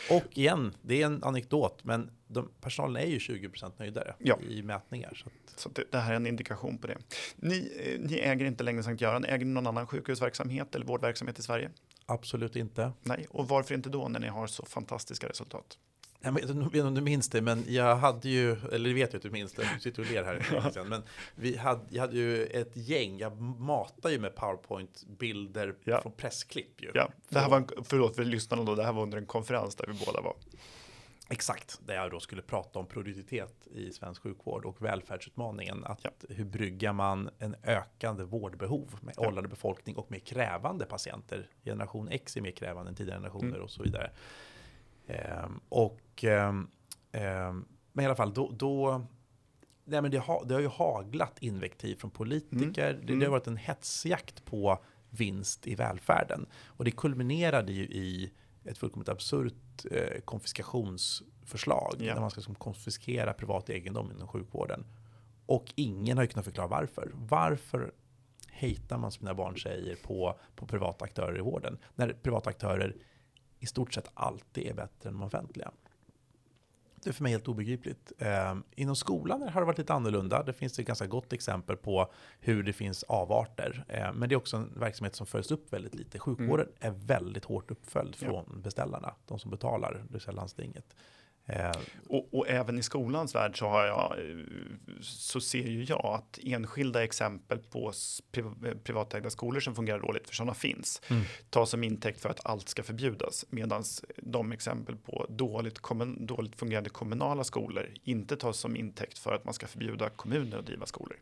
Och 0.09 0.37
igen, 0.37 0.73
det 0.81 1.01
är 1.01 1.05
en 1.05 1.23
anekdot, 1.23 1.83
men 1.83 2.11
de, 2.27 2.51
personalen 2.61 3.03
är 3.03 3.07
ju 3.07 3.17
20% 3.17 3.71
nöjdare 3.77 4.15
ja. 4.19 4.39
i 4.49 4.63
mätningar. 4.63 5.13
Så, 5.15 5.27
att... 5.27 5.59
så 5.59 5.69
det, 5.69 5.83
det, 5.91 5.97
här 5.97 6.11
är 6.11 6.15
en 6.15 6.27
indikation 6.27 6.77
på 6.77 6.87
det. 6.87 6.97
Ni, 7.35 7.71
eh, 7.79 8.09
ni 8.09 8.19
äger 8.19 8.45
inte 8.45 8.63
längre 8.63 8.83
Sankt 8.83 9.01
Göran, 9.01 9.25
äger 9.25 9.45
ni 9.45 9.51
någon 9.51 9.67
annan 9.67 9.87
sjukhusverksamhet 9.87 10.75
eller 10.75 10.85
vårdverksamhet 10.85 11.39
i 11.39 11.41
Sverige? 11.41 11.69
Absolut 12.05 12.55
inte. 12.55 12.91
Nej, 13.03 13.27
och 13.29 13.47
varför 13.47 13.75
inte 13.75 13.89
då 13.89 14.07
när 14.07 14.19
ni 14.19 14.27
har 14.27 14.47
så 14.47 14.65
fantastiska 14.65 15.29
resultat? 15.29 15.77
Jag 16.21 16.31
vet 16.31 16.49
inte 16.49 16.81
om 16.81 16.95
du 16.95 17.01
minns 17.01 17.29
det, 17.29 17.41
men 17.41 17.65
jag 17.67 17.95
hade 17.95 18.29
ju, 18.29 18.51
eller 18.51 18.93
vet 18.93 19.13
ju 19.13 19.17
att 19.17 19.23
du 19.23 19.29
minns 19.29 19.53
det, 19.53 19.69
du 19.73 19.79
sitter 19.79 20.01
och 20.01 20.11
ler 20.11 20.23
här 20.23 20.69
sen, 20.73 20.89
men 20.89 21.03
vi 21.35 21.57
hade, 21.57 21.81
jag 21.89 22.01
hade 22.01 22.17
ju 22.17 22.45
ett 22.45 22.71
gäng, 22.73 23.17
jag 23.17 23.41
matar 23.41 24.09
ju 24.09 24.19
med 24.19 24.35
PowerPoint-bilder 24.35 25.75
ja. 25.83 26.01
från 26.01 26.11
pressklipp 26.11 26.81
ju. 26.81 26.91
Ja, 26.93 27.09
det 27.29 27.39
här 27.39 27.49
var, 27.49 27.57
en, 27.57 27.67
förlåt 27.83 28.15
för 28.15 28.23
lyssnarna 28.23 28.63
då, 28.63 28.75
det 28.75 28.83
här 28.83 28.93
var 28.93 29.03
under 29.03 29.17
en 29.17 29.25
konferens 29.25 29.75
där 29.75 29.87
vi 29.87 30.05
båda 30.05 30.21
var. 30.21 30.35
Exakt, 31.31 31.79
där 31.85 31.95
jag 31.95 32.11
då 32.11 32.19
skulle 32.19 32.41
prata 32.41 32.79
om 32.79 32.85
produktivitet 32.85 33.67
i 33.71 33.91
svensk 33.91 34.21
sjukvård 34.21 34.65
och 34.65 34.81
välfärdsutmaningen. 34.81 35.85
Att 35.85 35.99
ja. 36.03 36.09
Hur 36.29 36.45
bryggar 36.45 36.93
man 36.93 37.29
en 37.39 37.55
ökande 37.63 38.23
vårdbehov 38.23 38.99
med 39.01 39.13
ja. 39.17 39.27
åldrande 39.27 39.49
befolkning 39.49 39.95
och 39.95 40.11
mer 40.11 40.19
krävande 40.19 40.85
patienter. 40.85 41.47
Generation 41.65 42.07
X 42.09 42.37
är 42.37 42.41
mer 42.41 42.51
krävande 42.51 42.89
än 42.89 42.95
tidigare 42.95 43.17
generationer 43.17 43.49
mm. 43.49 43.61
och 43.61 43.71
så 43.71 43.83
vidare. 43.83 44.11
Ehm, 45.09 45.59
och, 45.69 46.23
ehm, 46.23 46.67
ehm, 47.11 47.65
men 47.93 48.03
i 48.03 48.05
alla 48.05 48.15
fall, 48.15 48.33
då, 48.33 48.51
då 48.51 49.05
nej 49.85 50.01
men 50.01 50.11
det, 50.11 50.17
har, 50.17 50.45
det 50.45 50.53
har 50.53 50.61
ju 50.61 50.67
haglat 50.67 51.39
invektiv 51.39 51.95
från 51.95 52.11
politiker. 52.11 52.89
Mm. 52.89 53.01
Det, 53.01 53.05
det, 53.05 53.13
har 53.13 53.17
mm. 53.17 53.31
varit 53.31 53.47
en 53.47 53.57
hetsjakt 53.57 54.45
på 54.45 54.79
vinst 55.09 55.67
i 55.67 55.75
välfärden. 55.75 56.45
Och 56.65 56.85
det 56.85 56.91
kulminerade 56.91 57.71
ju 57.71 57.83
i 57.83 58.31
ett 58.65 58.77
fullkomligt 58.77 59.09
absurt 59.09 59.85
eh, 59.91 60.21
konfiskationsförslag. 60.25 61.95
Ja. 61.99 62.13
Där 62.13 62.21
man 62.21 62.31
ska 62.31 62.39
liksom, 62.39 62.55
konfiskera 62.55 63.33
privat 63.33 63.69
egendom 63.69 64.11
inom 64.11 64.27
sjukvården. 64.27 64.85
Och 65.45 65.73
ingen 65.75 66.17
har 66.17 66.23
ju 66.23 66.27
kunnat 66.27 66.45
förklara 66.45 66.67
varför. 66.67 67.11
Varför 67.13 67.91
hejtar 68.47 68.97
man 68.97 69.11
som 69.11 69.25
mina 69.25 69.35
barn 69.35 69.57
säger 69.57 69.95
på, 69.95 70.39
på 70.55 70.67
privata 70.67 71.05
aktörer 71.05 71.37
i 71.37 71.41
vården? 71.41 71.77
När 71.95 72.13
privata 72.13 72.49
aktörer 72.49 72.95
i 73.59 73.65
stort 73.65 73.93
sett 73.93 74.09
alltid 74.13 74.67
är 74.67 74.73
bättre 74.73 75.09
än 75.09 75.13
de 75.13 75.23
offentliga. 75.23 75.71
Det 77.03 77.09
är 77.09 77.13
för 77.13 77.23
mig 77.23 77.31
helt 77.31 77.47
obegripligt. 77.47 78.11
Eh, 78.17 78.55
inom 78.75 78.95
skolan 78.95 79.41
har 79.41 79.61
det 79.61 79.65
varit 79.65 79.77
lite 79.77 79.93
annorlunda. 79.93 80.43
Det 80.43 80.53
finns 80.53 80.79
ett 80.79 80.85
ganska 80.85 81.07
gott 81.07 81.33
exempel 81.33 81.77
på 81.77 82.11
hur 82.39 82.63
det 82.63 82.73
finns 82.73 83.03
avarter. 83.03 83.85
Eh, 83.87 84.13
men 84.13 84.29
det 84.29 84.35
är 84.35 84.37
också 84.37 84.57
en 84.57 84.79
verksamhet 84.79 85.15
som 85.15 85.27
följs 85.27 85.51
upp 85.51 85.73
väldigt 85.73 85.95
lite. 85.95 86.19
Sjukvården 86.19 86.65
mm. 86.65 86.75
är 86.79 87.05
väldigt 87.05 87.45
hårt 87.45 87.71
uppföljd 87.71 88.15
från 88.15 88.45
ja. 88.47 88.59
beställarna, 88.63 89.15
de 89.25 89.39
som 89.39 89.51
betalar, 89.51 89.93
det 89.93 90.13
vill 90.13 90.21
säga 90.21 90.35
landstinget. 90.35 90.95
Eh, 91.49 91.71
och, 92.07 92.27
och, 92.31 92.47
även 92.47 92.79
i 92.79 92.83
skolans 92.83 93.35
värld 93.35 93.59
så, 93.59 93.67
har 93.67 93.85
jag, 93.85 94.15
så 95.01 95.41
ser 95.41 95.67
ju 95.67 95.83
jag 95.83 96.05
att 96.05 96.39
enskilda 96.43 97.03
exempel 97.03 97.57
på 97.57 97.93
privatägda 98.83 99.29
skolor 99.29 99.59
som 99.59 99.75
fungerar 99.75 99.99
dåligt, 99.99 100.27
för 100.27 100.35
sådana 100.35 100.53
finns, 100.53 101.01
mm. 101.07 101.23
tas 101.49 101.69
som 101.69 101.83
intäkt 101.83 102.21
för 102.21 102.29
att 102.29 102.45
allt 102.45 102.69
ska 102.69 102.83
förbjudas. 102.83 103.45
Medan 103.49 103.83
de 104.17 104.51
exempel 104.51 104.95
på 104.95 105.25
dåligt, 105.29 105.79
kommun, 105.79 106.25
dåligt 106.25 106.55
fungerande 106.55 106.89
kommunala 106.89 107.43
skolor 107.43 107.89
inte 108.03 108.37
tas 108.37 108.57
som 108.57 108.75
intäkt 108.75 109.17
för 109.19 109.33
att 109.33 109.45
man 109.45 109.53
ska 109.53 109.67
förbjuda 109.67 110.09
kommuner 110.09 110.57
att 110.57 110.65
driva 110.65 110.85
skolor. 110.85 111.17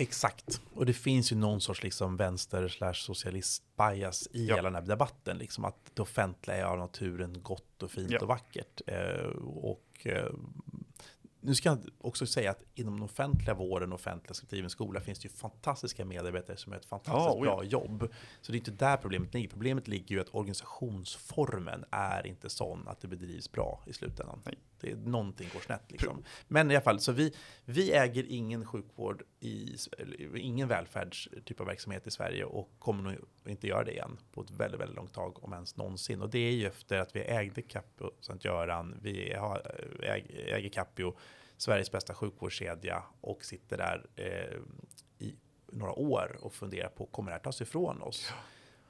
Exakt, 0.00 0.60
och 0.74 0.86
det 0.86 0.92
finns 0.92 1.32
ju 1.32 1.36
någon 1.36 1.60
sorts 1.60 1.82
liksom 1.82 2.16
vänster 2.16 2.68
slash 2.68 2.94
socialist 2.94 3.62
bias 3.76 4.28
i 4.32 4.46
ja. 4.46 4.56
hela 4.56 4.70
den 4.70 4.74
här 4.74 4.88
debatten. 4.88 5.38
Liksom 5.38 5.64
att 5.64 5.90
det 5.94 6.02
offentliga 6.02 6.56
är 6.56 6.64
av 6.64 6.78
naturen 6.78 7.42
gott 7.42 7.82
och 7.82 7.90
fint 7.90 8.10
ja. 8.10 8.18
och 8.20 8.28
vackert. 8.28 8.80
Eh, 8.86 9.26
och 9.42 10.06
eh, 10.06 10.32
nu 11.40 11.54
ska 11.54 11.68
jag 11.68 11.78
också 12.00 12.26
säga 12.26 12.50
att 12.50 12.62
inom 12.74 12.94
den 12.94 13.02
offentliga 13.02 13.54
vården 13.54 13.92
och 13.92 13.98
offentliga 13.98 14.34
skriven 14.34 14.70
skola 14.70 15.00
finns 15.00 15.18
det 15.18 15.28
ju 15.28 15.34
fantastiska 15.34 16.04
medarbetare 16.04 16.56
som 16.56 16.72
gör 16.72 16.80
ett 16.80 16.86
fantastiskt 16.86 17.36
oh, 17.36 17.42
bra 17.42 17.64
ja. 17.64 17.70
jobb. 17.70 18.08
Så 18.40 18.52
det 18.52 18.56
är 18.56 18.58
inte 18.58 18.70
där 18.70 18.96
problemet 18.96 19.34
ligger. 19.34 19.48
Problemet 19.48 19.88
ligger 19.88 20.14
ju 20.14 20.20
att 20.20 20.34
organisationsformen 20.34 21.84
är 21.90 22.26
inte 22.26 22.50
sån 22.50 22.88
att 22.88 23.00
det 23.00 23.08
bedrivs 23.08 23.52
bra 23.52 23.82
i 23.86 23.92
slutändan. 23.92 24.42
Nej. 24.44 24.58
Det 24.80 24.90
är, 24.90 24.96
någonting 24.96 25.48
går 25.52 25.60
snett 25.60 25.82
liksom. 25.88 26.24
Men 26.48 26.70
i 26.70 26.74
alla 26.74 26.84
fall, 26.84 27.00
så 27.00 27.12
vi, 27.12 27.34
vi 27.64 27.92
äger 27.92 28.24
ingen 28.28 28.66
sjukvård 28.66 29.22
i, 29.40 29.76
ingen 30.36 30.68
välfärdstyp 30.68 31.60
av 31.60 31.66
verksamhet 31.66 32.06
i 32.06 32.10
Sverige 32.10 32.44
och 32.44 32.70
kommer 32.78 33.02
nog 33.02 33.14
inte 33.46 33.66
göra 33.66 33.84
det 33.84 33.92
igen 33.92 34.18
på 34.32 34.40
ett 34.40 34.50
väldigt, 34.50 34.80
väldigt 34.80 34.96
långt 34.96 35.12
tag, 35.12 35.44
om 35.44 35.52
ens 35.52 35.76
någonsin. 35.76 36.22
Och 36.22 36.30
det 36.30 36.38
är 36.38 36.52
ju 36.52 36.66
efter 36.66 36.98
att 36.98 37.16
vi 37.16 37.20
ägde 37.20 37.62
Capio 37.62 38.10
Sankt 38.20 38.44
Göran, 38.44 38.98
vi 39.02 39.34
har, 39.34 39.62
äger 40.46 40.68
Capio 40.68 41.16
Sveriges 41.56 41.92
bästa 41.92 42.14
sjukvårdskedja 42.14 43.02
och 43.20 43.44
sitter 43.44 43.76
där 43.76 44.06
eh, 44.16 44.58
i 45.18 45.34
några 45.72 45.92
år 45.92 46.38
och 46.40 46.54
funderar 46.54 46.88
på, 46.88 47.06
kommer 47.06 47.30
det 47.30 47.34
här 47.34 47.42
tas 47.42 47.60
ifrån 47.60 48.02
oss? 48.02 48.26
Ja. 48.30 48.36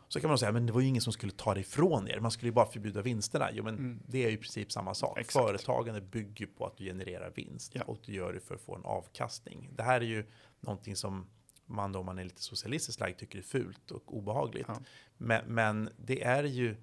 Så 0.09 0.20
kan 0.20 0.28
man 0.28 0.38
säga, 0.38 0.52
men 0.52 0.66
det 0.66 0.72
var 0.72 0.80
ju 0.80 0.86
ingen 0.86 1.02
som 1.02 1.12
skulle 1.12 1.32
ta 1.32 1.54
det 1.54 1.61
ifrån 1.61 2.09
er. 2.09 2.20
Man 2.20 2.30
skulle 2.30 2.48
ju 2.48 2.54
bara 2.54 2.66
förbjuda 2.66 3.02
vinsterna. 3.02 3.48
Jo, 3.52 3.64
men 3.64 3.74
mm. 3.74 4.02
det 4.06 4.24
är 4.24 4.28
ju 4.28 4.34
i 4.34 4.38
princip 4.38 4.72
samma 4.72 4.94
sak. 4.94 5.18
Exakt. 5.18 5.46
Företagande 5.46 6.00
bygger 6.00 6.46
på 6.46 6.66
att 6.66 6.76
du 6.76 6.84
genererar 6.84 7.32
vinst 7.36 7.74
ja. 7.74 7.82
och 7.82 7.98
du 8.04 8.12
gör 8.12 8.32
det 8.32 8.40
för 8.40 8.54
att 8.54 8.61
få 8.61 8.74
en 8.76 8.84
avkastning. 8.84 9.70
Det 9.72 9.82
här 9.82 10.00
är 10.00 10.04
ju 10.04 10.26
någonting 10.61 10.96
som 10.96 11.26
man 11.66 11.92
då, 11.92 11.98
om 11.98 12.06
man 12.06 12.18
är 12.18 12.24
lite 12.24 12.42
socialistiskt 12.42 13.00
lagd, 13.00 13.18
tycker 13.18 13.38
är 13.38 13.42
fult 13.42 13.90
och 13.90 14.16
obehagligt. 14.16 14.66
Ja. 14.68 14.80
Men, 15.16 15.44
men, 15.46 15.90
det 15.96 16.24
är 16.24 16.44
ju 16.44 16.76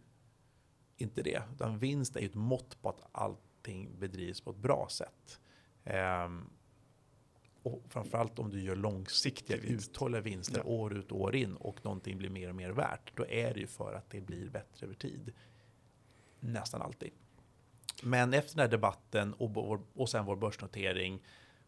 inte 0.97 1.21
det. 1.21 1.41
Utan 1.53 1.79
vinst 1.79 2.15
är 2.15 2.19
ju 2.19 2.25
ett 2.25 2.35
mått 2.35 2.81
på 2.81 2.89
att 2.89 3.01
allting 3.11 3.99
bedrivs 3.99 4.41
på 4.41 4.51
ett 4.51 4.57
bra 4.57 4.87
sätt. 4.89 5.39
Um, 6.25 6.49
och 7.65 7.81
framförallt 7.89 8.39
om 8.39 8.49
du 8.49 8.61
gör 8.61 8.75
långsiktiga, 8.75 9.57
uthålliga 9.57 10.21
vinster 10.21 10.61
ja. 10.65 10.71
år 10.71 10.93
ut 10.93 11.11
och 11.11 11.21
år 11.21 11.35
in 11.35 11.55
och 11.55 11.85
någonting 11.85 12.17
blir 12.17 12.29
mer 12.29 12.49
och 12.49 12.55
mer 12.55 12.69
värt. 12.69 13.11
Då 13.15 13.25
är 13.27 13.53
det 13.53 13.59
ju 13.59 13.67
för 13.67 13.93
att 13.93 14.09
det 14.09 14.21
blir 14.21 14.49
bättre 14.49 14.85
över 14.85 14.95
tid. 14.95 15.33
Nästan 16.39 16.81
alltid. 16.81 17.11
Men 18.03 18.33
efter 18.33 18.55
den 18.55 18.61
här 18.61 18.71
debatten 18.71 19.33
och, 19.33 19.53
vår, 19.53 19.81
och 19.93 20.09
sen 20.09 20.25
vår 20.25 20.35
börsnotering. 20.35 21.23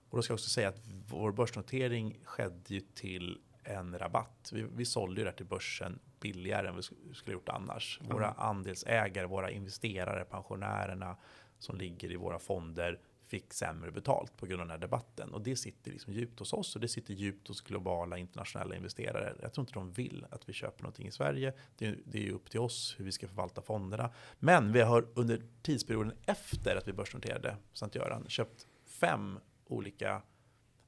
Och 0.10 0.18
då 0.18 0.22
ska 0.22 0.32
jag 0.32 0.36
också 0.36 0.50
säga 0.50 0.70
att 0.70 0.82
vår 1.08 1.32
börsnotering 1.32 2.20
skedde 2.24 2.74
ju 2.74 2.80
till 2.80 3.42
en 3.64 4.00
rabatt. 4.00 4.50
Vi, 4.54 4.66
vi 4.76 4.86
sålde 4.86 5.22
ju 5.22 5.26
det 5.26 5.34
till 5.34 5.46
börsen 5.46 6.00
billigare 6.20 6.68
än 6.68 6.76
vi 6.76 6.82
skulle 7.14 7.34
gjort 7.34 7.50
annars. 7.50 8.00
Våra 8.04 8.32
andelsägare, 8.32 9.26
våra 9.26 9.52
investerare, 9.52 10.26
pensionärerna 10.26 11.18
som 11.60 11.78
ligger 11.78 12.12
i 12.12 12.16
våra 12.16 12.40
fonder 12.40 13.00
fick 13.28 13.54
sämre 13.54 13.92
betalt 13.92 14.38
på 14.38 14.46
grund 14.46 14.62
av 14.62 14.68
den 14.68 14.72
här 14.72 14.78
debatten. 14.78 15.34
Och 15.34 15.42
det 15.42 15.56
sitter 15.56 15.92
liksom 15.92 16.14
djupt 16.14 16.40
hos 16.40 16.54
oss 16.54 16.76
och 16.76 16.82
det 16.82 16.88
sitter 16.88 17.14
djupt 17.14 17.48
hos 17.48 17.62
globala 17.62 18.18
internationella 18.18 18.76
investerare. 18.76 19.36
Jag 19.42 19.54
tror 19.54 19.64
inte 19.64 19.74
de 19.74 19.92
vill 19.92 20.26
att 20.32 20.50
vi 20.50 20.54
köper 20.54 20.84
någonting 20.84 21.08
i 21.08 21.12
Sverige. 21.12 21.54
Det 21.78 21.88
är, 21.88 22.00
det 22.06 22.28
är 22.28 22.32
upp 22.32 22.50
till 22.50 22.60
oss 22.60 22.96
hur 22.98 23.06
vi 23.06 23.12
ska 23.12 23.28
förvalta 23.28 23.62
fonderna. 23.62 24.12
Men 24.40 24.72
vi 24.72 24.82
har 24.82 25.08
under 25.14 25.42
tidsperioden 25.62 26.14
efter 26.26 26.76
att 26.76 26.88
vi 26.88 26.94
börsnoterade 26.94 27.58
Sankt 27.74 27.96
Göran 27.96 28.26
köpt 28.28 28.68
fem 28.86 29.40
olika 29.66 30.22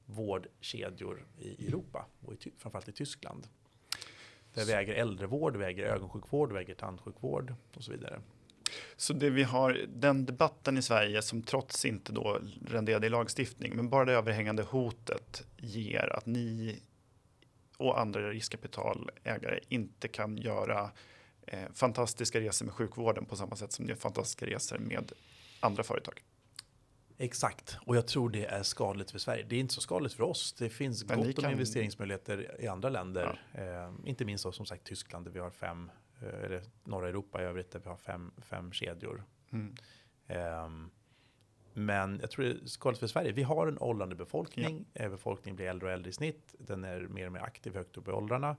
vårdkedjor 0.04 1.26
i 1.38 1.66
Europa 1.66 2.06
och 2.20 2.46
i, 2.46 2.52
framförallt 2.58 2.88
i 2.88 2.92
Tyskland. 2.92 3.48
Där 4.54 4.64
vi 4.64 4.72
äger 4.72 4.94
äldrevård, 4.94 5.56
vi 5.56 5.64
äger 5.64 5.84
ögonsjukvård, 5.84 6.52
vi 6.52 6.58
äger 6.58 6.74
tandsjukvård 6.74 7.54
och 7.74 7.84
så 7.84 7.92
vidare. 7.92 8.20
Så 8.96 9.12
det 9.12 9.30
vi 9.30 9.42
har, 9.42 9.80
den 9.88 10.26
debatten 10.26 10.78
i 10.78 10.82
Sverige 10.82 11.22
som 11.22 11.42
trots 11.42 11.84
inte 11.84 12.12
då 12.12 12.40
renderade 12.66 13.06
i 13.06 13.10
lagstiftning, 13.10 13.76
men 13.76 13.88
bara 13.88 14.04
det 14.04 14.12
överhängande 14.12 14.62
hotet 14.62 15.44
ger 15.56 16.16
att 16.16 16.26
ni 16.26 16.80
och 17.76 18.00
andra 18.00 18.30
riskkapitalägare 18.30 19.60
inte 19.68 20.08
kan 20.08 20.36
göra 20.36 20.90
eh, 21.46 21.72
fantastiska 21.74 22.40
resor 22.40 22.66
med 22.66 22.74
sjukvården 22.74 23.24
på 23.24 23.36
samma 23.36 23.56
sätt 23.56 23.72
som 23.72 23.84
ni 23.84 23.90
gör 23.90 23.96
fantastiska 23.96 24.46
resor 24.46 24.78
med 24.78 25.12
andra 25.60 25.82
företag. 25.82 26.22
Exakt, 27.18 27.76
och 27.86 27.96
jag 27.96 28.06
tror 28.06 28.30
det 28.30 28.44
är 28.44 28.62
skadligt 28.62 29.10
för 29.10 29.18
Sverige. 29.18 29.46
Det 29.48 29.56
är 29.56 29.60
inte 29.60 29.74
så 29.74 29.80
skadligt 29.80 30.14
för 30.14 30.22
oss. 30.22 30.52
Det 30.52 30.70
finns 30.70 31.04
Men 31.04 31.18
gott 31.18 31.26
om 31.26 31.42
kan... 31.42 31.52
investeringsmöjligheter 31.52 32.56
i 32.58 32.66
andra 32.66 32.88
länder. 32.88 33.42
Ja. 33.52 33.60
Eh, 33.60 33.92
inte 34.04 34.24
minst 34.24 34.44
då, 34.44 34.52
som 34.52 34.66
sagt 34.66 34.84
Tyskland 34.84 35.26
där 35.26 35.32
vi 35.32 35.38
har 35.38 35.50
fem 35.50 35.90
eller 36.22 36.62
norra 36.84 37.08
Europa 37.08 37.42
i 37.42 37.44
övrigt 37.44 37.70
där 37.70 37.80
vi 37.80 37.88
har 37.88 37.96
fem, 37.96 38.32
fem 38.38 38.72
kedjor. 38.72 39.24
Mm. 39.50 39.74
Um, 40.64 40.90
men 41.72 42.18
jag 42.20 42.30
tror 42.30 42.58
skadligt 42.64 43.00
för 43.00 43.06
Sverige. 43.06 43.32
Vi 43.32 43.42
har 43.42 43.66
en 43.66 43.78
åldrande 43.78 44.14
befolkning. 44.14 44.84
Ja. 44.92 45.04
Eh, 45.04 45.10
befolkningen 45.10 45.56
blir 45.56 45.66
äldre 45.66 45.86
och 45.86 45.92
äldre 45.92 46.10
i 46.10 46.12
snitt. 46.12 46.54
Den 46.58 46.84
är 46.84 47.00
mer 47.00 47.26
och 47.26 47.32
mer 47.32 47.40
aktiv 47.40 47.74
högt 47.74 47.96
upp 47.96 48.08
i 48.08 48.10
åldrarna. 48.10 48.56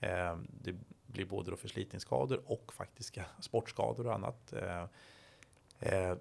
Um, 0.00 0.46
det 0.50 0.74
blir 1.06 1.24
både 1.24 1.50
då 1.50 1.56
förslitningsskador 1.56 2.42
och 2.46 2.72
faktiska 2.72 3.24
sportskador 3.40 4.06
och 4.06 4.14
annat. 4.14 4.54
Uh, 4.56 4.86
uh, 5.92 6.14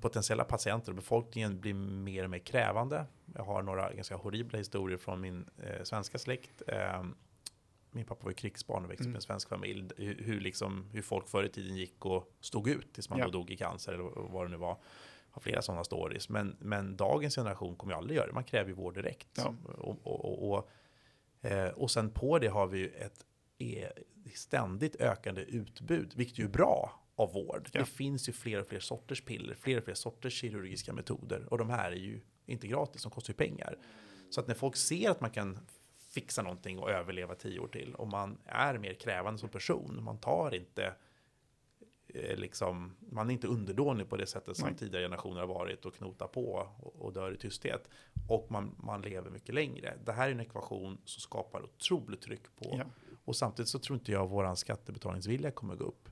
potentiella 0.00 0.44
patienter 0.44 0.92
och 0.92 0.96
befolkningen 0.96 1.60
blir 1.60 1.74
mer 1.74 2.24
och 2.24 2.30
mer 2.30 2.38
krävande. 2.38 3.06
Jag 3.34 3.44
har 3.44 3.62
några 3.62 3.92
ganska 3.92 4.16
horribla 4.16 4.58
historier 4.58 4.98
från 4.98 5.20
min 5.20 5.50
eh, 5.58 5.82
svenska 5.82 6.18
släkt. 6.18 6.62
Eh, 6.66 7.04
min 7.94 8.04
pappa 8.04 8.24
var 8.24 8.30
ju 8.30 8.34
krigsbarn 8.34 8.84
och 8.84 8.90
växte 8.90 9.02
upp 9.02 9.06
mm. 9.06 9.14
i 9.14 9.16
en 9.16 9.22
svensk 9.22 9.48
familj. 9.48 9.88
Hur, 9.96 10.14
hur, 10.24 10.40
liksom, 10.40 10.90
hur 10.92 11.02
folk 11.02 11.28
förr 11.28 11.44
i 11.44 11.48
tiden 11.48 11.76
gick 11.76 12.06
och 12.06 12.32
stod 12.40 12.68
ut 12.68 12.92
tills 12.92 13.10
man 13.10 13.18
ja. 13.18 13.28
dog 13.28 13.50
i 13.50 13.56
cancer 13.56 13.92
eller 13.92 14.30
vad 14.30 14.46
det 14.46 14.50
nu 14.50 14.56
var. 14.56 14.78
Har 15.30 15.40
flera 15.40 15.62
sådana 15.62 15.84
stories. 15.84 16.28
Men, 16.28 16.56
men 16.60 16.96
dagens 16.96 17.34
generation 17.34 17.76
kommer 17.76 17.92
ju 17.92 17.98
aldrig 17.98 18.16
göra 18.16 18.26
det. 18.26 18.32
Man 18.32 18.44
kräver 18.44 18.68
ju 18.68 18.74
vård 18.74 18.94
direkt. 18.94 19.28
Ja. 19.36 19.54
Och, 19.64 20.06
och, 20.06 20.24
och, 20.24 20.50
och, 20.50 20.70
eh, 21.48 21.86
sen 21.86 22.10
på 22.10 22.38
det 22.38 22.48
har 22.48 22.66
vi 22.66 22.78
ju 22.78 22.88
ett 22.88 23.24
e, 23.58 23.88
ständigt 24.34 24.96
ökande 25.00 25.40
utbud, 25.40 26.12
vilket 26.16 26.38
ju 26.38 26.44
är 26.44 26.48
bra 26.48 27.00
av 27.16 27.32
vård. 27.32 27.68
Ja. 27.72 27.80
Det 27.80 27.86
finns 27.86 28.28
ju 28.28 28.32
fler 28.32 28.60
och 28.60 28.66
fler 28.66 28.80
sorters 28.80 29.24
piller, 29.24 29.54
fler 29.54 29.78
och 29.78 29.84
fler 29.84 29.94
sorters 29.94 30.40
kirurgiska 30.40 30.92
metoder. 30.92 31.46
Och 31.50 31.58
de 31.58 31.70
här 31.70 31.92
är 31.92 31.96
ju 31.96 32.20
inte 32.46 32.66
gratis, 32.66 33.02
de 33.02 33.10
kostar 33.10 33.32
ju 33.32 33.36
pengar. 33.36 33.78
Så 34.30 34.40
att 34.40 34.46
när 34.46 34.54
folk 34.54 34.76
ser 34.76 35.10
att 35.10 35.20
man 35.20 35.30
kan 35.30 35.58
fixa 36.14 36.42
någonting 36.42 36.78
och 36.78 36.90
överleva 36.90 37.34
tio 37.34 37.58
år 37.58 37.68
till. 37.68 37.94
Och 37.94 38.08
man 38.08 38.38
är 38.44 38.78
mer 38.78 38.94
krävande 38.94 39.38
som 39.38 39.48
person. 39.48 40.04
Man 40.04 40.18
tar 40.18 40.54
inte 40.54 40.94
eh, 42.08 42.36
liksom, 42.36 42.96
man 42.98 43.30
är 43.30 43.32
inte 43.34 43.46
underdånig 43.46 44.08
på 44.08 44.16
det 44.16 44.26
sättet 44.26 44.56
som 44.56 44.68
Nej. 44.68 44.78
tidigare 44.78 45.04
generationer 45.04 45.40
har 45.40 45.46
varit 45.46 45.84
och 45.84 45.94
knotar 45.94 46.26
på 46.26 46.68
och, 46.80 46.96
och 46.96 47.12
dör 47.12 47.34
i 47.34 47.36
tysthet. 47.36 47.88
Och 48.28 48.50
man, 48.50 48.74
man 48.78 49.02
lever 49.02 49.30
mycket 49.30 49.54
längre. 49.54 49.98
Det 50.04 50.12
här 50.12 50.28
är 50.28 50.32
en 50.32 50.40
ekvation 50.40 50.98
som 51.04 51.20
skapar 51.20 51.62
otroligt 51.62 52.20
tryck 52.20 52.56
på. 52.56 52.76
Ja. 52.78 52.84
Och 53.24 53.36
samtidigt 53.36 53.68
så 53.68 53.78
tror 53.78 53.98
inte 53.98 54.12
jag 54.12 54.28
våran 54.28 54.56
skattebetalningsvilja 54.56 55.50
kommer 55.50 55.76
gå 55.76 55.84
upp. 55.84 56.08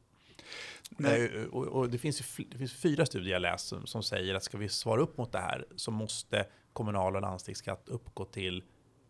Nej. 0.90 1.36
Eh, 1.36 1.44
och, 1.44 1.66
och, 1.66 1.90
det, 1.90 1.98
finns 1.98 2.20
ju, 2.20 2.44
det 2.44 2.58
finns 2.58 2.72
fyra 2.72 3.06
studier 3.06 3.32
jag 3.32 3.42
läst 3.42 3.68
som, 3.68 3.86
som 3.86 4.02
säger 4.02 4.34
att 4.34 4.44
ska 4.44 4.58
vi 4.58 4.68
svara 4.68 5.00
upp 5.00 5.16
mot 5.16 5.32
det 5.32 5.38
här 5.38 5.66
så 5.76 5.90
måste 5.90 6.46
kommunal 6.72 7.16
och 7.16 7.22
landstingsskatt 7.22 7.88
uppgå 7.88 8.24
till 8.24 8.62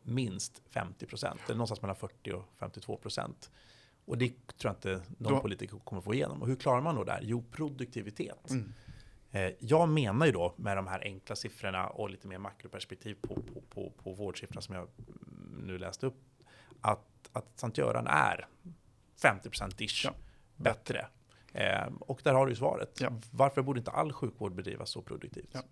minst 0.03 0.63
50 0.71 1.07
procent, 1.07 1.41
eller 1.45 1.55
någonstans 1.55 1.83
mellan 1.83 1.97
40 1.97 2.33
och 2.33 2.45
52 2.59 2.97
procent. 2.97 3.51
Och 4.05 4.19
det 4.19 4.29
tror 4.29 4.71
jag 4.71 4.73
inte 4.73 5.03
någon 5.19 5.33
då, 5.33 5.41
politiker 5.41 5.79
kommer 5.79 6.03
få 6.03 6.15
igenom. 6.15 6.43
Och 6.43 6.49
hur 6.49 6.57
klarar 6.57 6.81
man 6.81 6.95
då 6.95 7.05
det 7.05 7.13
här? 7.13 7.21
Jo, 7.23 7.45
produktivitet. 7.51 8.51
Mm. 8.51 8.73
Eh, 9.31 9.53
jag 9.59 9.89
menar 9.89 10.27
ju 10.27 10.33
då 10.33 10.55
med 10.57 10.77
de 10.77 10.87
här 10.87 11.01
enkla 11.05 11.37
siffrorna 11.37 11.87
och 11.87 12.11
lite 12.11 12.29
mer 12.29 12.39
makroperspektiv 12.39 13.17
på, 13.21 13.35
på, 13.35 13.61
på, 13.69 13.93
på 14.03 14.13
vårdsiffrorna 14.13 14.61
som 14.61 14.75
jag 14.75 14.89
nu 15.67 15.79
läste 15.79 16.07
upp, 16.07 16.21
att, 16.81 17.31
att 17.33 17.59
Sankt 17.59 17.79
Göran 17.79 18.07
är 18.07 18.47
50 19.23 19.49
ish 19.87 20.05
ja. 20.05 20.15
bättre. 20.57 21.07
Eh, 21.53 21.87
och 22.01 22.21
där 22.25 22.35
har 22.35 22.47
du 22.47 22.53
ju 22.53 22.57
svaret. 22.57 23.01
Ja. 23.01 23.13
Varför 23.31 23.63
borde 23.63 23.79
inte 23.79 23.91
all 23.91 24.13
sjukvård 24.13 24.55
bedrivas 24.55 24.91
så 24.91 25.03
produktivt? 25.03 25.51
Ja. 25.53 25.63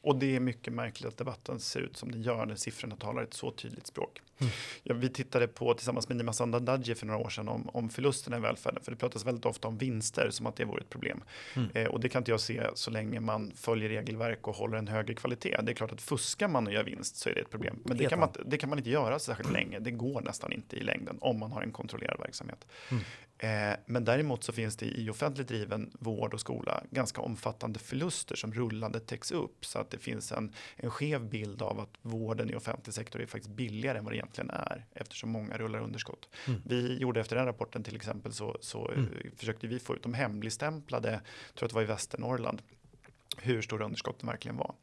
Och 0.00 0.16
det 0.16 0.36
är 0.36 0.40
mycket 0.40 0.72
märkligt 0.72 1.08
att 1.08 1.16
debatten 1.16 1.60
ser 1.60 1.80
ut 1.80 1.96
som 1.96 2.10
den 2.10 2.22
gör 2.22 2.46
när 2.46 2.54
siffrorna 2.54 2.96
talar 2.96 3.22
ett 3.22 3.34
så 3.34 3.50
tydligt 3.50 3.86
språk. 3.86 4.20
Mm. 4.38 4.52
Ja, 4.82 4.94
vi 4.94 5.08
tittade 5.08 5.48
på 5.48 5.74
tillsammans 5.74 6.08
med 6.08 6.16
Nima 6.16 6.32
Sandandaji 6.32 6.94
för 6.94 7.06
några 7.06 7.20
år 7.20 7.28
sedan 7.28 7.48
om, 7.48 7.68
om 7.72 7.88
förlusterna 7.88 8.36
i 8.36 8.40
välfärden, 8.40 8.82
för 8.82 8.90
det 8.90 8.96
pratas 8.96 9.26
väldigt 9.26 9.44
ofta 9.44 9.68
om 9.68 9.78
vinster 9.78 10.30
som 10.30 10.46
att 10.46 10.56
det 10.56 10.64
vore 10.64 10.80
ett 10.80 10.90
problem. 10.90 11.22
Mm. 11.56 11.68
Eh, 11.74 11.86
och 11.86 12.00
det 12.00 12.08
kan 12.08 12.20
inte 12.20 12.30
jag 12.30 12.40
se 12.40 12.62
så 12.74 12.90
länge 12.90 13.20
man 13.20 13.52
följer 13.56 13.88
regelverk 13.88 14.48
och 14.48 14.54
håller 14.54 14.78
en 14.78 14.88
högre 14.88 15.14
kvalitet. 15.14 15.56
Det 15.62 15.72
är 15.72 15.74
klart 15.74 15.92
att 15.92 16.00
fuskar 16.00 16.48
man 16.48 16.66
och 16.66 16.72
gör 16.72 16.84
vinst 16.84 17.16
så 17.16 17.28
är 17.28 17.34
det 17.34 17.40
ett 17.40 17.50
problem. 17.50 17.78
Men 17.84 17.96
det 17.96 18.04
kan, 18.04 18.20
man, 18.20 18.28
det 18.46 18.58
kan 18.58 18.68
man 18.68 18.78
inte 18.78 18.90
göra 18.90 19.18
särskilt 19.18 19.52
länge. 19.52 19.78
Det 19.78 19.90
går 19.90 20.20
nästan 20.20 20.52
inte 20.52 20.76
i 20.76 20.80
längden 20.80 21.18
om 21.20 21.38
man 21.38 21.52
har 21.52 21.62
en 21.62 21.72
kontrollerad 21.72 22.20
verksamhet. 22.20 22.66
Mm. 22.90 23.04
Eh, 23.38 23.76
men 23.86 24.04
däremot 24.04 24.44
så 24.44 24.52
finns 24.52 24.76
det 24.76 24.86
i 24.86 25.10
offentligt 25.10 25.48
driven 25.48 25.90
vård 25.98 26.34
och 26.34 26.40
skola 26.40 26.82
ganska 26.90 27.20
omfattande 27.20 27.78
förluster 27.78 28.36
som 28.36 28.52
rullande 28.52 29.00
täcks 29.00 29.30
upp 29.30 29.66
så 29.66 29.78
att 29.78 29.90
det 29.90 29.98
finns 29.98 30.32
en, 30.32 30.52
en 30.76 30.90
skev 30.90 31.28
bild 31.28 31.62
av 31.62 31.80
att 31.80 31.90
vården 32.02 32.50
i 32.50 32.54
offentlig 32.54 32.94
sektor 32.94 33.22
är 33.22 33.26
faktiskt 33.26 33.54
billigare 33.54 33.98
än 33.98 34.04
vad 34.04 34.12
det 34.12 34.16
egentligen 34.16 34.50
är 34.50 34.86
eftersom 34.92 35.30
många 35.30 35.58
rullar 35.58 35.80
underskott. 35.80 36.28
Mm. 36.46 36.60
Vi 36.64 36.98
gjorde 36.98 37.20
efter 37.20 37.36
den 37.36 37.46
rapporten 37.46 37.82
till 37.82 37.96
exempel 37.96 38.32
så, 38.32 38.58
så 38.60 38.90
mm. 38.90 39.04
Eh, 39.04 39.30
försökte 39.36 39.66
vi 39.66 39.78
få 39.78 39.94
ut 39.94 40.02
de 40.02 40.14
hemligstämplade, 40.14 41.20
tror 41.54 41.66
att 41.66 41.70
det 41.70 41.74
var 41.74 41.82
i 41.82 41.86
Västernorrland, 41.86 42.62
hur 43.36 43.62
stora 43.62 43.84
underskotten 43.84 44.28
verkligen 44.28 44.56
var. 44.56 44.74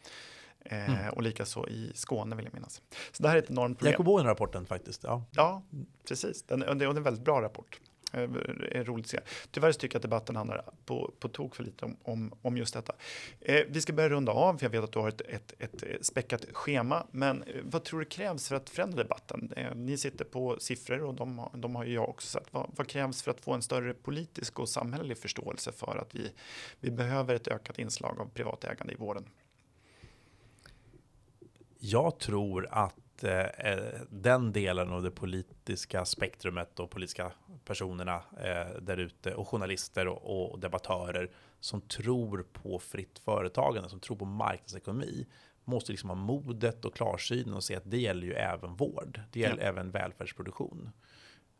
Eh, 0.66 0.90
mm. 0.90 1.14
och 1.14 1.22
likaså 1.22 1.68
i 1.68 1.92
Skåne 1.96 2.36
vill 2.36 2.46
jag 2.46 2.54
minnas. 2.54 2.82
Så 3.12 3.24
det 3.24 3.30
här 3.30 3.36
är 3.36 3.42
ett 3.42 3.50
enormt 3.50 3.78
problem. 3.78 3.92
Jag 3.92 3.98
kom 3.98 4.08
ihåg 4.08 4.20
den 4.20 4.28
rapporten 4.28 4.66
faktiskt. 4.66 5.04
Ja, 5.04 5.24
ja 5.32 5.64
precis. 6.08 6.44
Den, 6.44 6.60
det 6.60 6.86
är 6.86 6.98
en 6.98 7.04
väldigt 7.04 7.26
bra 7.26 7.42
rapport. 7.42 7.80
Är 8.16 8.84
roligt 8.84 9.06
att 9.06 9.10
se. 9.10 9.20
Tyvärr 9.52 9.72
tycker 9.72 9.96
jag 9.96 10.00
att 10.00 10.02
debatten 10.02 10.36
handlar 10.36 10.66
på, 10.86 11.14
på 11.20 11.28
tok 11.28 11.56
för 11.56 11.64
lite 11.64 11.86
om, 11.86 11.98
om, 12.04 12.34
om 12.42 12.58
just 12.58 12.74
detta. 12.74 12.94
Eh, 13.40 13.62
vi 13.70 13.82
ska 13.82 13.94
börja 13.94 14.10
runda 14.10 14.32
av, 14.32 14.58
för 14.58 14.66
jag 14.66 14.72
vet 14.72 14.84
att 14.84 14.92
du 14.92 15.00
har 15.00 15.10
ett, 15.10 15.22
ett, 15.22 15.54
ett 15.60 15.84
eh, 15.84 15.90
späckat 16.02 16.46
schema. 16.54 17.08
Men 17.12 17.44
vad 17.64 17.84
tror 17.84 18.00
du 18.00 18.06
krävs 18.06 18.48
för 18.48 18.56
att 18.56 18.70
förändra 18.70 19.04
debatten? 19.04 19.54
Eh, 19.56 19.76
ni 19.76 19.98
sitter 19.98 20.26
på 20.26 20.58
siffror 20.60 21.04
och 21.04 21.14
de, 21.14 21.50
de 21.54 21.76
har 21.76 21.86
ju 21.86 21.94
jag 21.94 22.10
också 22.10 22.28
sett. 22.28 22.54
Vad, 22.54 22.72
vad, 22.76 22.88
krävs 22.88 23.24
för 23.24 23.32
att 23.32 23.42
få 23.42 23.54
en 23.54 23.62
större 23.62 23.94
politisk 23.94 24.60
och 24.60 24.70
samhällelig 24.70 25.18
förståelse 25.18 25.72
för 25.72 25.98
att 25.98 26.16
vi, 26.16 26.32
vi 26.80 26.92
behöver 26.92 27.36
ett 27.36 27.48
ökat 27.48 27.80
inslag 27.80 28.20
av 28.20 28.30
privat 28.30 28.64
ägande 28.64 28.94
i 28.94 28.96
vården? 28.96 29.30
Jag 31.80 32.20
tror 32.20 32.68
att 32.72 32.96
eh, 33.24 34.02
den 34.10 34.52
delen 34.52 34.92
av 34.92 35.04
det 35.04 35.12
politiska 35.12 36.06
spektrumet 36.06 36.80
och 36.80 36.90
politiska 36.90 37.32
personerna 37.66 38.16
eh, 38.16 38.82
där 38.82 38.98
ute 38.98 39.34
och 39.34 39.48
journalister 39.48 40.08
och, 40.08 40.52
och, 40.52 40.60
debattörer 40.60 41.32
som 41.60 41.82
tror 41.82 42.46
på 42.54 42.80
fritt 42.80 43.20
företagande, 43.20 43.90
som 43.90 44.00
tror 44.00 44.18
på 44.18 44.26
marknadsekonomi, 44.26 45.28
måste 45.64 45.92
liksom 45.92 46.10
ha 46.10 46.16
modet 46.16 46.86
och 46.86 46.96
klarsynen 46.96 47.54
och 47.54 47.64
se 47.64 47.76
att 47.76 47.92
det 47.92 47.98
gäller 47.98 48.28
ju 48.28 48.34
även 48.34 48.76
vård. 48.76 49.22
Det 49.32 49.40
gäller 49.40 49.64
ja. 49.64 49.70
även 49.70 49.92
välfärdsproduktion. 49.92 50.90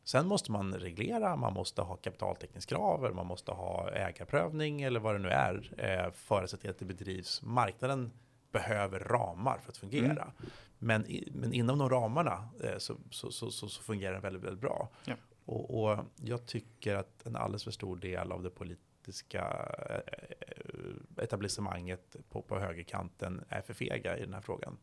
Sen 0.04 0.28
måste 0.28 0.52
man 0.52 0.74
reglera, 0.74 1.36
man 1.36 1.54
måste 1.54 1.82
ha 1.82 1.96
kapitaltäckningskrav, 1.96 3.16
man 3.16 3.26
måste 3.26 3.52
ha 3.52 3.92
ägarprövning 3.92 4.82
eller 4.82 5.00
vad 5.00 5.16
det 5.16 5.20
nu 5.20 5.30
är 5.30 5.74
eh, 5.78 6.12
för 6.12 6.44
att 6.44 6.50
se 6.50 6.58
till 6.58 6.70
att 6.70 6.80
det 6.80 6.86
bedrivs. 6.86 7.42
Marknaden 7.42 8.12
behöver 8.56 9.00
ramar 9.00 9.58
för 9.58 9.72
att 9.72 9.78
fungera. 9.78 10.24
Mm. 10.24 10.52
Men, 10.80 11.06
men 11.32 11.54
inom 11.54 11.78
de 11.78 11.90
ramarna 11.90 12.50
eh, 12.64 12.78
så, 12.78 12.98
så, 13.12 13.32
så, 13.32 13.52
så, 13.52 13.82
fungerar 13.82 14.14
den 14.14 14.22
väldigt, 14.22 14.44
väldigt 14.44 14.62
bra. 14.62 14.90
Ja. 15.06 15.16
Och, 15.46 15.84
och, 15.84 16.00
jag 16.16 16.46
tycker 16.46 16.96
att 16.96 17.26
en 17.26 17.36
alldeles 17.36 17.64
för 17.64 17.72
stor 17.72 17.96
del 17.96 18.32
av 18.32 18.44
det 18.44 18.50
politiska 18.50 19.44
eh, 19.90 21.24
etablissemanget 21.24 22.16
på, 22.30 22.42
på 22.42 22.60
högerkanten 22.60 23.44
är 23.50 23.62
för 23.62 23.74
fega 23.74 24.18
i 24.18 24.22
den 24.22 24.34
här 24.34 24.42
frågan. 24.42 24.78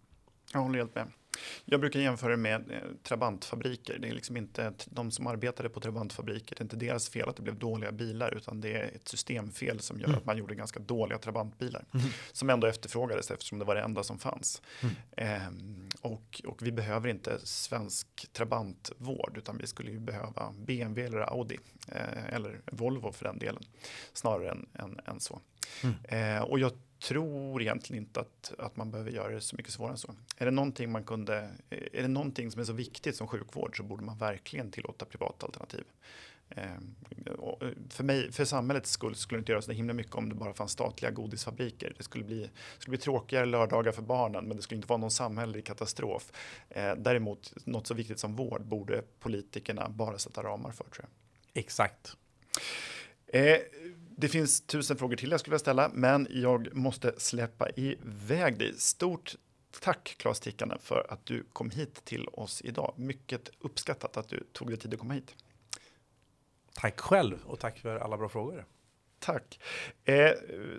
Jag 0.53 0.61
håller 0.61 0.79
helt 0.79 0.95
med. 0.95 1.07
Jag 1.65 1.81
brukar 1.81 2.01
jämföra 2.01 2.31
det 2.31 2.37
med 2.37 2.71
eh, 2.71 2.79
Trabantfabriker. 3.03 3.99
Det 3.99 4.09
är 4.09 4.13
liksom 4.13 4.37
inte 4.37 4.73
de 4.85 5.11
som 5.11 5.27
arbetade 5.27 5.69
på 5.69 5.81
Trabantfabriker. 5.81 6.57
Det 6.57 6.61
är 6.61 6.65
inte 6.65 6.77
deras 6.77 7.09
fel 7.09 7.29
att 7.29 7.37
det 7.37 7.43
blev 7.43 7.59
dåliga 7.59 7.93
bilar, 7.93 8.35
utan 8.35 8.61
det 8.61 8.73
är 8.73 8.91
ett 8.97 9.09
systemfel 9.09 9.81
som 9.81 10.01
gör 10.01 10.07
mm. 10.07 10.19
att 10.19 10.25
man 10.25 10.39
gjorde 10.39 10.55
ganska 10.55 10.81
dåliga 10.81 11.19
Trabantbilar 11.19 11.85
mm. 11.95 12.07
som 12.33 12.51
ändå 12.51 12.67
efterfrågades 12.67 13.31
eftersom 13.31 13.59
det 13.59 13.65
var 13.65 13.75
det 13.75 13.81
enda 13.81 14.03
som 14.03 14.19
fanns. 14.19 14.63
Mm. 14.81 14.95
Ehm, 15.17 15.89
och, 16.01 16.43
och, 16.47 16.63
vi 16.63 16.73
behöver 16.73 17.09
inte 17.09 17.39
svensk 17.47 18.33
Trabantvård, 18.33 19.39
utan 19.39 19.59
vi 19.59 19.67
skulle 19.67 19.91
ju 19.91 20.01
behöva 20.01 20.53
BMW 20.59 21.07
eller 21.07 21.19
Audi 21.19 21.59
eh, 21.89 22.35
eller 22.35 22.61
Volvo 22.73 23.13
för 23.13 23.25
den 23.25 23.39
delen 23.39 23.63
snarare 24.13 24.51
än, 24.51 24.67
än, 24.75 25.01
än 25.07 25.21
så. 25.21 25.41
Mm. 25.83 25.95
Eh, 26.05 26.43
och 26.43 26.59
jag 26.59 26.73
tror 27.03 27.63
egentligen 27.63 28.03
inte 28.03 28.21
att, 28.21 28.55
att 28.59 28.77
man 28.77 28.91
behöver 28.91 29.11
göra 29.11 29.33
det 29.33 29.41
så 29.41 29.57
mycket 29.57 29.73
svårare 29.73 29.93
än 29.93 29.99
så. 29.99 30.15
Är 30.37 30.45
det 30.45 30.51
någonting 30.51 30.93
man 30.93 31.05
kunde, 31.05 31.51
är 31.71 32.03
det 32.03 32.09
någonting 32.09 32.51
som 32.51 32.61
är 32.61 32.65
så 32.65 32.73
viktigt 32.73 33.17
som 33.17 33.29
sjukvård 33.29 33.77
så 33.77 33.83
borde 33.83 34.05
man 34.05 34.19
verkligen 34.19 34.71
tillåta 34.71 35.05
privata 35.05 35.47
alternativ. 35.47 35.85
Eh, 36.57 36.67
för, 37.91 38.05
mig, 38.05 38.33
för 38.33 38.45
samhällets 38.45 38.91
skull 38.91 39.15
skulle 39.15 39.39
det 39.39 39.41
inte 39.41 39.53
göra 39.53 39.63
så 39.63 39.73
himla 39.73 39.93
mycket 39.93 40.15
om 40.15 40.29
det 40.29 40.35
bara 40.35 40.55
fanns 40.55 40.73
statliga 40.73 41.11
godisfabriker. 41.11 41.95
Det 41.97 42.03
skulle 42.03 42.25
bli, 42.25 42.51
skulle 42.79 42.91
bli 42.91 42.99
tråkigare 42.99 43.47
lördagar 43.47 43.93
för 43.93 44.03
barnen 44.03 44.45
men 44.45 44.57
det 44.57 44.63
skulle 44.63 44.77
inte 44.77 44.89
vara 44.89 44.99
någon 44.99 45.11
samhällelig 45.11 45.65
katastrof. 45.67 46.33
Eh, 46.69 46.95
däremot 46.97 47.53
något 47.65 47.87
så 47.87 47.95
viktigt 47.95 48.19
som 48.19 48.37
vård 48.37 48.67
borde 48.67 49.03
politikerna 49.21 49.89
bara 49.89 50.19
sätta 50.19 50.43
ramar 50.43 50.71
för 50.71 50.85
tror 50.85 51.07
jag. 51.07 51.09
Exakt. 51.63 52.17
Eh, 53.27 53.59
det 54.23 54.29
finns 54.29 54.61
tusen 54.61 54.97
frågor 54.97 55.17
till 55.17 55.31
jag 55.31 55.41
skulle 55.41 55.53
vilja 55.53 55.59
ställa, 55.59 55.91
men 55.95 56.27
jag 56.31 56.77
måste 56.77 57.15
släppa 57.17 57.69
iväg 57.71 58.59
dig. 58.59 58.75
Stort 58.79 59.35
tack 59.81 60.15
Claes 60.19 60.41
Tikkanen 60.41 60.79
för 60.83 61.07
att 61.09 61.27
du 61.27 61.45
kom 61.53 61.71
hit 61.71 62.05
till 62.05 62.29
oss 62.33 62.63
idag. 62.65 62.95
Mycket 62.97 63.51
uppskattat 63.59 64.17
att 64.17 64.29
du 64.29 64.45
tog 64.53 64.69
dig 64.69 64.77
tid 64.77 64.95
att 64.95 65.01
komma 65.01 65.15
hit. 65.15 65.35
Tack 66.75 67.01
själv 67.01 67.39
och 67.45 67.59
tack 67.59 67.79
för 67.79 67.97
alla 67.97 68.17
bra 68.17 68.29
frågor. 68.29 68.67
Tack. 69.19 69.61
Eh, 70.05 70.31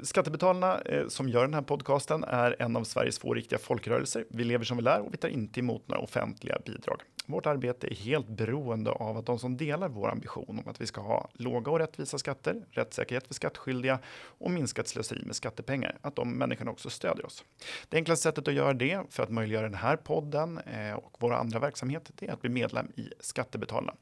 Skattebetalarna 0.04 0.82
eh, 0.82 1.08
som 1.08 1.30
gör 1.30 1.42
den 1.42 1.54
här 1.54 1.62
podcasten 1.62 2.24
är 2.24 2.56
en 2.60 2.76
av 2.76 2.84
Sveriges 2.84 3.20
få 3.20 3.34
riktiga 3.34 3.60
folkrörelser. 3.60 4.26
Vi 4.30 4.44
lever 4.44 4.66
som 4.66 4.78
vi 4.78 4.84
lär 4.84 5.00
och 5.00 5.14
vi 5.14 5.18
tar 5.18 5.30
inte 5.30 5.60
emot 5.60 5.88
några 5.88 6.02
offentliga 6.02 6.60
bidrag. 6.66 7.02
Vårt 7.26 7.46
arbete 7.46 7.88
är 7.88 7.96
helt 7.96 8.28
beroende 8.28 8.92
av 8.92 9.18
att 9.18 9.26
de 9.26 9.40
som 9.40 9.58
delar 9.58 9.90
vår 9.90 10.10
ambition 10.10 10.60
om 10.60 10.68
att 10.68 10.82
vi 10.82 10.88
ska 10.88 11.02
ha 11.02 11.30
låga 11.34 11.72
och 11.72 11.80
rättvisa 11.80 12.18
skatter, 12.18 12.66
rättssäkerhet 12.70 13.28
för 13.28 13.34
skattskyldiga 13.34 14.00
och 14.16 14.52
minskat 14.52 14.88
slöseri 14.88 15.26
med 15.26 15.36
skattepengar, 15.36 15.98
att 16.02 16.16
de 16.16 16.32
människorna 16.32 16.72
också 16.72 16.90
stödjer 16.90 17.26
oss. 17.26 17.44
Det 17.90 17.98
enklaste 17.98 18.24
sättet 18.24 18.48
att 18.48 18.54
göra 18.54 18.74
det 18.74 19.02
för 19.10 19.24
att 19.24 19.30
möjliggöra 19.30 19.64
den 19.64 19.74
här 19.74 19.96
podden 19.96 20.58
eh, 20.58 20.94
och 20.94 21.18
våra 21.20 21.38
andra 21.38 21.60
verksamheter, 21.60 22.14
det 22.20 22.28
är 22.28 22.34
att 22.34 22.42
bli 22.42 22.50
medlem 22.50 22.92
i 22.96 23.10
Skattebetalarna. 23.20 23.94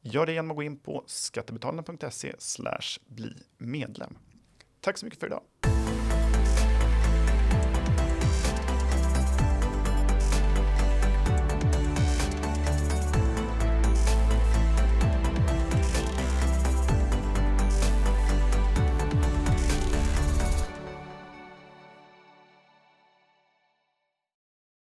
Gör 0.00 0.26
det 0.26 0.32
genom 0.32 0.50
att 0.50 0.56
gå 0.56 0.62
in 0.62 0.78
på 0.78 1.04
skattebetalarna.se 1.06 2.32
bli 3.06 3.32
medlem. 3.58 4.18
Tack 4.80 4.98
så 4.98 5.06
mycket 5.06 5.20
för 5.20 5.26
idag. 5.26 5.42